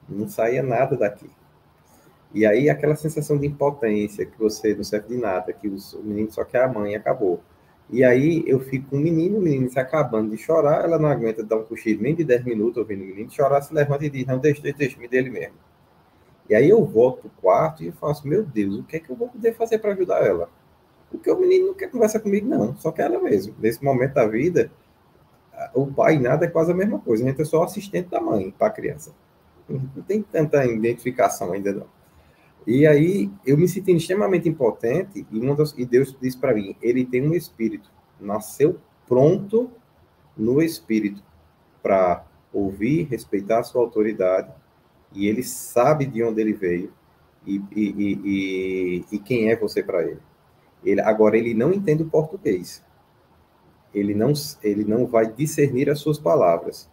Não 0.09 0.27
saía 0.27 0.63
nada 0.63 0.97
daqui. 0.97 1.29
E 2.33 2.45
aí, 2.45 2.69
aquela 2.69 2.95
sensação 2.95 3.37
de 3.37 3.47
impotência, 3.47 4.25
que 4.25 4.37
você 4.37 4.73
não 4.73 4.83
serve 4.83 5.09
de 5.09 5.17
nada, 5.17 5.53
que 5.53 5.67
o 5.67 5.77
menino 6.03 6.31
só 6.31 6.43
quer 6.43 6.63
a 6.63 6.67
mãe, 6.67 6.95
acabou. 6.95 7.41
E 7.89 8.03
aí 8.03 8.43
eu 8.45 8.59
fico 8.59 8.89
com 8.89 8.97
o 8.97 8.99
menino, 8.99 9.38
o 9.38 9.41
menino 9.41 9.69
se 9.69 9.79
acabando 9.79 10.31
de 10.31 10.38
chorar, 10.38 10.83
ela 10.83 10.99
não 10.99 11.07
aguenta 11.07 11.41
dar 11.43 11.55
um 11.57 11.63
cochilo 11.63 12.01
nem 12.01 12.13
de 12.13 12.23
10 12.23 12.43
minutos 12.43 12.77
ouvindo 12.77 13.01
o 13.03 13.05
menino 13.05 13.31
chorar, 13.31 13.61
se 13.61 13.73
levanta 13.73 14.05
e 14.05 14.09
diz, 14.09 14.25
não, 14.25 14.39
deixa, 14.39 14.61
deixa, 14.61 14.77
deixa, 14.77 14.99
me 14.99 15.07
dele 15.07 15.29
mesmo. 15.29 15.55
E 16.49 16.55
aí 16.55 16.69
eu 16.69 16.83
volto 16.85 17.21
para 17.21 17.27
o 17.27 17.41
quarto 17.41 17.83
e 17.83 17.91
faço, 17.91 18.27
meu 18.27 18.43
Deus, 18.43 18.79
o 18.79 18.83
que 18.83 18.97
é 18.97 18.99
que 18.99 19.09
eu 19.09 19.15
vou 19.15 19.29
poder 19.29 19.53
fazer 19.53 19.79
para 19.79 19.93
ajudar 19.93 20.25
ela? 20.25 20.49
Porque 21.09 21.31
o 21.31 21.39
menino 21.39 21.67
não 21.67 21.73
quer 21.73 21.89
conversar 21.89 22.19
comigo, 22.19 22.47
não, 22.47 22.75
só 22.75 22.91
quer 22.91 23.03
ela 23.03 23.21
mesmo. 23.21 23.55
Nesse 23.59 23.83
momento 23.83 24.13
da 24.13 24.27
vida, 24.27 24.69
o 25.73 25.88
pai 25.88 26.19
nada 26.19 26.45
é 26.45 26.49
quase 26.49 26.71
a 26.71 26.75
mesma 26.75 26.99
coisa. 26.99 27.23
A 27.23 27.27
gente 27.27 27.41
é 27.41 27.45
só 27.45 27.63
assistente 27.63 28.09
da 28.09 28.19
mãe 28.19 28.51
para 28.51 28.67
a 28.67 28.71
criança. 28.71 29.13
Não 29.67 30.03
tem 30.03 30.21
tanta 30.21 30.65
identificação 30.65 31.53
ainda, 31.53 31.73
não. 31.73 31.96
E 32.68 32.86
aí 32.86 33.32
eu 33.45 33.57
me 33.57 33.68
senti 33.68 33.93
extremamente 33.93 34.49
impotente 34.49 35.26
e, 35.32 35.55
das, 35.55 35.74
e 35.78 35.86
Deus 35.86 36.15
disse 36.22 36.38
para 36.38 36.53
mim: 36.53 36.76
ele 36.82 37.05
tem 37.05 37.26
um 37.26 37.34
espírito, 37.34 37.89
nasceu 38.20 38.78
pronto 39.07 39.72
no 40.36 40.61
espírito 40.61 41.24
para 41.82 42.26
ouvir, 42.51 43.03
respeitar 43.03 43.59
a 43.59 43.63
sua 43.63 43.82
autoridade 43.82 44.51
e 45.13 45.28
ele 45.28 45.43
sabe 45.43 46.05
de 46.05 46.22
onde 46.22 46.41
ele 46.41 46.53
veio 46.53 46.91
e, 47.45 47.61
e, 47.74 48.20
e, 48.26 49.05
e 49.13 49.20
quem 49.20 49.49
é 49.49 49.55
você 49.55 49.82
para 49.82 50.03
ele. 50.03 50.20
ele. 50.84 50.99
Agora, 51.01 51.38
ele 51.38 51.53
não 51.53 51.72
entende 51.72 52.03
o 52.03 52.09
português. 52.09 52.84
Ele 53.93 54.13
não, 54.13 54.34
ele 54.61 54.84
não 54.84 55.07
vai 55.07 55.32
discernir 55.32 55.89
as 55.89 55.99
suas 55.99 56.20
palavras. 56.20 56.89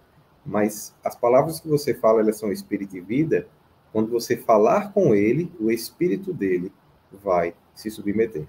Mas 0.47 0.95
as 1.05 1.17
palavras 1.17 1.59
que 1.59 1.69
você 1.69 1.93
fala, 1.93 2.21
elas 2.21 2.39
são 2.39 2.53
espírito 2.53 2.97
e 2.97 3.01
vida. 3.01 3.49
Quando 3.95 4.11
você 4.11 4.37
falar 4.37 4.93
com 4.93 5.15
ele, 5.15 5.53
o 5.61 5.71
espírito 5.71 6.33
dele 6.33 6.73
vai 7.13 7.55
se 7.73 7.89
submeter. 7.89 8.45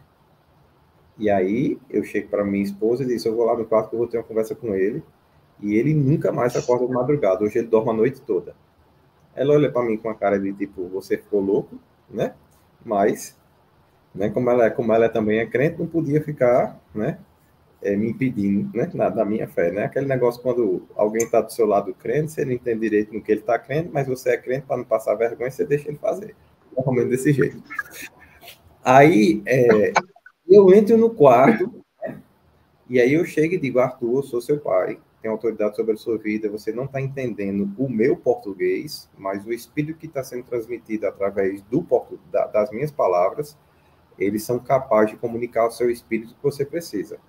E 1.20 1.30
aí 1.30 1.78
eu 1.88 2.04
chego 2.04 2.30
para 2.30 2.43
minha 2.43 2.64
esposa 2.64 3.04
e 3.04 3.06
disse: 3.06 3.30
Eu 3.30 3.36
vou 3.36 3.46
lá 3.46 3.56
no 3.56 3.64
quarto 3.64 3.89
que 3.89 3.96
eu 3.96 4.00
vou 4.00 4.08
ter 4.08 4.18
uma 4.18 4.24
conversa 4.24 4.56
com 4.56 4.74
ele. 4.74 5.04
E 5.62 5.76
ele 5.76 5.93
nunca 5.93 6.32
mais 6.32 6.56
acorda 6.56 6.88
de 6.88 6.91
madrugada. 6.91 7.43
Hoje 7.43 7.60
ele 7.60 7.68
dorme 7.68 7.91
a 7.91 7.93
noite 7.93 8.22
toda. 8.22 8.56
Ela 9.36 9.54
olha 9.54 9.72
para 9.72 9.86
mim 9.86 9.98
com 9.98 10.10
a 10.10 10.16
cara 10.16 10.39
de 10.39 10.52
tipo, 10.52 10.88
você 10.88 11.16
ficou 11.16 11.41
louco, 11.41 11.78
né? 12.10 12.34
Mas, 12.84 13.38
né, 14.16 14.32
como 14.32 14.50
ela, 14.50 14.66
é, 14.66 14.72
como 14.72 14.91
ela 14.93 15.10
também 15.10 15.38
é 15.38 15.46
crente, 15.46 15.78
não 15.78 15.86
podia 15.86 16.24
ficar, 16.24 16.82
né, 16.91 17.20
é, 17.86 17.96
me 17.96 18.10
impedindo, 18.10 18.76
né, 18.76 18.90
na, 18.96 19.12
na, 19.12 19.24
minha 19.24 19.48
fé, 19.48 19.72
né? 19.72 19.84
Aquele 19.84 20.08
negócio 20.08 20.42
quando 20.42 20.88
alguém 20.96 21.24
está 21.24 21.40
do 21.40 21.54
seu 21.54 21.68
lado 21.68 21.94
crente, 21.94 22.32
você 22.32 22.44
não 22.44 22.52
entende 22.52 22.80
direito 22.80 23.14
no 23.14 23.22
que 23.22 23.32
ele 23.32 23.42
está 23.42 23.60
crendo, 23.60 23.92
mas 23.94 24.08
você 24.08 24.32
é 24.32 24.38
crente 24.38 24.66
para 24.66 24.78
não 24.78 24.84
passar 24.84 25.14
vergonha, 25.14 25.52
você 25.52 25.64
deixa 25.64 25.90
ele 25.90 25.98
fazer. 26.00 26.36
Normalmente 26.76 27.10
desse 27.10 27.32
jeito. 27.32 27.62
Aí, 28.84 29.44
é, 29.46 29.94
eu 30.48 30.74
entro 30.74 30.98
no 30.98 31.12
quarto, 31.12 31.72
né, 32.02 32.20
e 32.90 33.00
aí 33.00 33.14
eu 33.14 33.24
chego 33.24 33.54
e 33.54 33.60
digo, 33.60 33.78
Arthur, 33.78 34.18
eu 34.18 34.24
sou 34.24 34.42
seu 34.42 34.60
pai, 34.60 35.00
tem 35.22 35.30
autoridade 35.30 35.76
sobre 35.76 35.94
a 35.94 35.98
sua 35.98 36.18
vida, 36.18 36.50
você 36.50 36.72
não 36.72 36.86
está 36.86 37.00
entendendo 37.00 37.72
o 37.78 37.88
meu 37.88 38.18
português, 38.18 39.08
mas 39.16 39.46
o 39.46 39.54
espírito 39.54 40.00
que 40.00 40.08
está 40.08 40.24
sendo 40.24 40.44
transmitido 40.44 41.06
através 41.06 41.62
do 41.62 41.86
da, 42.32 42.48
das 42.48 42.72
minhas 42.72 42.90
palavras, 42.90 43.56
eles 44.18 44.42
são 44.42 44.58
capazes 44.58 45.12
de 45.12 45.18
comunicar 45.18 45.68
o 45.68 45.72
seu 45.72 45.92
espírito 45.92 46.34
que 46.34 46.42
você 46.42 46.66
precisa. 46.66 47.20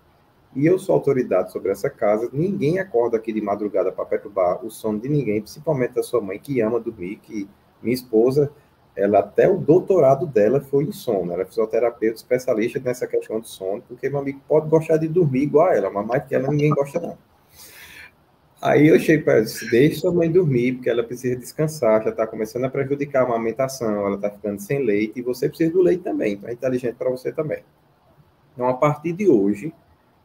E 0.56 0.64
eu 0.64 0.78
sou 0.78 0.94
autoridade 0.94 1.52
sobre 1.52 1.70
essa 1.70 1.90
casa, 1.90 2.30
ninguém 2.32 2.78
acorda 2.78 3.18
aqui 3.18 3.30
de 3.30 3.42
madrugada 3.42 3.92
para 3.92 4.06
perturbar 4.06 4.64
o 4.64 4.70
sono 4.70 4.98
de 4.98 5.06
ninguém, 5.06 5.42
principalmente 5.42 5.92
da 5.92 6.02
sua 6.02 6.18
mãe, 6.18 6.38
que 6.38 6.62
ama 6.62 6.80
dormir, 6.80 7.16
que 7.22 7.46
minha 7.82 7.92
esposa, 7.92 8.50
ela 8.96 9.18
até 9.18 9.46
o 9.46 9.58
doutorado 9.58 10.26
dela 10.26 10.58
foi 10.62 10.84
em 10.84 10.92
sono, 10.92 11.30
ela 11.30 11.42
é 11.42 11.44
fisioterapeuta 11.44 12.16
especialista 12.16 12.80
nessa 12.80 13.06
questão 13.06 13.38
do 13.38 13.46
sono, 13.46 13.82
porque 13.86 14.08
meu 14.08 14.20
amigo 14.20 14.40
pode 14.48 14.66
gostar 14.70 14.96
de 14.96 15.08
dormir 15.08 15.42
igual 15.42 15.66
a 15.66 15.76
ela, 15.76 15.90
mas 15.90 16.06
mais 16.06 16.24
que 16.24 16.34
ela 16.34 16.48
ninguém 16.48 16.70
gosta 16.70 16.98
não. 17.00 17.18
Aí 18.62 18.88
eu 18.88 18.98
cheguei 18.98 19.22
para 19.22 19.42
deixe 19.70 19.96
sua 19.96 20.10
mãe 20.10 20.32
dormir, 20.32 20.76
porque 20.76 20.88
ela 20.88 21.04
precisa 21.04 21.36
descansar, 21.36 22.02
já 22.02 22.08
está 22.08 22.26
começando 22.26 22.64
a 22.64 22.70
prejudicar 22.70 23.24
a 23.24 23.26
amamentação, 23.26 24.06
ela 24.06 24.16
está 24.16 24.30
ficando 24.30 24.58
sem 24.58 24.82
leite, 24.82 25.20
e 25.20 25.22
você 25.22 25.50
precisa 25.50 25.70
do 25.70 25.82
leite 25.82 26.02
também, 26.02 26.32
então 26.32 26.48
é 26.48 26.54
inteligente 26.54 26.94
para 26.94 27.10
você 27.10 27.30
também. 27.30 27.62
Então, 28.54 28.66
a 28.66 28.72
partir 28.72 29.12
de 29.12 29.28
hoje, 29.28 29.74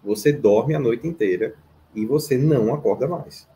você 0.03 0.31
dorme 0.31 0.73
a 0.73 0.79
noite 0.79 1.07
inteira 1.07 1.55
e 1.93 2.05
você 2.05 2.37
não 2.37 2.73
acorda 2.73 3.07
mais, 3.07 3.47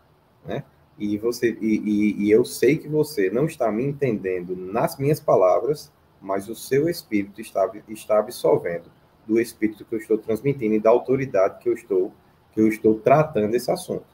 né? 0.46 0.64
E, 0.98 1.18
você, 1.18 1.58
e, 1.60 1.78
e, 1.78 2.24
e 2.24 2.32
eu 2.32 2.46
sei 2.46 2.78
que 2.78 2.88
você 2.88 3.30
não 3.30 3.46
está 3.46 3.70
me 3.72 3.84
entendendo 3.84 4.56
nas 4.56 4.98
minhas 4.98 5.20
palavras, 5.20 5.92
mas 6.22 6.48
o 6.48 6.56
seu 6.56 6.88
espírito 6.88 7.42
está, 7.42 7.70
está 7.90 8.20
absolvendo 8.20 8.90
do 9.28 9.40
espírito 9.40 9.84
que 9.84 9.96
eu 9.96 10.00
estou 10.00 10.18
transmitindo 10.18 10.76
e 10.76 10.80
da 10.80 10.90
autoridade 10.90 11.60
que 11.60 11.68
eu 11.68 11.74
estou, 11.74 12.14
que 12.54 12.62
eu 12.62 12.68
estou 12.68 12.96
tratando 13.00 13.54
esse 13.56 13.70
assunto. 13.70 14.06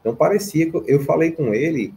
Então 0.00 0.14
parecia 0.14 0.70
que 0.70 0.82
eu 0.86 1.00
falei 1.00 1.32
com 1.32 1.52
ele 1.52 1.94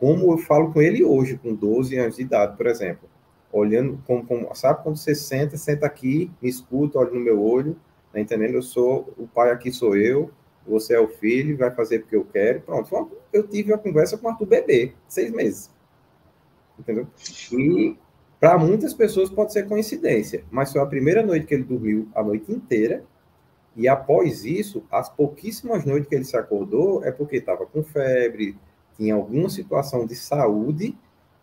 como 0.00 0.32
eu 0.32 0.38
falo 0.38 0.72
com 0.72 0.80
ele 0.80 1.04
hoje, 1.04 1.36
com 1.36 1.54
12 1.54 1.98
anos 1.98 2.16
de 2.16 2.22
idade, 2.22 2.56
por 2.56 2.66
exemplo. 2.66 3.06
Olhando, 3.52 4.02
como, 4.06 4.24
como, 4.24 4.54
sabe 4.54 4.82
quando 4.82 4.96
você 4.96 5.14
senta, 5.14 5.58
senta 5.58 5.84
aqui, 5.84 6.30
me 6.40 6.48
escuta, 6.48 6.98
olha 6.98 7.10
no 7.10 7.20
meu 7.20 7.42
olho, 7.42 7.76
tá 8.12 8.20
entendendo? 8.20 8.54
Eu 8.54 8.62
sou, 8.62 9.12
o 9.16 9.26
pai 9.26 9.50
aqui 9.50 9.72
sou 9.72 9.96
eu, 9.96 10.30
você 10.66 10.94
é 10.94 11.00
o 11.00 11.08
filho, 11.08 11.56
vai 11.56 11.70
fazer 11.70 12.00
porque 12.00 12.16
eu 12.16 12.24
quero, 12.24 12.60
pronto. 12.60 13.10
Eu 13.32 13.46
tive 13.46 13.72
uma 13.72 13.78
conversa 13.78 14.16
com 14.18 14.26
o 14.26 14.30
Arthur 14.30 14.46
Bebê, 14.46 14.92
seis 15.08 15.30
meses. 15.30 15.70
Entendeu? 16.78 17.06
E 17.52 17.96
para 18.38 18.58
muitas 18.58 18.94
pessoas 18.94 19.28
pode 19.28 19.52
ser 19.52 19.68
coincidência, 19.68 20.44
mas 20.50 20.72
foi 20.72 20.80
a 20.80 20.86
primeira 20.86 21.22
noite 21.22 21.46
que 21.46 21.54
ele 21.54 21.64
dormiu 21.64 22.08
a 22.14 22.22
noite 22.22 22.50
inteira 22.50 23.04
e 23.76 23.88
após 23.88 24.44
isso, 24.44 24.84
as 24.90 25.08
pouquíssimas 25.08 25.84
noites 25.84 26.08
que 26.08 26.14
ele 26.14 26.24
se 26.24 26.36
acordou 26.36 27.04
é 27.04 27.12
porque 27.12 27.36
estava 27.36 27.66
com 27.66 27.82
febre, 27.82 28.56
tinha 28.96 29.14
alguma 29.14 29.48
situação 29.48 30.04
de 30.04 30.14
saúde 30.14 30.96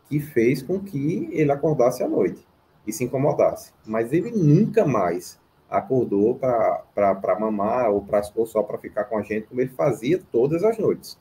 que 0.09 0.20
fez 0.20 0.61
com 0.61 0.80
que 0.80 1.30
ele 1.32 1.51
acordasse 1.51 2.03
à 2.03 2.07
noite 2.07 2.45
e 2.86 2.93
se 2.93 3.03
incomodasse. 3.03 3.72
Mas 3.86 4.13
ele 4.13 4.32
nunca 4.32 4.86
mais 4.86 5.39
acordou 5.70 6.36
para 6.36 7.39
mamar 7.39 7.91
ou, 7.91 8.01
pra, 8.01 8.22
ou 8.36 8.45
só 8.45 8.63
para 8.63 8.78
ficar 8.78 9.05
com 9.05 9.18
a 9.18 9.22
gente, 9.22 9.47
como 9.47 9.61
ele 9.61 9.70
fazia 9.70 10.22
todas 10.32 10.63
as 10.63 10.78
noites. 10.78 11.18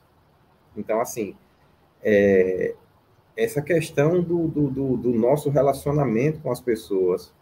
Então, 0.75 1.01
assim, 1.01 1.35
é, 2.01 2.75
essa 3.35 3.61
questão 3.61 4.21
do, 4.21 4.47
do, 4.47 4.69
do, 4.69 4.97
do 4.97 5.13
nosso 5.13 5.49
relacionamento 5.49 6.39
com 6.39 6.51
as 6.51 6.61
pessoas, 6.61 7.33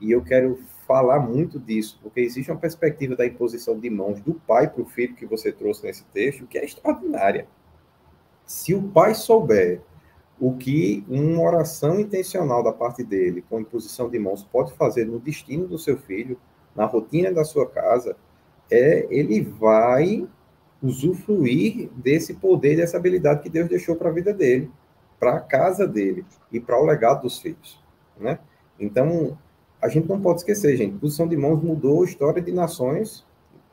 e 0.00 0.10
eu 0.10 0.22
quero 0.22 0.58
falar 0.86 1.18
muito 1.18 1.58
disso, 1.58 1.98
porque 2.02 2.20
existe 2.20 2.50
uma 2.50 2.60
perspectiva 2.60 3.16
da 3.16 3.26
imposição 3.26 3.78
de 3.78 3.90
mãos 3.90 4.20
do 4.20 4.34
pai 4.34 4.68
para 4.68 4.82
o 4.82 4.86
filho 4.86 5.14
que 5.14 5.26
você 5.26 5.52
trouxe 5.52 5.84
nesse 5.84 6.04
texto, 6.06 6.46
que 6.46 6.58
é 6.58 6.64
extraordinária. 6.64 7.46
Se 8.44 8.74
o 8.74 8.82
pai 8.82 9.14
souber 9.14 9.80
o 10.38 10.54
que 10.56 11.04
uma 11.08 11.42
oração 11.42 11.98
intencional 11.98 12.62
da 12.62 12.72
parte 12.72 13.02
dele, 13.02 13.44
com 13.48 13.60
imposição 13.60 14.08
de 14.08 14.18
mãos, 14.18 14.44
pode 14.44 14.72
fazer 14.74 15.06
no 15.06 15.18
destino 15.18 15.66
do 15.66 15.78
seu 15.78 15.96
filho, 15.96 16.38
na 16.74 16.84
rotina 16.84 17.32
da 17.32 17.44
sua 17.44 17.68
casa, 17.68 18.16
é 18.70 19.06
ele 19.10 19.40
vai 19.40 20.28
usufruir 20.82 21.88
desse 21.96 22.34
poder, 22.34 22.76
dessa 22.76 22.98
habilidade 22.98 23.42
que 23.42 23.48
Deus 23.48 23.68
deixou 23.68 23.96
para 23.96 24.10
a 24.10 24.12
vida 24.12 24.32
dele, 24.32 24.70
para 25.18 25.36
a 25.36 25.40
casa 25.40 25.86
dele 25.86 26.24
e 26.52 26.60
para 26.60 26.78
o 26.80 26.84
legado 26.84 27.22
dos 27.22 27.38
filhos, 27.38 27.82
né? 28.18 28.38
Então, 28.78 29.38
a 29.80 29.88
gente 29.88 30.06
não 30.06 30.20
pode 30.20 30.40
esquecer, 30.40 30.76
gente, 30.76 30.98
posição 30.98 31.26
de 31.26 31.36
mãos 31.36 31.62
mudou 31.62 32.02
a 32.02 32.04
história 32.04 32.42
de 32.42 32.52
nações, 32.52 33.24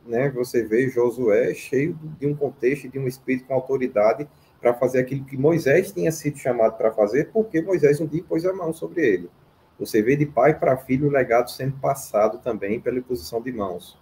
né? 0.06 0.30
Você 0.32 0.64
vê 0.64 0.88
Josué 0.90 1.54
cheio 1.54 2.00
de 2.18 2.26
um 2.26 2.36
contexto, 2.36 2.88
de 2.88 2.98
um 2.98 3.08
espírito 3.08 3.48
com 3.48 3.54
autoridade 3.54 4.28
para 4.64 4.74
fazer 4.74 5.00
aquilo 5.00 5.26
que 5.26 5.36
Moisés 5.36 5.92
tinha 5.92 6.10
sido 6.10 6.38
chamado 6.38 6.78
para 6.78 6.90
fazer, 6.90 7.30
porque 7.34 7.62
Moisés 7.62 8.00
um 8.00 8.08
dia 8.08 8.24
pôs 8.24 8.46
a 8.46 8.54
mão 8.54 8.72
sobre 8.72 9.06
ele. 9.06 9.30
Você 9.78 10.02
vê 10.02 10.16
de 10.16 10.26
pai 10.26 10.58
para 10.58 10.78
filho 10.78 11.10
o 11.10 11.12
legado 11.12 11.52
sendo 11.52 11.74
passado 11.80 12.38
também 12.38 12.80
pela 12.80 12.98
imposição 12.98 13.42
de 13.42 13.52
mãos. 13.52 13.98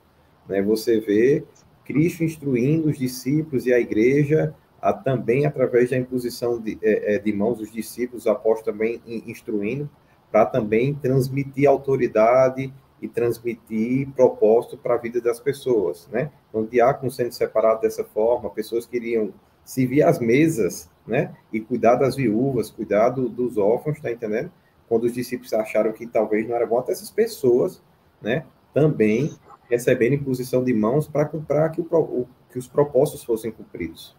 Né? 0.47 0.62
Você 0.62 0.99
vê 0.99 1.43
Cristo 1.84 2.24
instruindo 2.24 2.89
os 2.89 2.99
discípulos 2.99 3.66
e 3.66 3.74
a 3.74 3.80
igreja 3.80 4.53
a, 4.80 4.93
também 4.93 5.47
através 5.47 5.89
da 5.89 5.97
imposição 5.97 6.62
de, 6.62 6.78
é, 6.84 7.16
é 7.16 7.18
de 7.18 7.34
mãos, 7.34 7.59
os 7.59 7.72
discípulos, 7.72 8.26
os 8.26 8.32
apóstolos 8.32 8.78
também 8.78 9.01
instruindo 9.26 9.89
para 10.32 10.45
também 10.45 10.93
transmitir 10.93 11.68
autoridade 11.68 12.72
e 13.01 13.07
transmitir 13.07 14.09
propósito 14.12 14.78
para 14.78 14.93
a 14.93 14.97
vida 14.97 15.20
das 15.20 15.39
pessoas, 15.39 16.07
né? 16.12 16.32
Então, 16.49 16.64
diácono 16.64 17.12
sendo 17.12 17.32
separado 17.32 17.82
dessa 17.82 18.03
forma, 18.03 18.49
pessoas 18.51 18.86
queriam 18.86 19.34
servir 19.64 20.03
as 20.03 20.20
mesas, 20.20 20.89
né? 21.05 21.34
E 21.51 21.59
cuidar 21.59 21.95
das 21.95 22.16
viúvas, 22.16 22.70
cuidar 22.70 23.09
do, 23.09 23.30
dos 23.30 23.57
órfãos, 23.57 23.99
tá 23.99 24.12
entendendo? 24.12 24.51
Quando 24.88 25.03
os 25.03 25.14
discípulos 25.14 25.53
acharam 25.53 25.91
que 25.93 26.05
talvez 26.05 26.47
não 26.47 26.55
era 26.55 26.66
bom, 26.66 26.80
até 26.80 26.91
essas 26.91 27.12
pessoas, 27.12 27.82
né? 28.22 28.45
Também 28.74 29.32
receberem 29.70 30.22
posição 30.22 30.64
de 30.64 30.74
mãos 30.74 31.07
para 31.07 31.26
que, 31.70 31.82
o, 31.82 32.28
que 32.51 32.59
os 32.59 32.68
propósitos 32.68 33.24
fossem 33.24 33.51
cumpridos. 33.51 34.16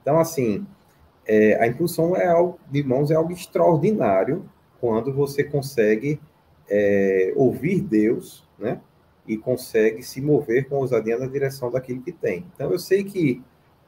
Então, 0.00 0.18
assim, 0.18 0.64
é, 1.26 1.60
a 1.60 1.66
inclusão 1.66 2.14
é 2.14 2.32
de 2.70 2.82
mãos 2.82 3.10
é 3.10 3.14
algo 3.14 3.32
extraordinário 3.32 4.48
quando 4.80 5.12
você 5.12 5.42
consegue 5.42 6.20
é, 6.68 7.32
ouvir 7.34 7.80
Deus, 7.80 8.46
né? 8.58 8.80
E 9.26 9.38
consegue 9.38 10.02
se 10.02 10.20
mover 10.20 10.68
com 10.68 10.76
ousadia 10.76 11.18
na 11.18 11.26
direção 11.26 11.70
daquilo 11.70 12.02
que 12.02 12.12
tem. 12.12 12.46
Então, 12.54 12.70
eu 12.70 12.78
sei 12.78 13.02
que, 13.02 13.42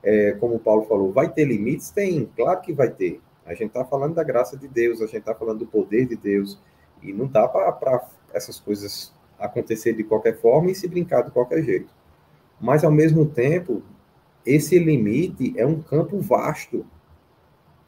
é, 0.07 0.37
como 0.39 0.55
o 0.55 0.61
Paulo 0.61 0.85
falou, 0.85 1.13
vai 1.13 1.29
ter 1.29 1.45
limites? 1.45 1.91
Tem, 1.91 2.31
claro 2.37 2.61
que 2.61 2.73
vai 2.73 2.89
ter. 2.89 3.21
A 3.45 3.55
gente 3.55 3.67
está 3.67 3.85
falando 3.85 4.15
da 4.15 4.23
graça 4.23 4.57
de 4.57 4.69
Deus, 4.69 5.03
a 5.03 5.07
gente 5.07 5.19
está 5.19 5.35
falando 5.35 5.59
do 5.59 5.67
poder 5.67 6.07
de 6.07 6.15
Deus, 6.15 6.61
e 7.03 7.13
não 7.13 7.27
dá 7.27 7.49
para 7.49 8.09
essas 8.33 8.61
coisas 8.61 9.13
acontecer 9.37 9.95
de 9.95 10.05
qualquer 10.05 10.41
forma 10.41 10.71
e 10.71 10.77
se 10.77 10.87
brincar 10.87 11.23
de 11.23 11.33
qualquer 11.33 11.61
jeito. 11.65 11.93
Mas, 12.61 12.85
ao 12.85 12.91
mesmo 12.91 13.27
tempo, 13.27 13.83
esse 14.47 14.79
limite 14.79 15.53
é 15.57 15.67
um 15.67 15.83
campo 15.83 16.21
vasto. 16.21 16.87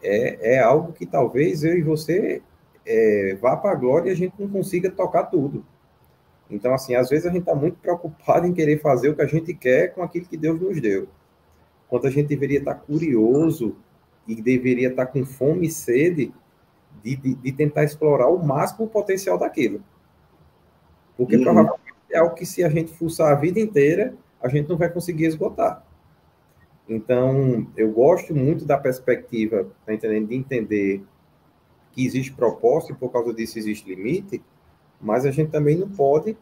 É, 0.03 0.57
é 0.57 0.59
algo 0.59 0.93
que 0.93 1.07
talvez 1.07 1.63
eu 1.63 1.79
e 1.79 1.83
você 1.83 2.43
é, 2.85 3.39
vá 3.41 3.57
para 3.57 3.71
a 3.71 3.77
glória 3.77 4.11
e 4.11 4.13
a 4.13 4.17
gente 4.17 4.35
não 4.37 4.49
consiga 4.49 4.91
tocar 4.91 5.25
tudo. 5.25 5.65
Então, 6.51 6.75
assim, 6.75 6.97
às 6.97 7.11
vezes 7.11 7.27
a 7.27 7.31
gente 7.31 7.41
está 7.41 7.55
muito 7.55 7.79
preocupado 7.79 8.45
em 8.45 8.53
querer 8.53 8.81
fazer 8.81 9.09
o 9.09 9.15
que 9.15 9.23
a 9.23 9.27
gente 9.27 9.55
quer 9.55 9.95
com 9.95 10.03
aquilo 10.03 10.27
que 10.27 10.37
Deus 10.37 10.61
nos 10.61 10.81
deu. 10.81 11.07
Quando 11.89 12.07
a 12.07 12.11
gente 12.11 12.29
deveria 12.29 12.59
estar 12.59 12.75
curioso 12.75 13.77
e 14.27 14.41
deveria 14.41 14.89
estar 14.89 15.07
com 15.07 15.25
fome 15.25 15.67
e 15.67 15.71
sede 15.71 16.33
de, 17.03 17.17
de, 17.17 17.35
de 17.35 17.53
tentar 17.53 17.85
explorar 17.85 18.29
o 18.29 18.45
máximo 18.45 18.87
o 18.87 18.89
potencial 18.89 19.39
daquilo. 19.39 19.83
Porque 21.17 21.37
uhum. 21.37 21.43
provavelmente 21.43 21.83
é 22.11 22.19
algo 22.19 22.35
que 22.35 22.47
se 22.47 22.63
a 22.63 22.69
gente 22.69 22.93
fuçar 22.93 23.33
a 23.33 23.35
vida 23.35 23.59
inteira, 23.59 24.15
a 24.41 24.49
gente 24.49 24.69
não 24.69 24.77
vai 24.77 24.91
conseguir 24.91 25.27
esgotar. 25.27 25.85
Então, 26.89 27.67
eu 27.77 27.91
gosto 27.91 28.35
muito 28.35 28.65
da 28.65 28.79
perspectiva, 28.79 29.69
tá 29.85 29.93
entendendo? 29.93 30.29
De 30.29 30.35
entender 30.35 31.05
que 31.93 32.05
existe 32.05 32.33
propósito 32.33 32.93
e 32.93 32.97
por 32.97 33.11
causa 33.11 33.35
disso 33.35 33.59
existe 33.59 33.95
limite, 33.95 34.43
mas 35.01 35.27
a 35.27 35.31
gente 35.31 35.51
também 35.51 35.77
não 35.77 35.89
pode 35.89 36.37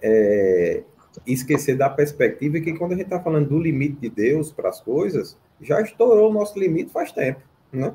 é, 0.00 0.82
esquecer 1.26 1.76
da 1.76 1.90
perspectiva 1.90 2.60
que 2.60 2.72
quando 2.72 2.92
a 2.92 2.96
gente 2.96 3.04
está 3.04 3.20
falando 3.20 3.48
do 3.48 3.58
limite 3.58 4.00
de 4.00 4.08
Deus 4.08 4.50
para 4.50 4.68
as 4.68 4.80
coisas, 4.80 5.36
já 5.60 5.80
estourou 5.80 6.30
o 6.30 6.32
nosso 6.32 6.58
limite 6.58 6.90
faz 6.90 7.12
tempo, 7.12 7.40
né? 7.72 7.94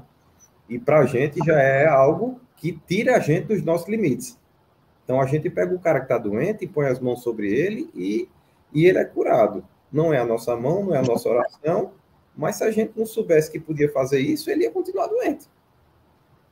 E 0.69 0.77
para 0.77 0.99
a 0.99 1.05
gente 1.05 1.39
já 1.45 1.59
é 1.59 1.87
algo 1.87 2.39
que 2.57 2.79
tira 2.87 3.15
a 3.15 3.19
gente 3.19 3.47
dos 3.47 3.63
nossos 3.63 3.87
limites. 3.87 4.37
Então 5.03 5.21
a 5.21 5.25
gente 5.25 5.49
pega 5.49 5.73
o 5.73 5.79
cara 5.79 5.99
que 5.99 6.05
está 6.05 6.17
doente 6.17 6.67
põe 6.67 6.87
as 6.87 6.99
mãos 6.99 7.23
sobre 7.23 7.51
ele 7.51 7.89
e, 7.95 8.27
e 8.73 8.85
ele 8.85 8.97
é 8.97 9.05
curado. 9.05 9.63
Não 9.91 10.13
é 10.13 10.19
a 10.19 10.25
nossa 10.25 10.55
mão, 10.55 10.83
não 10.83 10.95
é 10.95 10.97
a 10.97 11.03
nossa 11.03 11.29
oração, 11.29 11.93
mas 12.35 12.57
se 12.57 12.63
a 12.63 12.71
gente 12.71 12.91
não 12.95 13.05
soubesse 13.05 13.49
que 13.49 13.59
podia 13.59 13.89
fazer 13.91 14.19
isso, 14.19 14.51
ele 14.51 14.63
ia 14.63 14.71
continuar 14.71 15.07
doente. 15.07 15.47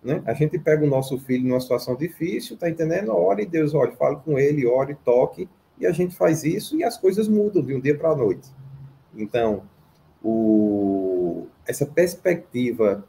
Né? 0.01 0.21
A 0.25 0.33
gente 0.33 0.57
pega 0.57 0.85
o 0.85 0.87
nosso 0.87 1.17
filho 1.17 1.47
numa 1.47 1.59
situação 1.59 1.95
difícil, 1.95 2.55
tá 2.55 2.69
entendendo? 2.69 3.09
Ore 3.09 3.45
Deus, 3.45 3.73
olhe, 3.73 3.91
fale 3.95 4.17
com 4.17 4.39
ele, 4.39 4.65
ore, 4.65 4.95
toque, 5.03 5.49
e 5.79 5.85
a 5.85 5.91
gente 5.91 6.15
faz 6.15 6.43
isso 6.43 6.77
e 6.77 6.83
as 6.83 6.97
coisas 6.97 7.27
mudam 7.27 7.63
de 7.63 7.73
um 7.73 7.79
dia 7.79 7.97
para 7.97 8.09
a 8.09 8.15
noite. 8.15 8.49
Então, 9.15 9.63
o, 10.23 11.47
essa 11.67 11.85
perspectiva 11.85 13.05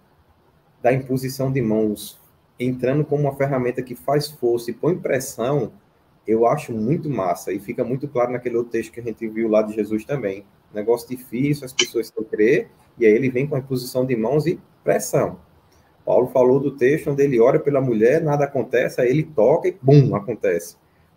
da 0.82 0.92
imposição 0.92 1.50
de 1.50 1.60
mãos 1.60 2.20
entrando 2.58 3.04
como 3.04 3.22
uma 3.22 3.36
ferramenta 3.36 3.82
que 3.82 3.94
faz 3.94 4.28
força 4.28 4.70
e 4.70 4.74
põe 4.74 4.96
pressão, 4.96 5.72
eu 6.26 6.46
acho 6.46 6.72
muito 6.72 7.08
massa. 7.08 7.52
E 7.52 7.60
fica 7.60 7.84
muito 7.84 8.08
claro 8.08 8.32
naquele 8.32 8.56
outro 8.56 8.72
texto 8.72 8.92
que 8.92 9.00
a 9.00 9.02
gente 9.02 9.26
viu 9.28 9.48
lá 9.48 9.62
de 9.62 9.74
Jesus 9.74 10.04
também. 10.04 10.44
Negócio 10.74 11.08
difícil, 11.08 11.64
as 11.64 11.72
pessoas 11.72 12.10
que 12.10 12.24
crer, 12.24 12.68
e 12.98 13.06
aí 13.06 13.12
ele 13.12 13.30
vem 13.30 13.46
com 13.46 13.54
a 13.54 13.58
imposição 13.58 14.04
de 14.04 14.16
mãos 14.16 14.46
e 14.46 14.60
pressão. 14.82 15.38
Paulo 16.04 16.28
falou 16.28 16.60
do 16.60 16.70
texto 16.70 17.10
onde 17.10 17.22
ele 17.22 17.40
ora 17.40 17.58
pela 17.58 17.80
mulher, 17.80 18.22
nada 18.22 18.44
acontece, 18.44 19.00
aí 19.00 19.08
ele 19.08 19.24
toca 19.24 19.68
e 19.68 19.76
bum, 19.82 20.14
acontece. 20.14 20.76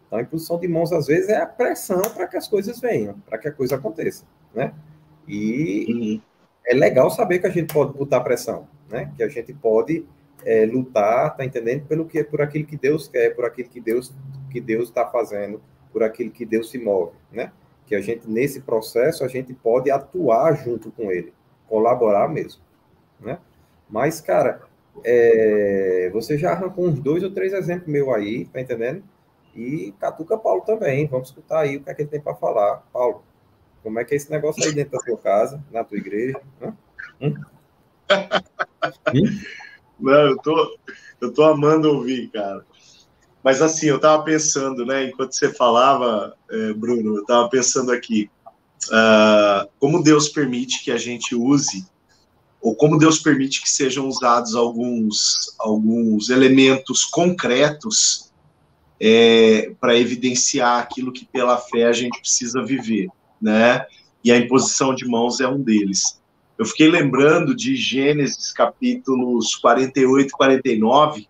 Então, 0.10 0.20
a 0.20 0.22
imposição 0.22 0.60
de 0.60 0.68
mãos, 0.68 0.92
às 0.92 1.08
vezes, 1.08 1.30
é 1.30 1.38
a 1.38 1.46
pressão 1.46 2.02
para 2.02 2.28
que 2.28 2.36
as 2.36 2.48
coisas 2.48 2.82
venham, 2.82 3.16
para 3.28 3.38
que 3.38 3.48
a 3.48 3.52
coisa 3.52 3.76
aconteça, 3.76 4.26
né? 4.54 4.74
E 5.28 5.86
uhum. 5.88 6.22
é 6.66 6.74
legal 6.74 7.10
saber 7.10 7.40
que 7.40 7.48
a 7.48 7.52
gente 7.52 7.72
pode 7.72 7.94
botar 7.94 8.20
pressão 8.22 8.68
né? 8.90 9.12
Que 9.16 9.24
a 9.24 9.28
gente 9.28 9.54
pode 9.54 10.06
é, 10.44 10.66
lutar, 10.66 11.36
tá 11.36 11.46
entendendo? 11.46 11.86
Pelo 11.86 12.06
que, 12.06 12.24
por 12.24 12.42
aquilo 12.42 12.66
que 12.66 12.78
Deus 12.78 13.08
quer, 13.08 13.36
por 13.36 13.46
aquilo 13.46 13.70
que 13.70 13.80
Deus 13.80 14.14
que 14.50 14.60
Deus 14.60 14.90
está 14.90 15.06
fazendo, 15.06 15.62
por 15.94 16.02
aquilo 16.02 16.32
que 16.32 16.46
Deus 16.46 16.72
se 16.72 16.80
move, 16.80 17.14
né? 17.32 17.52
Que 17.86 17.96
a 17.96 18.02
gente 18.02 18.28
nesse 18.28 18.62
processo 18.62 19.24
a 19.24 19.28
gente 19.28 19.54
pode 19.54 19.92
atuar 19.92 20.56
junto 20.56 20.92
com 20.92 21.12
Ele, 21.12 21.32
colaborar 21.68 22.28
mesmo, 22.28 22.62
né? 23.20 23.40
Mas 23.88 24.20
cara, 24.20 24.62
é, 25.04 26.10
você 26.12 26.38
já 26.38 26.52
arrancou 26.52 26.86
uns 26.86 27.00
dois 27.00 27.24
ou 27.24 27.32
três 27.32 27.54
exemplos 27.54 27.88
meu 27.88 28.14
aí, 28.14 28.46
tá 28.46 28.60
entendendo? 28.60 29.04
E 29.60 29.92
catuca 30.00 30.38
Paulo 30.38 30.62
também. 30.62 31.06
Vamos 31.08 31.28
escutar 31.28 31.60
aí 31.60 31.76
o 31.76 31.84
que 31.84 31.90
é 31.90 31.94
que 31.94 32.04
ele 32.04 32.10
tem 32.10 32.22
para 32.22 32.34
falar. 32.34 32.78
Paulo, 32.94 33.22
como 33.84 34.00
é 34.00 34.06
que 34.06 34.14
é 34.14 34.18
esse 34.18 34.32
negócio 34.32 34.64
aí 34.64 34.72
dentro 34.72 34.98
da 34.98 35.00
sua 35.00 35.18
casa, 35.18 35.62
na 35.70 35.84
tua 35.84 35.98
igreja? 35.98 36.40
Hum? 37.20 37.34
Não, 40.00 40.28
eu 40.28 40.38
tô, 40.38 40.78
eu 41.20 41.34
tô 41.34 41.44
amando 41.44 41.90
ouvir, 41.90 42.30
cara. 42.30 42.66
Mas 43.44 43.62
assim, 43.62 43.88
eu 43.88 44.00
tava 44.00 44.24
pensando, 44.24 44.86
né, 44.86 45.06
enquanto 45.06 45.34
você 45.34 45.54
falava, 45.54 46.38
é, 46.50 46.74
Bruno, 46.74 47.18
eu 47.18 47.26
tava 47.26 47.50
pensando 47.50 47.92
aqui, 47.92 48.30
uh, 48.88 49.70
como 49.78 50.02
Deus 50.02 50.30
permite 50.30 50.84
que 50.84 50.92
a 50.92 50.98
gente 50.98 51.36
use, 51.36 51.86
ou 52.62 52.76
como 52.76 52.98
Deus 52.98 53.20
permite 53.20 53.62
que 53.62 53.70
sejam 53.70 54.08
usados 54.08 54.56
alguns, 54.56 55.54
alguns 55.60 56.30
elementos 56.30 57.04
concretos 57.04 58.29
é, 59.00 59.72
para 59.80 59.98
evidenciar 59.98 60.80
aquilo 60.80 61.12
que 61.12 61.26
pela 61.26 61.58
fé 61.58 61.86
a 61.86 61.94
gente 61.94 62.20
precisa 62.20 62.64
viver, 62.64 63.10
né? 63.42 63.86
E 64.24 64.32
a 64.32 64.38
imposição 64.38 64.94
de 64.94 65.08
mãos 65.08 65.40
é 65.40 65.48
um 65.48 65.62
deles. 65.62 66.20
Eu 66.58 66.66
fiquei 66.66 66.90
lembrando 66.90 67.56
de 67.56 67.76
Gênesis 67.76 68.52
capítulos 68.52 69.56
48 69.56 70.28
e 70.28 70.32
49, 70.32 71.28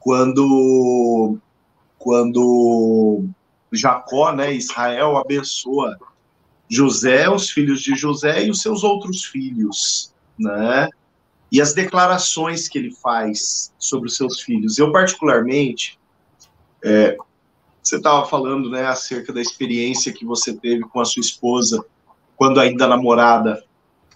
quando, 0.00 1.38
quando 1.96 3.24
Jacó, 3.70 4.32
né, 4.32 4.52
Israel, 4.52 5.16
abençoa 5.16 5.96
José, 6.68 7.28
os 7.28 7.50
filhos 7.50 7.82
de 7.82 7.94
José 7.94 8.46
e 8.46 8.50
os 8.50 8.62
seus 8.62 8.82
outros 8.82 9.24
filhos, 9.24 10.12
né? 10.38 10.88
E 11.52 11.60
as 11.60 11.74
declarações 11.74 12.66
que 12.66 12.78
ele 12.78 12.90
faz 12.90 13.72
sobre 13.78 14.08
os 14.08 14.16
seus 14.16 14.40
filhos. 14.40 14.78
Eu, 14.78 14.90
particularmente, 14.90 15.98
é, 16.82 17.16
você 17.82 17.96
estava 17.96 18.26
falando 18.26 18.70
né, 18.70 18.86
acerca 18.86 19.32
da 19.32 19.40
experiência 19.40 20.12
que 20.12 20.24
você 20.24 20.54
teve 20.54 20.82
com 20.82 21.00
a 21.00 21.04
sua 21.04 21.20
esposa 21.20 21.84
quando 22.36 22.60
ainda 22.60 22.86
namorada 22.86 23.62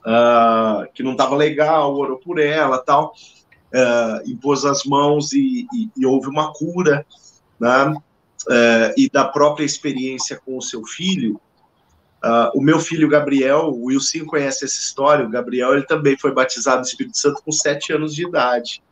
uh, 0.06 0.90
que 0.94 1.02
não 1.02 1.12
estava 1.12 1.34
legal, 1.34 1.94
orou 1.96 2.18
por 2.18 2.38
ela, 2.38 2.78
tal, 2.78 3.12
uh, 3.74 4.30
impôs 4.30 4.64
as 4.64 4.84
mãos 4.84 5.32
e, 5.32 5.66
e, 5.72 5.90
e 5.96 6.06
houve 6.06 6.28
uma 6.28 6.52
cura, 6.52 7.04
né? 7.58 7.94
Uh, 8.48 8.94
e 8.96 9.10
da 9.10 9.24
própria 9.24 9.64
experiência 9.64 10.40
com 10.44 10.56
o 10.56 10.62
seu 10.62 10.84
filho, 10.84 11.40
o 12.54 12.60
meu 12.60 12.80
filho 12.80 13.08
Gabriel, 13.08 13.68
o 13.68 13.84
Wilson 13.84 14.24
conhece 14.24 14.64
essa 14.64 14.80
história, 14.80 15.24
o 15.24 15.30
Gabriel 15.30 15.74
ele 15.74 15.86
também 15.86 16.18
foi 16.18 16.32
batizado 16.32 16.78
no 16.78 16.86
Espírito 16.86 17.16
Santo 17.16 17.40
com 17.40 17.52
sete 17.52 17.92
anos 17.92 18.12
de 18.12 18.26
idade, 18.26 18.82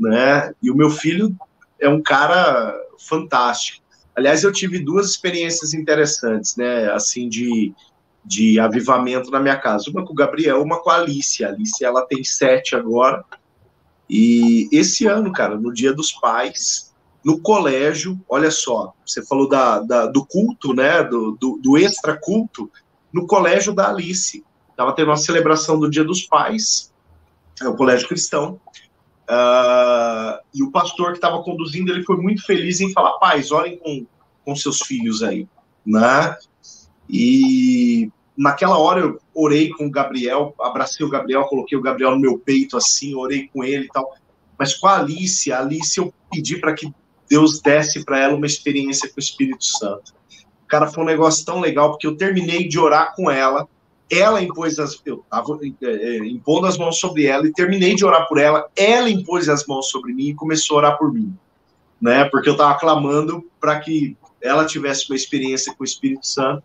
né? 0.00 0.54
E 0.62 0.70
o 0.70 0.74
meu 0.74 0.88
filho 0.88 1.36
é 1.80 1.88
um 1.88 2.02
cara 2.02 2.74
fantástico. 2.98 3.84
Aliás, 4.14 4.42
eu 4.42 4.52
tive 4.52 4.78
duas 4.80 5.10
experiências 5.10 5.72
interessantes, 5.74 6.56
né? 6.56 6.90
Assim, 6.90 7.28
de, 7.28 7.72
de 8.24 8.58
avivamento 8.58 9.30
na 9.30 9.40
minha 9.40 9.56
casa. 9.56 9.90
Uma 9.90 10.04
com 10.04 10.12
o 10.12 10.16
Gabriel, 10.16 10.62
uma 10.62 10.82
com 10.82 10.90
a 10.90 10.96
Alice. 10.96 11.44
A 11.44 11.48
Alice, 11.48 11.84
ela 11.84 12.04
tem 12.04 12.24
sete 12.24 12.74
agora. 12.74 13.24
E 14.10 14.68
esse 14.72 15.06
ano, 15.06 15.32
cara, 15.32 15.56
no 15.56 15.72
Dia 15.72 15.92
dos 15.92 16.12
Pais, 16.12 16.92
no 17.24 17.40
colégio, 17.40 18.18
olha 18.28 18.50
só, 18.50 18.94
você 19.04 19.24
falou 19.24 19.48
da, 19.48 19.80
da 19.80 20.06
do 20.06 20.24
culto, 20.24 20.72
né, 20.72 21.02
do, 21.02 21.32
do, 21.32 21.58
do 21.62 21.76
extra-culto, 21.76 22.70
no 23.12 23.26
colégio 23.26 23.74
da 23.74 23.90
Alice. 23.90 24.44
Estava 24.70 24.94
tendo 24.94 25.08
uma 25.08 25.16
celebração 25.16 25.78
do 25.78 25.90
Dia 25.90 26.04
dos 26.04 26.22
Pais, 26.22 26.92
é 27.60 27.68
o 27.68 27.76
colégio 27.76 28.08
cristão, 28.08 28.60
uh, 29.28 30.38
e 30.54 30.62
o 30.62 30.70
pastor 30.70 31.12
que 31.12 31.18
estava 31.18 31.42
conduzindo, 31.42 31.92
ele 31.92 32.04
foi 32.04 32.16
muito 32.16 32.44
feliz 32.44 32.80
em 32.80 32.92
falar, 32.92 33.18
pais, 33.18 33.52
olhem 33.52 33.78
com, 33.78 34.06
com 34.44 34.56
seus 34.56 34.80
filhos 34.80 35.22
aí, 35.22 35.46
né? 35.84 36.36
E 37.08 38.10
naquela 38.36 38.78
hora 38.78 39.00
eu 39.00 39.20
orei 39.34 39.70
com 39.70 39.86
o 39.86 39.90
Gabriel, 39.90 40.54
abracei 40.60 41.04
o 41.04 41.10
Gabriel, 41.10 41.44
coloquei 41.44 41.76
o 41.76 41.82
Gabriel 41.82 42.12
no 42.12 42.20
meu 42.20 42.38
peito 42.38 42.76
assim, 42.76 43.14
orei 43.14 43.48
com 43.52 43.64
ele 43.64 43.86
e 43.86 43.88
tal. 43.88 44.14
Mas 44.58 44.74
com 44.74 44.86
a 44.86 44.98
Alice, 44.98 45.52
a 45.52 45.60
Alice 45.60 45.98
eu 45.98 46.12
pedi 46.30 46.56
para 46.56 46.74
que 46.74 46.92
Deus 47.28 47.60
desse 47.60 48.04
para 48.04 48.18
ela 48.18 48.34
uma 48.34 48.46
experiência 48.46 49.08
com 49.08 49.16
o 49.16 49.20
Espírito 49.20 49.64
Santo. 49.64 50.14
Cara, 50.66 50.86
foi 50.86 51.02
um 51.02 51.06
negócio 51.06 51.44
tão 51.44 51.60
legal, 51.60 51.90
porque 51.90 52.06
eu 52.06 52.16
terminei 52.16 52.68
de 52.68 52.78
orar 52.78 53.14
com 53.14 53.30
ela, 53.30 53.66
ela 54.10 54.42
impôs 54.42 54.78
as. 54.78 55.00
Eu 55.04 55.24
é, 55.82 55.86
é, 55.86 56.18
impondo 56.26 56.66
as 56.66 56.78
mãos 56.78 56.98
sobre 56.98 57.26
ela 57.26 57.46
e 57.46 57.52
terminei 57.52 57.94
de 57.94 58.04
orar 58.04 58.26
por 58.28 58.38
ela, 58.38 58.68
ela 58.76 59.10
impôs 59.10 59.48
as 59.48 59.66
mãos 59.66 59.90
sobre 59.90 60.12
mim 60.12 60.28
e 60.28 60.34
começou 60.34 60.76
a 60.76 60.78
orar 60.78 60.98
por 60.98 61.12
mim. 61.12 61.34
Né? 62.00 62.24
Porque 62.26 62.48
eu 62.48 62.52
estava 62.52 62.78
clamando 62.78 63.44
para 63.60 63.78
que 63.80 64.16
ela 64.40 64.64
tivesse 64.64 65.10
uma 65.10 65.16
experiência 65.16 65.74
com 65.74 65.82
o 65.82 65.86
Espírito 65.86 66.26
Santo 66.26 66.62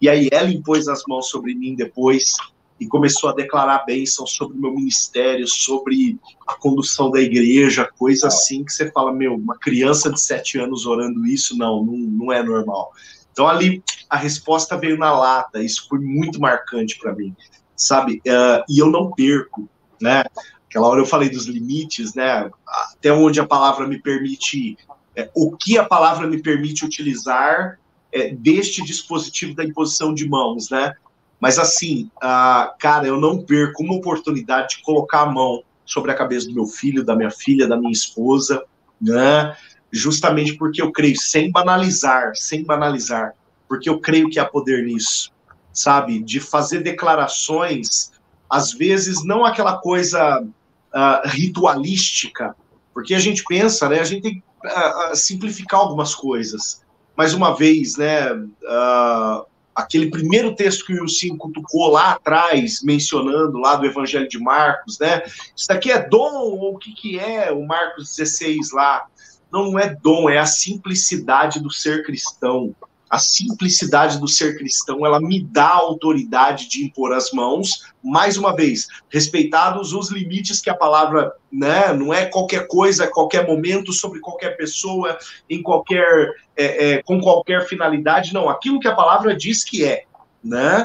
e 0.00 0.08
aí 0.08 0.28
ela 0.32 0.50
impôs 0.50 0.88
as 0.88 1.02
mãos 1.06 1.28
sobre 1.28 1.54
mim 1.54 1.74
depois, 1.74 2.34
e 2.78 2.86
começou 2.86 3.30
a 3.30 3.34
declarar 3.34 3.84
bênçãos 3.86 4.32
sobre 4.32 4.56
o 4.58 4.60
meu 4.60 4.74
ministério, 4.74 5.46
sobre 5.46 6.18
a 6.46 6.54
condução 6.54 7.10
da 7.10 7.20
igreja, 7.20 7.88
coisa 7.98 8.26
assim 8.26 8.64
que 8.64 8.72
você 8.72 8.90
fala, 8.90 9.12
meu, 9.12 9.34
uma 9.34 9.56
criança 9.56 10.10
de 10.10 10.20
sete 10.20 10.58
anos 10.58 10.84
orando 10.84 11.24
isso, 11.26 11.56
não, 11.56 11.84
não, 11.84 11.96
não 11.96 12.32
é 12.32 12.42
normal. 12.42 12.92
Então 13.34 13.48
ali 13.48 13.82
a 14.08 14.16
resposta 14.16 14.78
veio 14.78 14.96
na 14.96 15.12
lata, 15.12 15.60
isso 15.60 15.88
foi 15.88 15.98
muito 15.98 16.40
marcante 16.40 16.96
para 17.00 17.12
mim, 17.12 17.34
sabe? 17.76 18.22
Uh, 18.26 18.62
e 18.68 18.78
eu 18.78 18.86
não 18.88 19.10
perco, 19.10 19.68
né? 20.00 20.22
Aquela 20.70 20.86
hora 20.86 21.00
eu 21.00 21.06
falei 21.06 21.28
dos 21.28 21.46
limites, 21.46 22.14
né? 22.14 22.48
Até 22.92 23.12
onde 23.12 23.40
a 23.40 23.46
palavra 23.46 23.88
me 23.88 24.00
permite, 24.00 24.78
é, 25.16 25.28
o 25.34 25.56
que 25.56 25.76
a 25.76 25.84
palavra 25.84 26.28
me 26.28 26.40
permite 26.40 26.84
utilizar 26.84 27.76
é, 28.12 28.30
deste 28.32 28.84
dispositivo 28.84 29.52
da 29.56 29.64
imposição 29.64 30.14
de 30.14 30.28
mãos, 30.28 30.70
né? 30.70 30.94
Mas 31.40 31.58
assim, 31.58 32.08
uh, 32.18 32.72
cara, 32.78 33.08
eu 33.08 33.20
não 33.20 33.42
perco 33.42 33.82
uma 33.82 33.94
oportunidade 33.94 34.76
de 34.76 34.82
colocar 34.82 35.22
a 35.22 35.26
mão 35.26 35.64
sobre 35.84 36.12
a 36.12 36.14
cabeça 36.14 36.46
do 36.46 36.54
meu 36.54 36.66
filho, 36.66 37.04
da 37.04 37.16
minha 37.16 37.32
filha, 37.32 37.66
da 37.66 37.76
minha 37.76 37.92
esposa, 37.92 38.62
né? 39.00 39.56
Justamente 39.94 40.54
porque 40.54 40.82
eu 40.82 40.90
creio, 40.90 41.16
sem 41.16 41.52
banalizar, 41.52 42.34
sem 42.34 42.64
banalizar, 42.64 43.32
porque 43.68 43.88
eu 43.88 44.00
creio 44.00 44.28
que 44.28 44.40
há 44.40 44.44
poder 44.44 44.84
nisso, 44.84 45.32
sabe? 45.72 46.18
De 46.20 46.40
fazer 46.40 46.82
declarações, 46.82 48.10
às 48.50 48.72
vezes 48.72 49.24
não 49.24 49.44
aquela 49.44 49.78
coisa 49.78 50.40
uh, 50.42 51.28
ritualística, 51.28 52.56
porque 52.92 53.14
a 53.14 53.20
gente 53.20 53.44
pensa, 53.44 53.88
né? 53.88 54.00
A 54.00 54.04
gente 54.04 54.22
tem 54.22 54.34
que 54.34 54.42
uh, 54.66 55.14
simplificar 55.14 55.78
algumas 55.78 56.12
coisas. 56.12 56.82
Mais 57.16 57.32
uma 57.32 57.56
vez, 57.56 57.96
né? 57.96 58.32
Uh, 58.32 59.46
aquele 59.72 60.10
primeiro 60.10 60.56
texto 60.56 60.84
que 60.84 60.94
o 60.94 61.02
Wilson 61.02 61.36
cutucou 61.36 61.88
lá 61.88 62.14
atrás, 62.14 62.82
mencionando 62.82 63.58
lá 63.58 63.76
do 63.76 63.86
Evangelho 63.86 64.28
de 64.28 64.40
Marcos, 64.40 64.98
né? 64.98 65.22
Isso 65.56 65.68
daqui 65.68 65.92
é 65.92 66.04
dom 66.08 66.34
ou 66.34 66.74
o 66.74 66.78
que, 66.78 66.92
que 66.92 67.18
é 67.18 67.52
o 67.52 67.64
Marcos 67.64 68.16
16 68.16 68.72
lá? 68.72 69.06
Não, 69.54 69.78
é 69.78 69.94
dom, 69.94 70.28
é 70.28 70.36
a 70.36 70.46
simplicidade 70.46 71.60
do 71.60 71.70
ser 71.70 72.02
cristão. 72.04 72.74
A 73.08 73.20
simplicidade 73.20 74.18
do 74.18 74.26
ser 74.26 74.58
cristão, 74.58 75.06
ela 75.06 75.20
me 75.20 75.40
dá 75.40 75.68
a 75.68 75.76
autoridade 75.76 76.68
de 76.68 76.84
impor 76.84 77.12
as 77.12 77.30
mãos, 77.30 77.84
mais 78.02 78.36
uma 78.36 78.52
vez, 78.56 78.88
respeitados 79.08 79.92
os 79.92 80.10
limites 80.10 80.60
que 80.60 80.68
a 80.68 80.74
palavra, 80.74 81.32
né, 81.52 81.92
não 81.92 82.12
é 82.12 82.26
qualquer 82.26 82.66
coisa, 82.66 83.06
qualquer 83.06 83.46
momento, 83.46 83.92
sobre 83.92 84.18
qualquer 84.18 84.56
pessoa, 84.56 85.16
em 85.48 85.62
qualquer, 85.62 86.34
é, 86.56 86.94
é, 86.94 87.02
com 87.04 87.20
qualquer 87.20 87.64
finalidade, 87.68 88.34
não, 88.34 88.48
aquilo 88.48 88.80
que 88.80 88.88
a 88.88 88.96
palavra 88.96 89.36
diz 89.36 89.62
que 89.62 89.84
é, 89.84 90.02
né, 90.42 90.84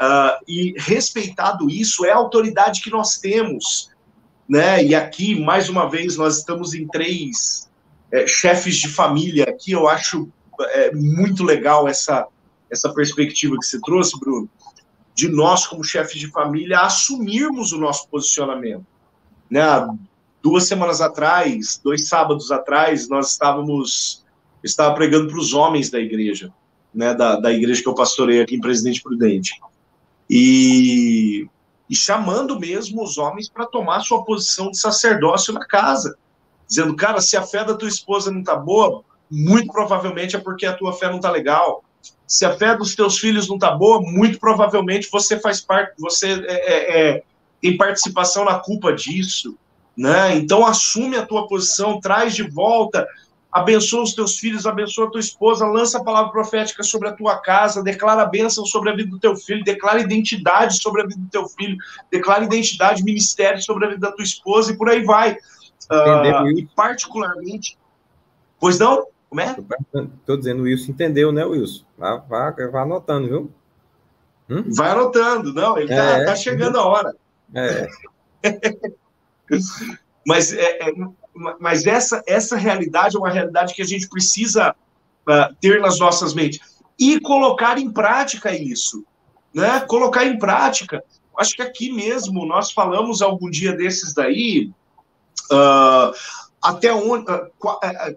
uh, 0.00 0.42
e 0.48 0.74
respeitado 0.76 1.70
isso 1.70 2.04
é 2.04 2.10
a 2.10 2.16
autoridade 2.16 2.80
que 2.80 2.90
nós 2.90 3.16
temos, 3.18 3.90
né, 4.48 4.82
e 4.82 4.92
aqui, 4.92 5.38
mais 5.38 5.68
uma 5.68 5.88
vez, 5.88 6.16
nós 6.16 6.38
estamos 6.38 6.74
em 6.74 6.84
três 6.88 7.67
é, 8.10 8.26
chefes 8.26 8.76
de 8.76 8.88
família, 8.88 9.44
aqui 9.44 9.72
eu 9.72 9.88
acho 9.88 10.28
é 10.60 10.92
muito 10.92 11.44
legal 11.44 11.86
essa, 11.86 12.26
essa 12.70 12.92
perspectiva 12.92 13.56
que 13.56 13.66
você 13.66 13.80
trouxe, 13.80 14.18
Bruno, 14.18 14.48
de 15.14 15.28
nós, 15.28 15.66
como 15.66 15.84
chefes 15.84 16.20
de 16.20 16.28
família, 16.28 16.80
assumirmos 16.80 17.72
o 17.72 17.78
nosso 17.78 18.08
posicionamento. 18.08 18.84
Né? 19.50 19.62
Duas 20.42 20.64
semanas 20.64 21.00
atrás, 21.00 21.80
dois 21.82 22.08
sábados 22.08 22.50
atrás, 22.50 23.08
nós 23.08 23.30
estávamos 23.30 24.24
estava 24.62 24.94
pregando 24.94 25.28
para 25.28 25.38
os 25.38 25.52
homens 25.52 25.90
da 25.90 26.00
igreja, 26.00 26.52
né, 26.92 27.14
da, 27.14 27.36
da 27.36 27.52
igreja 27.52 27.82
que 27.82 27.88
eu 27.88 27.94
pastorei 27.94 28.40
aqui 28.40 28.56
em 28.56 28.60
Presidente 28.60 29.02
Prudente. 29.02 29.52
E, 30.28 31.48
e 31.88 31.96
chamando 31.96 32.58
mesmo 32.58 33.02
os 33.02 33.18
homens 33.18 33.48
para 33.48 33.66
tomar 33.66 34.00
sua 34.00 34.24
posição 34.24 34.70
de 34.70 34.78
sacerdócio 34.78 35.54
na 35.54 35.64
casa. 35.64 36.16
Dizendo, 36.68 36.94
cara, 36.94 37.20
se 37.20 37.36
a 37.36 37.42
fé 37.42 37.64
da 37.64 37.74
tua 37.74 37.88
esposa 37.88 38.30
não 38.30 38.40
está 38.40 38.54
boa, 38.54 39.02
muito 39.30 39.72
provavelmente 39.72 40.36
é 40.36 40.38
porque 40.38 40.66
a 40.66 40.74
tua 40.74 40.92
fé 40.92 41.08
não 41.08 41.16
está 41.16 41.30
legal. 41.30 41.82
Se 42.26 42.44
a 42.44 42.54
fé 42.54 42.76
dos 42.76 42.94
teus 42.94 43.18
filhos 43.18 43.48
não 43.48 43.56
está 43.56 43.70
boa, 43.70 44.02
muito 44.02 44.38
provavelmente 44.38 45.08
você 45.10 45.40
faz 45.40 45.60
parte, 45.60 45.94
você 45.98 46.32
é, 46.32 46.52
é, 46.52 47.00
é, 47.00 47.22
tem 47.60 47.76
participação 47.76 48.44
na 48.44 48.58
culpa 48.58 48.92
disso, 48.92 49.56
né? 49.96 50.36
Então 50.36 50.66
assume 50.66 51.16
a 51.16 51.26
tua 51.26 51.48
posição, 51.48 52.00
traz 52.00 52.34
de 52.34 52.42
volta, 52.42 53.06
abençoa 53.50 54.02
os 54.02 54.14
teus 54.14 54.38
filhos, 54.38 54.66
abençoa 54.66 55.06
a 55.06 55.10
tua 55.10 55.20
esposa, 55.20 55.66
lança 55.66 55.98
a 55.98 56.04
palavra 56.04 56.30
profética 56.30 56.82
sobre 56.82 57.08
a 57.08 57.12
tua 57.12 57.38
casa, 57.38 57.82
declara 57.82 58.22
a 58.22 58.26
bênção 58.26 58.64
sobre 58.66 58.90
a 58.90 58.94
vida 58.94 59.10
do 59.10 59.18
teu 59.18 59.34
filho, 59.34 59.64
declara 59.64 60.00
identidade 60.00 60.80
sobre 60.80 61.02
a 61.02 61.06
vida 61.06 61.20
do 61.20 61.30
teu 61.30 61.48
filho, 61.48 61.76
declara 62.10 62.44
identidade, 62.44 63.02
ministério 63.02 63.62
sobre 63.62 63.86
a 63.86 63.88
vida 63.88 64.00
da 64.00 64.12
tua 64.12 64.24
esposa 64.24 64.72
e 64.72 64.76
por 64.76 64.88
aí 64.88 65.02
vai. 65.02 65.36
Uh, 65.90 66.58
e 66.58 66.66
particularmente, 66.74 67.78
pois 68.60 68.78
não? 68.78 69.06
Como 69.28 69.40
é? 69.40 69.56
Estou 69.94 70.36
dizendo, 70.36 70.60
o 70.60 70.64
Wilson 70.64 70.92
entendeu, 70.92 71.30
né, 71.32 71.44
Wilson? 71.44 71.84
Vá, 71.96 72.16
vá, 72.16 72.50
vá 72.50 72.82
anotando, 72.82 73.28
viu? 73.28 73.52
Hum? 74.48 74.64
Vai 74.74 74.90
anotando, 74.90 75.52
não, 75.52 75.76
ele 75.76 75.90
está 75.90 76.04
é, 76.04 76.24
tá 76.24 76.34
chegando 76.34 76.78
a 76.78 76.84
hora. 76.84 77.14
É. 77.54 77.86
mas 80.26 80.52
é, 80.52 80.88
é, 80.88 80.92
mas 81.60 81.86
essa, 81.86 82.22
essa 82.26 82.56
realidade 82.56 83.16
é 83.16 83.18
uma 83.18 83.30
realidade 83.30 83.74
que 83.74 83.82
a 83.82 83.86
gente 83.86 84.08
precisa 84.08 84.74
uh, 85.28 85.54
ter 85.60 85.80
nas 85.80 85.98
nossas 85.98 86.34
mentes 86.34 86.60
e 86.98 87.20
colocar 87.20 87.78
em 87.78 87.90
prática 87.90 88.52
isso, 88.52 89.04
né? 89.54 89.80
Colocar 89.80 90.24
em 90.24 90.38
prática. 90.38 91.02
Acho 91.38 91.54
que 91.54 91.62
aqui 91.62 91.92
mesmo 91.92 92.44
nós 92.44 92.72
falamos 92.72 93.22
algum 93.22 93.48
dia 93.48 93.72
desses 93.72 94.12
daí, 94.12 94.72
uh, 95.52 96.12
até 96.62 96.92
onde, 96.92 97.30
uh, 97.30 98.16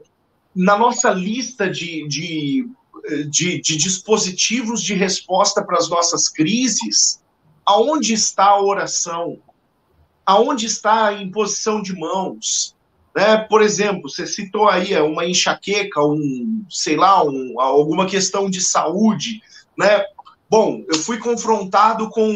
na 0.55 0.77
nossa 0.77 1.09
lista 1.11 1.69
de, 1.69 2.07
de, 2.07 2.69
de, 3.29 3.61
de 3.61 3.77
dispositivos 3.77 4.81
de 4.81 4.93
resposta 4.93 5.63
para 5.63 5.77
as 5.77 5.89
nossas 5.89 6.27
crises, 6.27 7.21
aonde 7.65 8.13
está 8.13 8.45
a 8.45 8.61
oração? 8.61 9.39
Aonde 10.25 10.65
está 10.65 11.07
a 11.07 11.13
imposição 11.13 11.81
de 11.81 11.95
mãos? 11.95 12.75
Né? 13.15 13.37
Por 13.37 13.61
exemplo, 13.61 14.09
você 14.09 14.25
citou 14.25 14.69
aí 14.69 14.95
uma 15.01 15.25
enxaqueca, 15.25 16.01
um, 16.01 16.63
sei 16.69 16.95
lá, 16.95 17.23
um, 17.23 17.59
alguma 17.59 18.05
questão 18.05 18.49
de 18.49 18.61
saúde, 18.61 19.41
né? 19.77 20.03
Bom, 20.49 20.83
eu 20.87 20.97
fui 20.97 21.17
confrontado 21.17 22.09
com, 22.09 22.35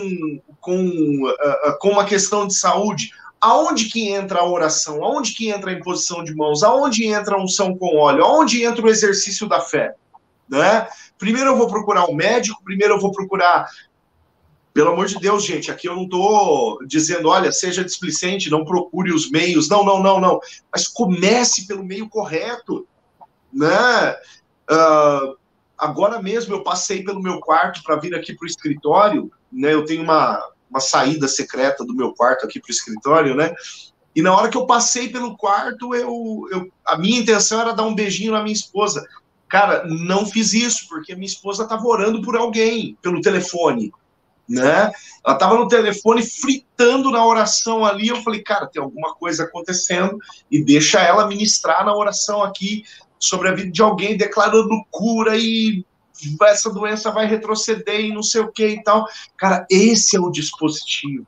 com, 0.62 1.28
uh, 1.28 1.80
com 1.80 1.90
uma 1.90 2.06
questão 2.06 2.48
de 2.48 2.56
saúde 2.56 3.12
aonde 3.40 3.86
que 3.86 4.10
entra 4.10 4.40
a 4.40 4.48
oração? 4.48 5.04
Aonde 5.04 5.34
que 5.34 5.50
entra 5.50 5.72
a 5.72 5.74
imposição 5.74 6.24
de 6.24 6.36
mãos? 6.36 6.64
Aonde 6.64 7.06
entra 7.06 7.36
a 7.36 7.42
unção 7.42 7.78
com 7.78 7.98
óleo? 7.98 8.24
Aonde 8.24 8.64
entra 8.64 8.86
o 8.86 8.90
exercício 8.90 9.48
da 9.48 9.62
fé? 9.62 9.96
Né? 10.48 10.88
Primeiro 11.18 11.52
eu 11.52 11.58
vou 11.58 11.68
procurar 11.68 12.10
um 12.10 12.16
médico, 12.16 12.64
primeiro 12.64 12.96
eu 12.96 13.00
vou 13.00 13.12
procurar. 13.12 13.68
Pelo 14.74 14.92
amor 14.92 15.08
de 15.08 15.18
Deus, 15.18 15.46
gente, 15.46 15.72
aqui 15.72 15.88
eu 15.88 15.96
não 15.96 16.04
estou 16.04 16.80
dizendo, 16.86 17.30
olha, 17.30 17.52
seja 17.52 17.84
displicente, 17.84 18.50
não 18.50 18.66
procure 18.66 19.14
os 19.14 19.32
meios. 19.32 19.70
Não, 19.70 19.86
não, 19.86 20.04
não, 20.04 20.20
não. 20.20 20.40
Mas 20.72 20.88
comece 20.88 21.66
pelo 21.66 21.84
meio 21.84 22.10
correto. 22.10 22.86
Né? 23.54 24.12
Uh, 24.70 25.38
agora 25.78 26.22
mesmo 26.22 26.54
eu 26.54 26.64
passei 26.64 27.04
pelo 27.04 27.22
meu 27.22 27.40
quarto 27.40 27.82
para 27.84 27.96
vir 27.96 28.14
aqui 28.14 28.34
para 28.34 28.44
o 28.44 28.50
escritório. 28.50 29.32
Né? 29.50 29.74
Eu 29.74 29.86
tenho 29.86 30.04
uma, 30.04 30.46
uma 30.70 30.80
saída 30.80 31.28
secreta 31.28 31.86
do 31.86 31.96
meu 31.96 32.14
quarto 32.14 32.46
aqui 32.46 32.60
para 32.60 32.70
o 32.70 32.72
escritório, 32.72 33.36
né? 33.36 33.54
E 34.16 34.22
na 34.22 34.36
hora 34.36 34.50
que 34.50 34.58
eu 34.58 34.66
passei 34.66 35.10
pelo 35.10 35.36
quarto, 35.36 35.94
eu, 35.94 36.48
eu, 36.52 36.72
a 36.86 36.98
minha 36.98 37.20
intenção 37.20 37.60
era 37.60 37.74
dar 37.74 37.84
um 37.84 37.94
beijinho 37.94 38.32
na 38.32 38.42
minha 38.42 38.54
esposa. 38.54 39.06
Cara, 39.48 39.86
não 39.86 40.26
fiz 40.26 40.54
isso, 40.54 40.88
porque 40.88 41.14
a 41.14 41.16
minha 41.16 41.28
esposa 41.28 41.64
estava 41.64 41.86
orando 41.86 42.22
por 42.22 42.36
alguém 42.36 42.98
pelo 43.02 43.22
telefone, 43.22 43.92
né? 44.48 44.92
Ela 45.26 45.36
estava 45.36 45.56
no 45.56 45.68
telefone 45.68 46.24
fritando 46.24 47.12
na 47.12 47.26
oração 47.26 47.84
ali. 47.84 48.08
Eu 48.08 48.22
falei, 48.24 48.42
cara, 48.42 48.68
tem 48.68 48.82
alguma 48.82 49.14
coisa 49.16 49.44
acontecendo 49.44 50.18
e 50.50 50.64
deixa 50.64 51.02
ela 51.02 51.28
ministrar 51.28 51.86
na 51.86 51.94
oração 51.94 52.42
aqui 52.42 52.86
sobre 53.20 53.50
a 53.50 53.54
vida 53.54 53.72
de 53.72 53.82
alguém, 53.82 54.18
declarando 54.18 54.70
cura 54.90 55.38
e 55.38 55.86
essa 56.44 56.70
doença 56.70 57.12
vai 57.12 57.26
retroceder 57.26 58.02
e 58.02 58.14
não 58.14 58.24
sei 58.24 58.42
o 58.42 58.52
que 58.52 58.68
e 58.68 58.84
tal. 58.84 59.06
Cara, 59.38 59.66
esse 59.70 60.16
é 60.16 60.20
o 60.20 60.30
dispositivo. 60.30 61.26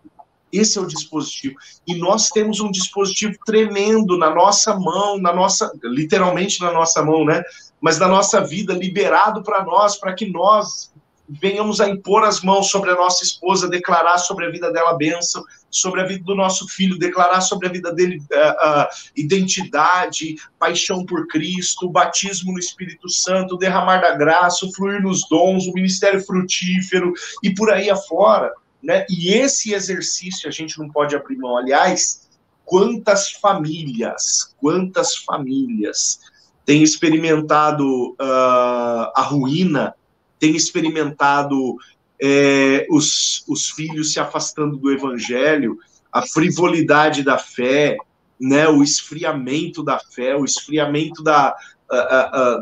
Esse 0.52 0.78
é 0.78 0.82
o 0.82 0.88
dispositivo. 0.88 1.56
E 1.86 1.96
nós 1.96 2.30
temos 2.30 2.60
um 2.60 2.72
dispositivo 2.72 3.36
tremendo 3.46 4.18
na 4.18 4.34
nossa 4.34 4.78
mão, 4.78 5.18
na 5.20 5.34
nossa, 5.34 5.72
literalmente 5.84 6.62
na 6.62 6.72
nossa 6.72 7.04
mão, 7.04 7.26
né? 7.26 7.44
Mas 7.82 8.00
na 8.00 8.08
nossa 8.08 8.42
vida, 8.42 8.74
liberado 8.74 9.44
para 9.44 9.64
nós, 9.64 9.98
para 9.98 10.14
que 10.14 10.26
nós 10.26 10.92
venhamos 11.30 11.82
a 11.82 11.90
impor 11.90 12.24
as 12.24 12.42
mãos 12.42 12.70
sobre 12.70 12.92
a 12.92 12.96
nossa 12.96 13.24
esposa, 13.24 13.70
declarar 13.70 14.18
sobre 14.18 14.46
a 14.46 14.50
vida 14.50 14.72
dela 14.72 14.98
bênção, 14.98 15.44
sobre 15.70 16.02
a 16.02 16.06
vida 16.06 16.24
do 16.24 16.36
nosso 16.36 16.68
filho, 16.68 16.98
declarar 16.98 17.42
sobre 17.42 17.68
a 17.68 17.72
vida 17.72 17.94
dele 17.94 18.18
uh, 18.18 18.82
uh, 18.82 18.88
identidade, 19.16 20.36
paixão 20.58 21.06
por 21.06 21.28
Cristo, 21.28 21.90
batismo 21.90 22.54
no 22.54 22.60
Espírito 22.60 23.10
Santo, 23.10 23.58
derramar 23.58 24.00
da 24.00 24.16
graça, 24.16 24.70
fluir 24.76 25.02
nos 25.02 25.28
dons, 25.30 25.68
o 25.68 25.74
ministério 25.74 26.24
frutífero 26.26 27.14
e 27.44 27.54
por 27.54 27.72
aí 27.72 27.90
afora. 27.90 28.54
né? 28.82 29.06
E 29.10 29.34
esse 29.34 29.74
exercício 29.74 30.48
a 30.48 30.52
gente 30.52 30.80
não 30.80 30.90
pode 30.90 31.16
abrir 31.16 31.38
mão. 31.38 31.58
Aliás, 31.58 32.28
quantas 32.64 33.32
famílias, 33.32 34.56
quantas 34.58 35.18
famílias 35.18 36.20
têm 36.66 36.84
experimentado 36.84 38.12
uh, 38.12 39.12
a 39.16 39.22
ruína, 39.22 39.96
têm 40.40 40.56
experimentado 40.56 41.78
é, 42.22 42.88
os, 42.90 43.44
os 43.48 43.70
filhos 43.70 44.14
se 44.14 44.20
afastando 44.20 44.78
do 44.78 44.92
evangelho, 44.92 45.78
a 46.12 46.22
frivolidade 46.26 47.24
da 47.24 47.38
fé, 47.38 47.98
né, 48.40 48.68
o 48.68 48.84
esfriamento 48.84 49.84
da 49.84 50.00
fé, 50.00 50.36
o 50.36 50.46
esfriamento 50.46 51.24
da, 51.24 51.56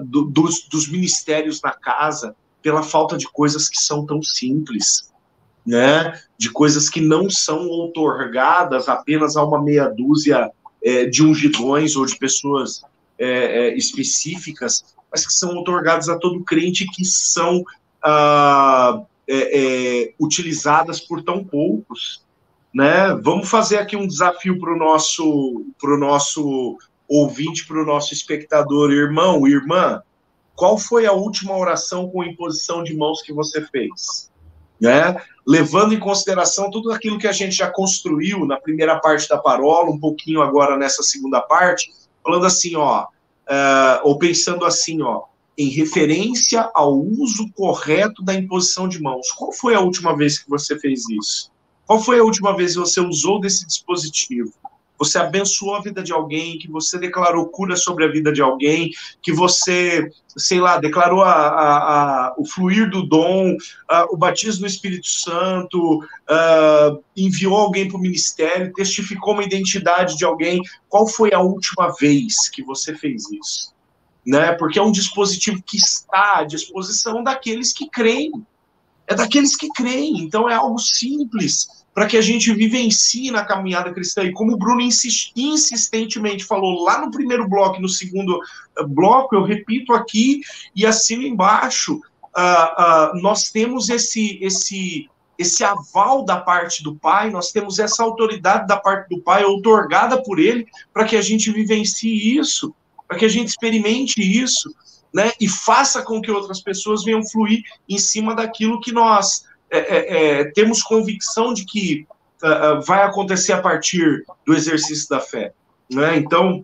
do, 0.06 0.24
dos, 0.24 0.68
dos 0.70 0.88
ministérios 0.88 1.62
na 1.62 1.72
casa, 1.72 2.36
pela 2.62 2.84
falta 2.84 3.18
de 3.18 3.28
coisas 3.32 3.70
que 3.70 3.80
são 3.80 4.06
tão 4.06 4.22
simples, 4.22 5.12
né, 5.66 6.20
de 6.38 6.50
coisas 6.50 6.90
que 6.90 7.02
não 7.02 7.30
são 7.30 7.68
outorgadas 7.68 8.88
apenas 8.88 9.36
a 9.36 9.44
uma 9.44 9.62
meia 9.62 9.88
dúzia 9.88 10.52
é, 10.84 11.06
de 11.06 11.24
ungidões 11.24 11.96
ou 11.96 12.06
de 12.06 12.18
pessoas 12.18 12.84
é, 13.18 13.28
é, 13.28 13.78
específicas, 13.78 14.96
mas 15.12 15.26
que 15.26 15.34
são 15.34 15.58
otorgadas 15.58 16.10
a 16.10 16.18
todo 16.18 16.44
crente 16.44 16.86
que 16.86 17.06
são 17.06 17.64
ah, 18.04 19.02
é, 19.28 20.04
é, 20.04 20.14
utilizadas 20.20 21.00
por 21.00 21.24
tão 21.24 21.44
poucos. 21.44 22.24
Né? 22.74 23.14
Vamos 23.24 23.50
fazer 23.50 23.78
aqui 23.78 23.96
um 23.96 24.06
desafio 24.06 24.60
para 24.60 24.74
o 24.74 24.78
nosso, 24.78 25.66
pro 25.80 25.98
nosso 25.98 26.78
ouvinte, 27.08 27.66
para 27.66 27.82
o 27.82 27.86
nosso 27.86 28.14
espectador, 28.14 28.92
irmão, 28.92 29.48
irmã. 29.48 30.02
Qual 30.56 30.78
foi 30.78 31.06
a 31.06 31.12
última 31.14 31.58
oração 31.58 32.10
com 32.10 32.24
imposição 32.24 32.84
de 32.84 32.96
mãos 32.96 33.22
que 33.22 33.34
você 33.34 33.62
fez? 33.66 34.30
Né? 34.80 35.16
Levando 35.48 35.94
em 35.94 36.00
consideração 36.00 36.70
tudo 36.70 36.92
aquilo 36.92 37.18
que 37.18 37.28
a 37.28 37.32
gente 37.32 37.56
já 37.56 37.70
construiu 37.70 38.46
na 38.46 38.60
primeira 38.60 39.00
parte 39.00 39.28
da 39.30 39.38
parola, 39.38 39.90
um 39.90 40.00
pouquinho 40.00 40.42
agora 40.42 40.78
nessa 40.78 41.02
segunda 41.02 41.42
parte, 41.42 41.92
falando 42.26 42.46
assim, 42.46 42.76
ó, 42.76 43.04
uh, 43.04 44.00
ou 44.04 44.18
pensando 44.18 44.66
assim, 44.66 45.02
ó, 45.04 45.26
em 45.56 45.70
referência 45.70 46.70
ao 46.74 46.98
uso 46.98 47.50
correto 47.54 48.24
da 48.24 48.34
imposição 48.34 48.88
de 48.90 49.00
mãos. 49.00 49.32
Qual 49.32 49.54
foi 49.54 49.76
a 49.76 49.80
última 49.80 50.18
vez 50.18 50.40
que 50.40 50.50
você 50.50 50.78
fez 50.78 51.08
isso? 51.08 51.52
Qual 51.86 52.02
foi 52.02 52.20
a 52.20 52.24
última 52.24 52.58
vez 52.58 52.74
que 52.74 52.80
você 52.80 53.00
usou 53.00 53.40
desse 53.40 53.66
dispositivo? 53.66 54.52
Você 54.98 55.18
abençoou 55.18 55.76
a 55.76 55.82
vida 55.82 56.02
de 56.02 56.12
alguém, 56.12 56.58
que 56.58 56.70
você 56.70 56.98
declarou 56.98 57.48
cura 57.48 57.76
sobre 57.76 58.06
a 58.06 58.12
vida 58.12 58.32
de 58.32 58.42
alguém, 58.42 58.92
que 59.22 59.32
você, 59.32 60.10
sei 60.38 60.60
lá, 60.60 60.78
declarou 60.78 61.22
a, 61.22 61.32
a, 61.32 61.78
a, 62.28 62.36
o 62.38 62.46
fluir 62.46 62.90
do 62.90 63.04
dom, 63.04 63.56
o 64.10 64.18
batismo 64.18 64.62
do 64.62 64.68
Espírito 64.68 65.08
Santo, 65.08 66.00
enviou 67.16 67.56
alguém 67.56 67.88
para 67.88 67.98
o 67.98 68.02
ministério, 68.02 68.74
testificou 68.74 69.34
uma 69.34 69.44
identidade 69.44 70.18
de 70.18 70.26
alguém. 70.26 70.62
Qual 70.88 71.08
foi 71.08 71.34
a 71.34 71.40
última 71.40 71.94
vez 72.00 72.50
que 72.50 72.64
você 72.64 72.96
fez 72.96 73.30
isso? 73.32 73.76
né? 74.26 74.54
Porque 74.54 74.80
é 74.80 74.82
um 74.82 74.92
dispositivo 74.92 75.62
que 75.62 75.78
está 75.78 76.40
à 76.40 76.44
disposição 76.44 77.24
daqueles 77.24 77.72
que 77.72 77.88
creem. 77.90 78.32
É 79.08 79.14
daqueles 79.14 79.56
que 79.56 79.70
creem. 79.70 80.20
Então 80.20 80.50
é 80.50 80.56
algo 80.56 80.80
simples 80.80 81.68
para 81.96 82.06
que 82.06 82.18
a 82.18 82.22
gente 82.22 82.54
vivencie 82.54 83.32
na 83.32 83.44
caminhada 83.44 83.92
cristã. 83.92 84.24
E 84.24 84.34
como 84.34 84.54
o 84.54 84.58
Bruno 84.58 84.82
insistentemente 84.82 86.44
falou 86.44 86.84
lá 86.84 87.00
no 87.00 87.10
primeiro 87.10 87.50
bloco 87.50 87.82
no 87.82 87.90
segundo 87.90 88.38
eh, 88.78 88.84
bloco, 88.84 89.34
eu 89.34 89.44
repito 89.44 89.94
aqui 89.94 90.42
e 90.76 90.86
assino 90.86 91.24
embaixo, 91.24 91.96
uh, 91.96 93.16
uh, 93.16 93.22
nós 93.22 93.50
temos 93.50 93.90
esse, 93.90 94.38
esse, 94.44 95.10
esse 95.40 95.64
aval 95.64 96.26
da 96.26 96.38
parte 96.38 96.84
do 96.84 96.96
Pai, 96.96 97.32
nós 97.32 97.52
temos 97.52 97.80
essa 97.80 98.04
autoridade 98.04 98.68
da 98.68 98.78
parte 98.78 99.08
do 99.10 99.22
Pai, 99.22 99.46
otorgada 99.46 100.22
por 100.22 100.38
Ele, 100.38 100.68
para 100.94 101.06
que 101.06 101.16
a 101.16 101.22
gente 101.22 101.50
vivencie 101.50 102.38
isso 102.38 102.76
para 103.08 103.18
que 103.18 103.26
a 103.26 103.30
gente 103.30 103.50
experimente 103.50 104.22
isso, 104.22 104.74
né, 105.14 105.32
e 105.40 105.48
faça 105.48 106.02
com 106.02 106.22
que 106.22 106.32
outras 106.32 106.62
pessoas 106.62 107.04
venham 107.04 107.24
fluir 107.24 107.62
em 107.88 107.98
cima 107.98 108.36
daquilo 108.36 108.82
que 108.82 108.92
nós 108.92 109.46
é, 109.70 109.80
é, 109.80 110.40
é 110.42 110.52
temos 110.52 110.82
convicção 110.82 111.54
de 111.54 111.66
que 111.66 112.08
uh, 112.44 112.82
vai 112.82 113.04
acontecer 113.04 113.54
a 113.54 113.62
partir 113.62 114.26
do 114.46 114.54
exercício 114.54 115.10
da 115.10 115.20
fé, 115.20 115.54
né? 115.90 116.18
Então 116.18 116.64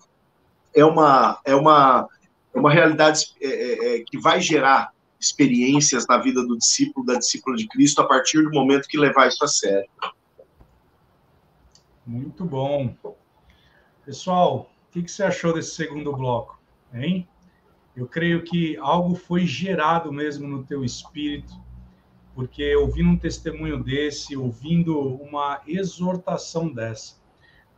é 0.73 0.85
uma 0.85 1.39
é 1.45 1.55
uma 1.55 2.07
é 2.53 2.59
uma 2.59 2.71
realidade 2.71 3.33
é, 3.41 3.97
é, 3.97 4.03
que 4.03 4.17
vai 4.17 4.41
gerar 4.41 4.91
experiências 5.19 6.05
na 6.07 6.17
vida 6.17 6.45
do 6.45 6.57
discípulo, 6.57 7.05
da 7.05 7.15
discípula 7.15 7.55
de 7.55 7.67
Cristo, 7.67 8.01
a 8.01 8.07
partir 8.07 8.41
do 8.43 8.51
momento 8.51 8.87
que 8.87 8.97
levar 8.97 9.27
isso 9.27 9.43
a 9.43 9.47
sério. 9.47 9.89
Muito 12.05 12.43
bom. 12.43 12.93
Pessoal, 14.03 14.71
o 14.89 14.91
que, 14.91 15.03
que 15.03 15.11
você 15.11 15.23
achou 15.23 15.53
desse 15.53 15.75
segundo 15.75 16.11
bloco, 16.11 16.59
hein? 16.93 17.27
Eu 17.95 18.07
creio 18.07 18.43
que 18.43 18.75
algo 18.77 19.15
foi 19.15 19.45
gerado 19.45 20.11
mesmo 20.11 20.47
no 20.47 20.63
teu 20.63 20.83
espírito, 20.83 21.53
porque 22.33 22.75
ouvindo 22.75 23.09
um 23.09 23.17
testemunho 23.17 23.83
desse, 23.83 24.35
ouvindo 24.35 24.97
uma 25.15 25.61
exortação 25.67 26.73
dessa, 26.73 27.15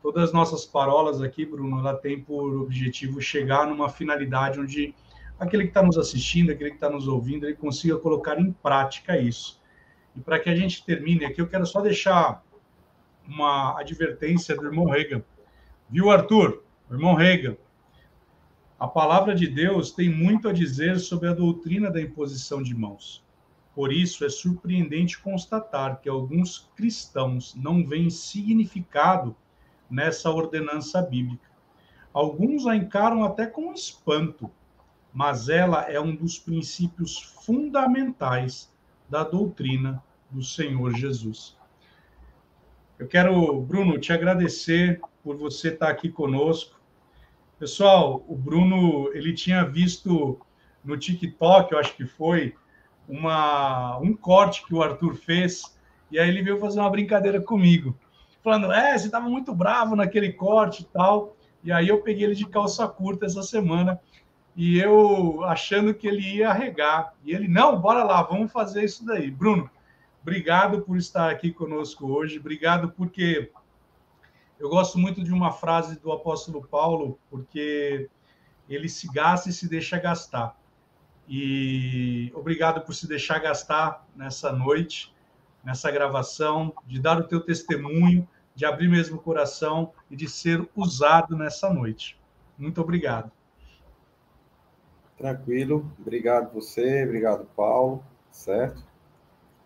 todas 0.02 0.26
as 0.26 0.34
nossas 0.34 0.66
parolas 0.66 1.22
aqui, 1.22 1.46
Bruno, 1.46 1.80
ela 1.80 1.96
tem 1.96 2.22
por 2.22 2.62
objetivo 2.62 3.22
chegar 3.22 3.68
numa 3.68 3.90
finalidade 3.90 4.60
onde 4.60 4.94
aquele 5.40 5.64
que 5.64 5.70
está 5.70 5.82
nos 5.82 5.98
assistindo, 5.98 6.52
aquele 6.52 6.72
que 6.72 6.76
está 6.76 6.90
nos 6.90 7.08
ouvindo, 7.08 7.46
ele 7.46 7.56
consiga 7.56 7.98
colocar 7.98 8.40
em 8.40 8.52
prática 8.52 9.18
isso. 9.18 9.62
E 10.16 10.20
para 10.20 10.40
que 10.40 10.50
a 10.50 10.56
gente 10.56 10.86
termine 10.86 11.26
aqui, 11.26 11.42
eu 11.42 11.48
quero 11.48 11.66
só 11.66 11.82
deixar 11.82 12.44
uma 13.28 13.80
advertência 13.80 14.56
do 14.56 14.66
irmão 14.66 14.86
Reagan. 14.86 15.24
Viu, 15.90 16.12
Arthur? 16.12 16.64
Irmão 16.92 17.16
Reagan, 17.16 17.56
a 18.80 18.88
palavra 18.88 19.34
de 19.34 19.48
Deus 19.48 19.92
tem 19.92 20.10
muito 20.10 20.48
a 20.48 20.54
dizer 20.54 21.00
sobre 21.00 21.30
a 21.30 21.34
doutrina 21.34 21.90
da 21.90 22.02
imposição 22.02 22.62
de 22.62 22.76
mãos. 22.76 23.23
Por 23.76 23.92
isso, 23.92 24.24
é 24.24 24.30
surpreendente 24.30 25.20
constatar 25.20 26.00
que 26.00 26.08
alguns 26.08 26.70
cristãos 26.76 27.56
não 27.56 27.86
veem 27.86 28.10
significado 28.10 29.36
nessa 29.90 30.30
ordenança 30.30 31.02
bíblica. 31.02 31.50
Alguns 32.14 32.68
a 32.68 32.76
encaram 32.76 33.24
até 33.24 33.48
com 33.48 33.74
espanto, 33.74 34.50
mas 35.12 35.50
ela 35.50 35.82
é 35.84 36.00
um 36.00 36.16
dos 36.16 36.38
princípios 36.38 37.18
fundamentais 37.44 38.72
da 39.10 39.24
doutrina 39.24 40.04
do 40.30 40.44
Senhor 40.44 40.96
Jesus. 40.96 41.58
Eu 43.00 43.08
quero, 43.08 43.60
Bruno, 43.62 44.00
te 44.00 44.14
agradecer 44.14 45.02
por 45.24 45.36
você 45.36 45.70
estar 45.70 45.90
aqui 45.90 46.10
conosco. 46.10 46.80
Pessoal, 47.58 48.24
o 48.28 48.36
Bruno, 48.36 49.10
ele 49.14 49.34
tinha 49.34 49.64
visto 49.66 50.40
no 50.84 50.98
TikTok, 50.98 51.72
eu 51.72 51.80
acho 51.80 51.96
que 51.96 52.06
foi, 52.06 52.56
uma, 53.08 53.98
um 54.00 54.14
corte 54.14 54.66
que 54.66 54.74
o 54.74 54.82
Arthur 54.82 55.16
fez, 55.16 55.78
e 56.12 56.20
aí 56.20 56.30
ele 56.30 56.44
veio 56.44 56.60
fazer 56.60 56.80
uma 56.80 56.90
brincadeira 56.90 57.42
comigo, 57.42 57.98
falando, 58.44 58.72
é, 58.72 58.98
você 58.98 59.06
estava 59.06 59.28
muito 59.28 59.54
bravo 59.54 59.96
naquele 59.96 60.34
corte 60.34 60.84
e 60.84 60.86
tal, 60.86 61.36
e 61.64 61.72
aí 61.72 61.88
eu 61.88 62.02
peguei 62.02 62.26
ele 62.26 62.36
de 62.36 62.46
calça 62.46 62.88
curta 62.88 63.26
essa 63.26 63.42
semana, 63.42 64.00
e 64.56 64.80
eu 64.80 65.44
achando 65.46 65.94
que 65.94 66.08
ele 66.08 66.38
ia 66.38 66.50
arregar, 66.50 67.14
e 67.24 67.34
ele, 67.34 67.48
não, 67.48 67.80
bora 67.80 68.04
lá, 68.04 68.22
vamos 68.22 68.52
fazer 68.52 68.84
isso 68.84 69.06
daí. 69.06 69.32
Bruno, 69.32 69.70
obrigado 70.22 70.82
por 70.82 70.98
estar 70.98 71.30
aqui 71.30 71.52
conosco 71.52 72.08
hoje, 72.08 72.40
obrigado 72.40 72.90
porque 72.92 73.52
eu 74.60 74.70
gosto 74.70 74.98
muito 74.98 75.24
de 75.24 75.34
uma 75.34 75.52
frase 75.52 76.00
do 76.00 76.12
apóstolo 76.12 76.66
Paulo, 76.66 77.20
porque 77.30 78.10
ele 78.70 78.88
se 78.88 79.12
gasta 79.12 79.50
e 79.50 79.54
se 79.54 79.68
deixa 79.68 80.00
gastar. 80.00 80.56
E 81.28 82.32
obrigado 82.36 82.82
por 82.82 82.94
se 82.94 83.08
deixar 83.08 83.40
gastar 83.40 84.06
nessa 84.16 84.52
noite, 84.52 85.14
nessa 85.64 85.90
gravação, 85.90 86.74
de 86.86 87.00
dar 87.00 87.18
o 87.20 87.28
teu 87.28 87.40
testemunho, 87.40 88.28
de 88.56 88.66
abrir 88.66 88.90
mesmo 88.90 89.18
o 89.18 89.22
coração 89.22 89.92
e 90.12 90.16
de 90.16 90.30
ser 90.30 90.68
usado 90.76 91.36
nessa 91.36 91.74
noite. 91.74 92.20
Muito 92.58 92.82
obrigado. 92.82 93.32
Tranquilo. 95.18 95.92
Obrigado 96.00 96.54
você, 96.54 97.04
obrigado 97.04 97.46
Paulo, 97.56 98.04
certo? 98.32 98.84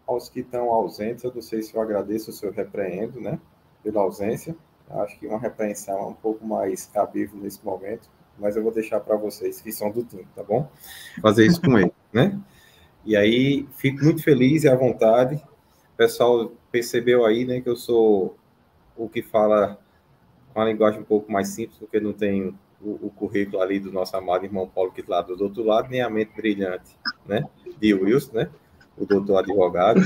Aos 0.05 0.29
que 0.29 0.41
estão 0.41 0.71
ausentes, 0.71 1.23
eu 1.23 1.33
não 1.33 1.41
sei 1.41 1.61
se 1.61 1.75
eu 1.75 1.81
agradeço 1.81 2.29
ou 2.29 2.35
se 2.35 2.45
eu 2.45 2.51
repreendo, 2.51 3.19
né, 3.19 3.39
pela 3.83 4.01
ausência. 4.01 4.55
Acho 4.89 5.19
que 5.19 5.27
uma 5.27 5.39
repreensão 5.39 5.97
é 5.97 6.05
um 6.05 6.13
pouco 6.13 6.45
mais 6.45 6.85
cabível 6.85 7.37
nesse 7.39 7.63
momento, 7.65 8.09
mas 8.39 8.55
eu 8.55 8.63
vou 8.63 8.71
deixar 8.71 8.99
para 8.99 9.15
vocês 9.15 9.61
que 9.61 9.71
são 9.71 9.91
do 9.91 10.03
time, 10.03 10.27
tá 10.35 10.43
bom? 10.43 10.69
Fazer 11.21 11.45
isso 11.45 11.61
com 11.61 11.77
ele, 11.77 11.91
né? 12.11 12.39
E 13.05 13.15
aí, 13.15 13.67
fico 13.77 14.03
muito 14.03 14.21
feliz 14.21 14.63
e 14.63 14.69
à 14.69 14.75
vontade. 14.75 15.35
O 15.93 15.97
pessoal 15.97 16.51
percebeu 16.71 17.25
aí, 17.25 17.45
né, 17.45 17.61
que 17.61 17.69
eu 17.69 17.75
sou 17.75 18.37
o 18.95 19.07
que 19.07 19.21
fala 19.21 19.79
com 20.53 20.61
a 20.61 20.65
linguagem 20.65 20.99
um 20.99 21.05
pouco 21.05 21.31
mais 21.31 21.49
simples, 21.49 21.77
porque 21.79 21.99
não 21.99 22.13
tem 22.13 22.53
o, 22.81 23.07
o 23.07 23.09
currículo 23.15 23.61
ali 23.61 23.79
do 23.79 23.91
nosso 23.91 24.15
amado 24.17 24.45
irmão 24.45 24.67
Paulo, 24.67 24.91
que 24.91 25.01
está 25.01 25.21
do 25.21 25.41
outro 25.41 25.63
lado, 25.63 25.89
nem 25.89 26.01
a 26.01 26.09
mente 26.09 26.35
brilhante, 26.35 26.97
né, 27.25 27.45
de 27.79 27.93
Wilson, 27.93 28.33
né, 28.33 28.49
o 28.97 29.05
doutor 29.05 29.37
advogado. 29.37 30.01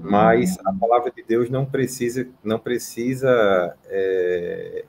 Mas 0.00 0.58
a 0.64 0.72
palavra 0.72 1.10
de 1.10 1.22
Deus 1.22 1.48
não 1.48 1.64
precisa, 1.64 2.28
não 2.42 2.58
precisa 2.58 3.76
é, 3.86 4.84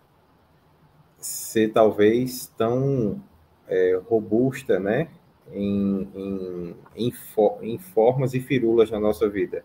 ser 1.25 1.71
talvez 1.71 2.47
tão 2.55 3.21
é, 3.67 3.99
robusta, 4.07 4.79
né? 4.79 5.09
Em, 5.51 6.07
em, 6.15 6.75
em, 6.95 7.11
for, 7.11 7.59
em 7.61 7.77
formas 7.77 8.33
e 8.33 8.39
firulas 8.39 8.89
na 8.89 8.99
nossa 8.99 9.29
vida, 9.29 9.63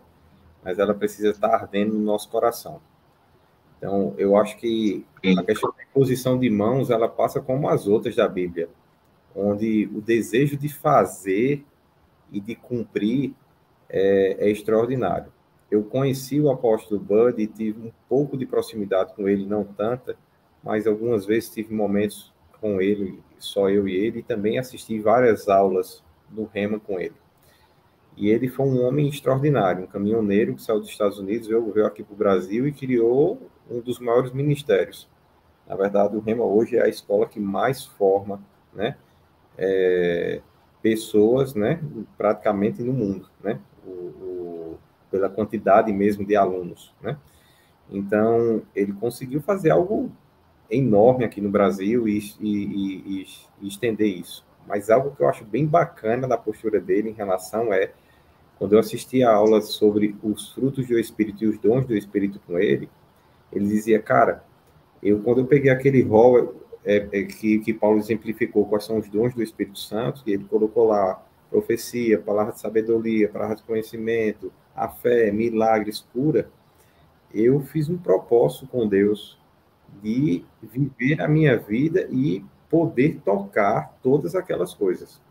mas 0.63 0.77
ela 0.77 0.93
precisa 0.93 1.29
estar 1.29 1.49
ardendo 1.49 1.93
no 1.93 2.03
nosso 2.03 2.29
coração. 2.29 2.79
Então, 3.77 4.13
eu 4.17 4.35
acho 4.35 4.57
que 4.57 5.05
a 5.37 5.43
questão 5.43 5.71
da 5.71 5.83
posição 5.91 6.37
de 6.37 6.49
mãos, 6.51 6.91
ela 6.91 7.09
passa 7.09 7.41
como 7.41 7.67
as 7.67 7.87
outras 7.87 8.15
da 8.15 8.27
Bíblia, 8.27 8.69
onde 9.35 9.89
o 9.93 10.01
desejo 10.01 10.55
de 10.55 10.69
fazer 10.69 11.65
e 12.31 12.39
de 12.39 12.53
cumprir 12.55 13.33
é, 13.89 14.37
é 14.39 14.49
extraordinário. 14.51 15.31
Eu 15.69 15.83
conheci 15.83 16.39
o 16.39 16.51
apóstolo 16.51 16.99
Bud 16.99 17.41
e 17.41 17.47
tive 17.47 17.87
um 17.87 17.91
pouco 18.07 18.37
de 18.37 18.45
proximidade 18.45 19.15
com 19.15 19.27
ele, 19.27 19.47
não 19.47 19.63
tanta, 19.63 20.15
mas 20.63 20.85
algumas 20.85 21.25
vezes 21.25 21.49
tive 21.49 21.73
momentos 21.73 22.31
com 22.59 22.79
ele, 22.79 23.21
só 23.39 23.69
eu 23.69 23.87
e 23.87 23.95
ele, 23.95 24.19
e 24.19 24.23
também 24.23 24.59
assisti 24.59 24.99
várias 24.99 25.49
aulas 25.49 26.03
do 26.29 26.45
Rema 26.45 26.79
com 26.79 26.99
ele. 26.99 27.15
E 28.15 28.29
ele 28.29 28.47
foi 28.47 28.67
um 28.67 28.83
homem 28.83 29.07
extraordinário, 29.07 29.83
um 29.83 29.87
caminhoneiro 29.87 30.55
que 30.55 30.61
saiu 30.61 30.79
dos 30.79 30.89
Estados 30.89 31.17
Unidos, 31.17 31.47
veio, 31.47 31.71
veio 31.71 31.85
aqui 31.85 32.03
para 32.03 32.13
o 32.13 32.17
Brasil 32.17 32.67
e 32.67 32.71
criou 32.71 33.49
um 33.69 33.79
dos 33.79 33.99
maiores 33.99 34.31
ministérios. 34.31 35.09
Na 35.67 35.75
verdade, 35.75 36.15
o 36.15 36.19
Rema 36.19 36.43
hoje 36.43 36.75
é 36.75 36.83
a 36.83 36.89
escola 36.89 37.25
que 37.25 37.39
mais 37.39 37.85
forma, 37.85 38.43
né, 38.73 38.97
é, 39.57 40.41
pessoas, 40.81 41.55
né, 41.55 41.81
praticamente 42.17 42.83
no 42.83 42.93
mundo, 42.93 43.29
né, 43.41 43.59
o, 43.85 43.89
o, 43.89 44.79
pela 45.09 45.29
quantidade 45.29 45.91
mesmo 45.91 46.25
de 46.25 46.35
alunos, 46.35 46.93
né. 47.01 47.17
Então, 47.89 48.61
ele 48.75 48.93
conseguiu 48.93 49.41
fazer 49.41 49.69
algo 49.69 50.11
enorme 50.71 51.25
aqui 51.25 51.41
no 51.41 51.49
Brasil 51.49 52.07
e, 52.07 52.17
e, 52.39 52.47
e, 52.49 53.27
e 53.61 53.67
estender 53.67 54.07
isso. 54.07 54.45
Mas 54.67 54.89
algo 54.89 55.15
que 55.15 55.21
eu 55.21 55.27
acho 55.27 55.43
bem 55.43 55.65
bacana 55.65 56.27
da 56.27 56.37
postura 56.37 56.79
dele 56.79 57.09
em 57.09 57.13
relação 57.13 57.73
é 57.73 57.91
quando 58.57 58.73
eu 58.73 58.79
assisti 58.79 59.23
a 59.23 59.33
aula 59.33 59.61
sobre 59.61 60.15
os 60.23 60.53
frutos 60.53 60.87
do 60.87 60.97
Espírito 60.97 61.43
e 61.43 61.47
os 61.47 61.57
dons 61.57 61.85
do 61.85 61.95
Espírito 61.95 62.39
com 62.45 62.59
ele, 62.59 62.89
ele 63.51 63.67
dizia, 63.67 64.01
cara, 64.01 64.43
eu 65.01 65.19
quando 65.21 65.39
eu 65.39 65.45
peguei 65.45 65.71
aquele 65.71 66.01
rol 66.03 66.55
é, 66.85 67.07
é, 67.11 67.23
que, 67.23 67.59
que 67.59 67.73
Paulo 67.73 67.97
exemplificou 67.97 68.65
quais 68.65 68.85
são 68.85 68.97
os 68.97 69.09
dons 69.09 69.33
do 69.33 69.41
Espírito 69.41 69.79
Santo, 69.79 70.23
e 70.25 70.33
ele 70.33 70.45
colocou 70.45 70.87
lá 70.87 71.23
profecia, 71.49 72.19
palavra 72.19 72.53
de 72.53 72.59
sabedoria, 72.59 73.27
palavra 73.27 73.55
de 73.55 73.63
conhecimento, 73.63 74.53
a 74.75 74.87
fé, 74.87 75.31
milagres, 75.31 76.05
cura, 76.13 76.49
eu 77.33 77.59
fiz 77.61 77.89
um 77.89 77.97
propósito 77.97 78.67
com 78.67 78.87
Deus 78.87 79.40
de 80.01 80.43
viver 80.61 81.21
a 81.21 81.27
minha 81.27 81.57
vida 81.57 82.07
e 82.11 82.43
poder 82.69 83.19
tocar 83.23 83.97
todas 84.01 84.35
aquelas 84.35 84.73
coisas. 84.73 85.21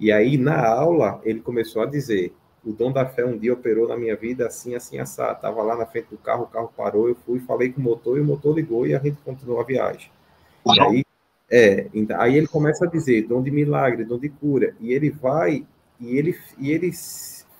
E 0.00 0.12
aí, 0.12 0.36
na 0.36 0.66
aula, 0.66 1.20
ele 1.24 1.40
começou 1.40 1.82
a 1.82 1.86
dizer: 1.86 2.32
o 2.64 2.72
dom 2.72 2.92
da 2.92 3.06
fé 3.06 3.24
um 3.24 3.36
dia 3.36 3.52
operou 3.52 3.88
na 3.88 3.96
minha 3.96 4.16
vida 4.16 4.46
assim, 4.46 4.74
assim, 4.74 4.98
assado. 4.98 5.36
Estava 5.36 5.62
lá 5.62 5.76
na 5.76 5.86
frente 5.86 6.08
do 6.10 6.18
carro, 6.18 6.44
o 6.44 6.48
carro 6.48 6.72
parou, 6.76 7.08
eu 7.08 7.14
fui, 7.14 7.40
falei 7.40 7.72
com 7.72 7.80
o 7.80 7.84
motor 7.84 8.18
e 8.18 8.20
o 8.20 8.24
motor 8.24 8.54
ligou 8.54 8.86
e 8.86 8.94
a 8.94 8.98
gente 8.98 9.18
continuou 9.24 9.60
a 9.60 9.64
viagem. 9.64 10.10
E 10.66 10.80
aí, 10.80 11.04
é, 11.50 11.86
então, 11.94 12.20
aí 12.20 12.36
ele 12.36 12.46
começa 12.46 12.84
a 12.84 12.88
dizer 12.88 13.26
dom 13.26 13.42
de 13.42 13.50
milagre, 13.50 14.04
dom 14.04 14.18
de 14.18 14.28
cura, 14.28 14.74
e 14.80 14.92
ele 14.92 15.10
vai 15.10 15.66
e 16.00 16.16
ele 16.16 16.38
e 16.58 16.70
ele 16.70 16.92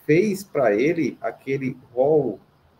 fez 0.05 0.43
para 0.43 0.73
ele 0.75 1.17
aquele 1.21 1.77
rol 1.93 2.39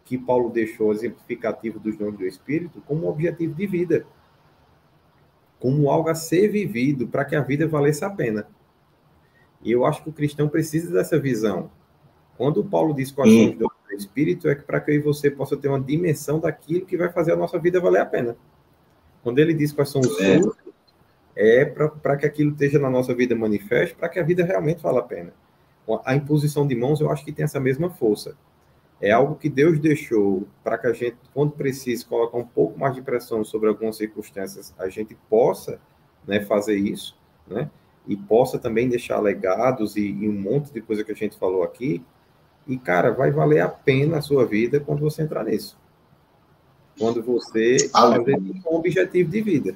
que 0.10 0.18
Paulo 0.18 0.50
deixou 0.50 0.92
exemplificativo 0.92 1.80
dos 1.80 1.96
dons 1.96 2.18
do 2.18 2.26
Espírito 2.26 2.82
como 2.88 3.06
um 3.06 3.10
objetivo 3.10 3.54
de 3.54 3.68
vida, 3.68 4.08
como 5.60 5.88
algo 5.88 6.10
a 6.10 6.16
ser 6.16 6.48
vivido 6.48 7.08
para 7.08 7.24
que 7.24 7.36
a 7.36 7.42
vida 7.42 7.68
valesse 7.68 8.04
a 8.04 8.10
pena. 8.10 8.48
E 9.62 9.72
eu 9.72 9.86
acho 9.86 10.02
que 10.02 10.10
o 10.10 10.14
cristão 10.14 10.50
precisa 10.50 10.92
dessa 10.92 11.20
visão 11.20 11.70
quando 12.36 12.64
Paulo 12.64 12.92
diz 12.92 13.12
quais 13.12 13.32
são 13.32 13.50
os 13.52 13.56
dons 13.56 13.72
do 13.88 13.96
Espírito, 13.96 14.50
é 14.50 14.56
para 14.56 14.80
que 14.80 14.90
eu 14.90 14.96
e 14.96 15.00
você 15.00 15.30
possa 15.30 15.56
ter 15.56 15.68
uma 15.68 15.80
dimensão 15.80 16.40
daquilo 16.40 16.88
que 16.88 16.98
vai 16.98 17.12
fazer 17.12 17.34
a 17.34 17.36
nossa 17.36 17.60
vida 17.60 17.80
valer 17.80 18.02
a 18.02 18.06
pena. 18.06 18.36
Quando 19.22 19.38
ele 19.38 19.54
diz 19.54 19.72
quais 19.72 19.90
são 19.90 20.02
os 20.02 20.20
é. 20.20 20.40
frutos, 20.40 20.58
é 21.36 21.66
para 21.66 22.18
que 22.18 22.26
aquilo 22.26 22.52
esteja 22.52 22.80
na 22.80 22.90
nossa 22.90 23.14
vida 23.14 23.36
manifeste, 23.36 23.94
para 23.94 24.10
que 24.10 24.18
a 24.18 24.24
vida 24.24 24.44
realmente 24.44 24.82
vale 24.82 24.98
a 24.98 25.04
pena. 25.04 25.34
A 26.04 26.16
imposição 26.16 26.66
de 26.66 26.76
mãos, 26.76 27.00
eu 27.00 27.12
acho 27.12 27.24
que 27.24 27.32
tem 27.32 27.44
essa 27.44 27.60
mesma 27.60 27.92
força. 27.92 28.36
É 29.02 29.12
algo 29.12 29.36
que 29.36 29.50
Deus 29.50 29.80
deixou 29.80 30.48
para 30.64 30.78
que 30.78 30.88
a 30.88 30.94
gente, 30.94 31.18
quando 31.34 31.52
precise, 31.52 32.06
colocar 32.06 32.38
um 32.38 32.46
pouco 32.46 32.78
mais 32.78 32.94
de 32.94 33.02
pressão 33.02 33.44
sobre 33.46 33.70
algumas 33.70 33.96
circunstâncias, 33.96 34.74
a 34.78 34.90
gente 34.90 35.16
possa 35.30 35.80
né, 36.28 36.42
fazer 36.42 36.76
isso, 36.76 37.18
né? 37.48 37.70
E 38.06 38.18
possa 38.18 38.60
também 38.60 38.90
deixar 38.90 39.20
legados 39.20 39.96
e, 39.96 40.02
e 40.02 40.28
um 40.28 40.34
monte 40.34 40.74
de 40.74 40.82
coisa 40.82 41.04
que 41.04 41.12
a 41.12 41.16
gente 41.16 41.38
falou 41.38 41.64
aqui, 41.64 42.04
e, 42.68 42.78
cara, 42.78 43.12
vai 43.12 43.32
valer 43.32 43.62
a 43.62 43.68
pena 43.68 44.18
a 44.18 44.22
sua 44.22 44.46
vida 44.46 44.80
quando 44.80 45.00
você 45.00 45.24
entrar 45.24 45.44
nisso. 45.44 45.78
Quando 46.98 47.24
você 47.24 47.90
fazer 47.90 48.38
um 48.38 48.76
objetivo 48.76 49.32
de 49.32 49.42
vida. 49.42 49.76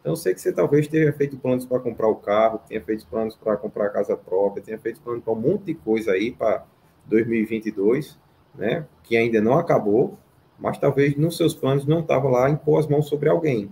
Então, 0.00 0.16
sei 0.16 0.34
que 0.34 0.40
você 0.40 0.52
talvez 0.52 0.88
tenha 0.88 1.12
feito 1.12 1.36
planos 1.36 1.66
para 1.66 1.78
comprar 1.78 2.08
o 2.08 2.16
carro, 2.16 2.60
tenha 2.68 2.80
feito 2.80 3.06
planos 3.06 3.36
para 3.36 3.56
comprar 3.56 3.86
a 3.86 3.90
casa 3.90 4.16
própria, 4.16 4.62
tenha 4.62 4.78
feito 4.78 5.00
planos 5.00 5.22
para 5.22 5.32
um 5.32 5.40
monte 5.40 5.64
de 5.64 5.74
coisa 5.74 6.12
aí 6.12 6.32
para 6.32 6.64
2022, 7.06 8.18
né? 8.56 8.86
Que 9.02 9.16
ainda 9.16 9.40
não 9.40 9.58
acabou, 9.58 10.18
mas 10.58 10.78
talvez 10.78 11.16
nos 11.16 11.36
seus 11.36 11.54
planos 11.54 11.86
não 11.86 12.00
estava 12.00 12.28
lá 12.28 12.48
impor 12.48 12.80
as 12.80 12.86
mãos 12.86 13.08
sobre 13.08 13.28
alguém, 13.28 13.70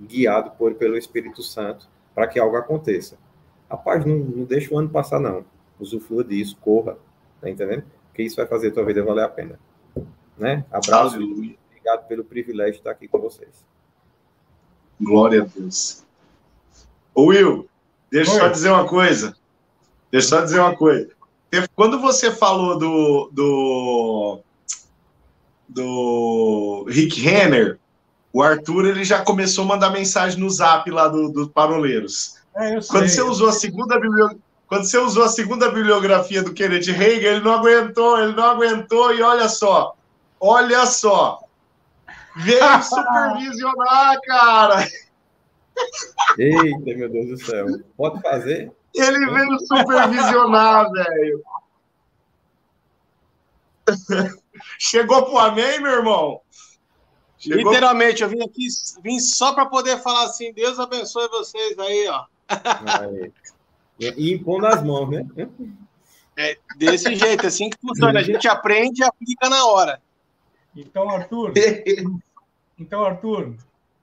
guiado 0.00 0.50
por, 0.52 0.74
pelo 0.74 0.96
Espírito 0.96 1.42
Santo, 1.42 1.88
para 2.14 2.26
que 2.26 2.38
algo 2.38 2.56
aconteça. 2.56 3.18
Rapaz, 3.70 4.04
não, 4.04 4.16
não 4.16 4.44
deixa 4.44 4.74
o 4.74 4.78
ano 4.78 4.88
passar, 4.88 5.20
não. 5.20 5.44
Usufrua 5.78 6.24
disso, 6.24 6.56
corra, 6.60 6.98
Tá 7.40 7.48
entendendo? 7.48 7.84
Porque 8.08 8.22
isso 8.22 8.36
vai 8.36 8.46
fazer 8.46 8.68
a 8.68 8.72
tua 8.72 8.84
vida 8.84 9.02
valer 9.02 9.24
a 9.24 9.28
pena. 9.28 9.58
Né? 10.36 10.64
Abraço. 10.70 11.16
Aleluia. 11.16 11.56
Obrigado 11.68 12.06
pelo 12.06 12.24
privilégio 12.24 12.74
de 12.74 12.78
estar 12.78 12.90
aqui 12.90 13.08
com 13.08 13.18
vocês. 13.18 13.64
Glória 15.00 15.42
a 15.42 15.46
Deus. 15.46 16.04
Ô 17.14 17.26
Will, 17.26 17.68
deixa 18.10 18.32
eu 18.32 18.38
só 18.38 18.48
dizer 18.48 18.70
uma 18.70 18.86
coisa. 18.86 19.34
Deixa 20.10 20.26
eu 20.26 20.38
só 20.38 20.44
dizer 20.44 20.60
uma 20.60 20.76
coisa. 20.76 21.10
Quando 21.74 22.00
você 22.00 22.30
falou 22.30 22.78
do, 22.78 23.30
do, 23.32 24.40
do 25.68 26.86
Rick 26.88 27.20
Renner, 27.20 27.78
o 28.32 28.42
Arthur 28.42 28.86
ele 28.86 29.04
já 29.04 29.24
começou 29.24 29.64
a 29.64 29.68
mandar 29.68 29.90
mensagem 29.90 30.38
no 30.38 30.48
zap 30.48 30.88
lá 30.90 31.08
do, 31.08 31.30
do 31.30 31.48
Paroleiros. 31.48 32.36
É, 32.54 32.78
Quando 32.88 33.08
você 33.08 33.22
usou 33.22 33.48
a 33.48 33.52
segunda 33.52 33.98
bibliografia 33.98 34.50
quando 34.70 34.84
você 34.84 34.98
usou 34.98 35.24
a 35.24 35.28
segunda 35.28 35.68
bibliografia 35.68 36.44
do 36.44 36.54
Kenneth 36.54 36.92
Reagan, 36.92 37.26
ele 37.26 37.40
não 37.40 37.54
aguentou, 37.54 38.16
ele 38.22 38.36
não 38.36 38.44
aguentou, 38.44 39.12
e 39.12 39.20
olha 39.20 39.48
só, 39.48 39.96
olha 40.38 40.86
só, 40.86 41.40
veio 42.36 42.80
supervisionar, 42.80 44.20
cara. 44.24 44.86
Eita, 46.38 46.96
meu 46.96 47.08
Deus 47.08 47.28
do 47.30 47.44
céu. 47.44 47.66
Pode 47.96 48.22
fazer? 48.22 48.70
Ele 48.94 49.30
veio 49.30 49.58
supervisionar, 49.60 50.90
velho. 50.90 51.42
Chegou 54.78 55.24
pro 55.24 55.38
amém, 55.38 55.80
meu 55.80 55.92
irmão? 55.92 56.40
Chegou... 57.38 57.72
Literalmente, 57.72 58.22
eu 58.22 58.28
vim 58.28 58.42
aqui, 58.42 58.66
vim 59.02 59.18
só 59.18 59.54
para 59.54 59.66
poder 59.66 59.98
falar 60.02 60.24
assim, 60.24 60.52
Deus 60.52 60.78
abençoe 60.78 61.28
vocês 61.28 61.78
aí, 61.78 62.08
ó. 62.08 62.26
Aí. 62.48 63.32
E 63.98 64.32
impondo 64.32 64.66
as 64.66 64.82
mãos, 64.82 65.10
né? 65.10 65.26
É 66.36 66.56
desse 66.76 67.14
jeito, 67.14 67.46
assim 67.46 67.68
que 67.68 67.78
funciona. 67.78 68.20
A 68.20 68.22
gente 68.22 68.48
aprende 68.48 69.02
e 69.02 69.04
aplica 69.04 69.48
na 69.48 69.66
hora. 69.66 70.00
Então, 70.74 71.10
Arthur, 71.10 71.52
então, 72.78 73.04
Arthur, 73.04 73.56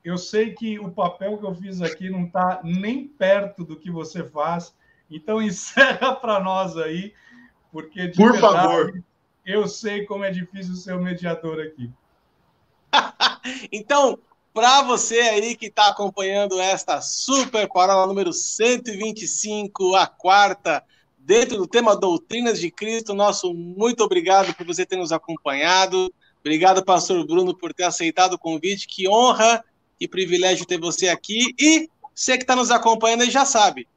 eu 0.04 0.18
sei 0.18 0.54
que 0.54 0.78
o 0.78 0.92
papel 0.92 1.38
que 1.38 1.46
eu 1.46 1.56
fiz 1.56 1.82
aqui 1.82 2.10
não 2.10 2.26
está 2.26 2.62
nem 2.64 3.08
perto 3.08 3.64
do 3.64 3.76
que 3.76 3.90
você 3.90 4.24
faz. 4.24 4.74
Então, 5.10 5.42
encerra 5.42 6.16
para 6.16 6.40
nós 6.40 6.78
aí, 6.78 7.14
porque 7.72 8.08
de 8.08 8.18
Por 8.18 8.34
verdade, 8.34 8.56
favor. 8.56 9.04
eu 9.46 9.68
sei 9.68 10.06
como 10.06 10.24
é 10.24 10.32
difícil 10.32 10.76
ser 10.76 10.94
o 10.94 11.02
mediador 11.02 11.60
aqui. 11.60 11.92
então, 13.72 14.20
para 14.54 14.82
você 14.82 15.20
aí 15.20 15.56
que 15.56 15.68
está 15.68 15.90
acompanhando 15.90 16.60
esta 16.60 17.00
super 17.02 17.68
parola 17.68 18.08
número 18.08 18.34
125, 18.34 19.96
a 19.96 20.08
quarta, 20.08 20.84
dentro 21.18 21.58
do 21.58 21.68
tema 21.68 21.96
Doutrinas 21.96 22.60
de 22.60 22.72
Cristo, 22.72 23.14
nosso 23.14 23.54
muito 23.54 24.04
obrigado 24.04 24.56
por 24.56 24.66
você 24.66 24.86
ter 24.86 24.96
nos 24.96 25.12
acompanhado. 25.12 26.12
Obrigado, 26.40 26.84
pastor 26.84 27.26
Bruno, 27.28 27.56
por 27.56 27.74
ter 27.74 27.84
aceitado 27.84 28.34
o 28.34 28.40
convite. 28.40 28.88
Que 28.88 29.10
honra 29.10 29.64
e 30.00 30.08
privilégio 30.08 30.66
ter 30.66 30.80
você 30.80 31.10
aqui. 31.10 31.54
E 31.60 31.90
você 32.16 32.38
que 32.38 32.44
está 32.44 32.56
nos 32.56 32.72
acompanhando 32.72 33.24
aí 33.24 33.30
já 33.30 33.44
sabe. 33.44 33.88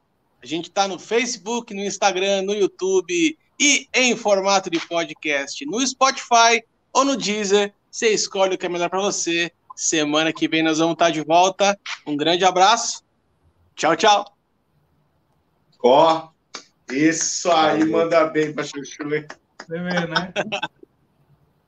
A 0.42 0.46
gente 0.46 0.68
está 0.68 0.88
no 0.88 0.98
Facebook, 0.98 1.74
no 1.74 1.82
Instagram, 1.82 2.42
no 2.42 2.54
YouTube 2.54 3.38
e 3.58 3.88
em 3.92 4.16
formato 4.16 4.70
de 4.70 4.80
podcast 4.80 5.64
no 5.66 5.86
Spotify 5.86 6.64
ou 6.92 7.04
no 7.04 7.16
Deezer. 7.16 7.74
Você 7.90 8.08
escolhe 8.08 8.54
o 8.54 8.58
que 8.58 8.66
é 8.66 8.68
melhor 8.68 8.88
para 8.88 9.00
você. 9.00 9.52
Semana 9.76 10.32
que 10.32 10.48
vem 10.48 10.62
nós 10.62 10.78
vamos 10.78 10.94
estar 10.94 11.10
de 11.10 11.22
volta. 11.22 11.78
Um 12.06 12.16
grande 12.16 12.44
abraço. 12.44 13.04
Tchau, 13.76 13.96
tchau. 13.96 14.36
Ó, 15.82 16.28
oh, 16.28 16.92
isso 16.92 17.50
aí 17.50 17.84
manda 17.84 18.24
bem 18.26 18.52
para 18.52 18.64
Chuchu, 18.64 19.14
hein? 19.14 19.26
Você 19.58 19.78
vê, 19.78 20.06
né? 20.06 20.32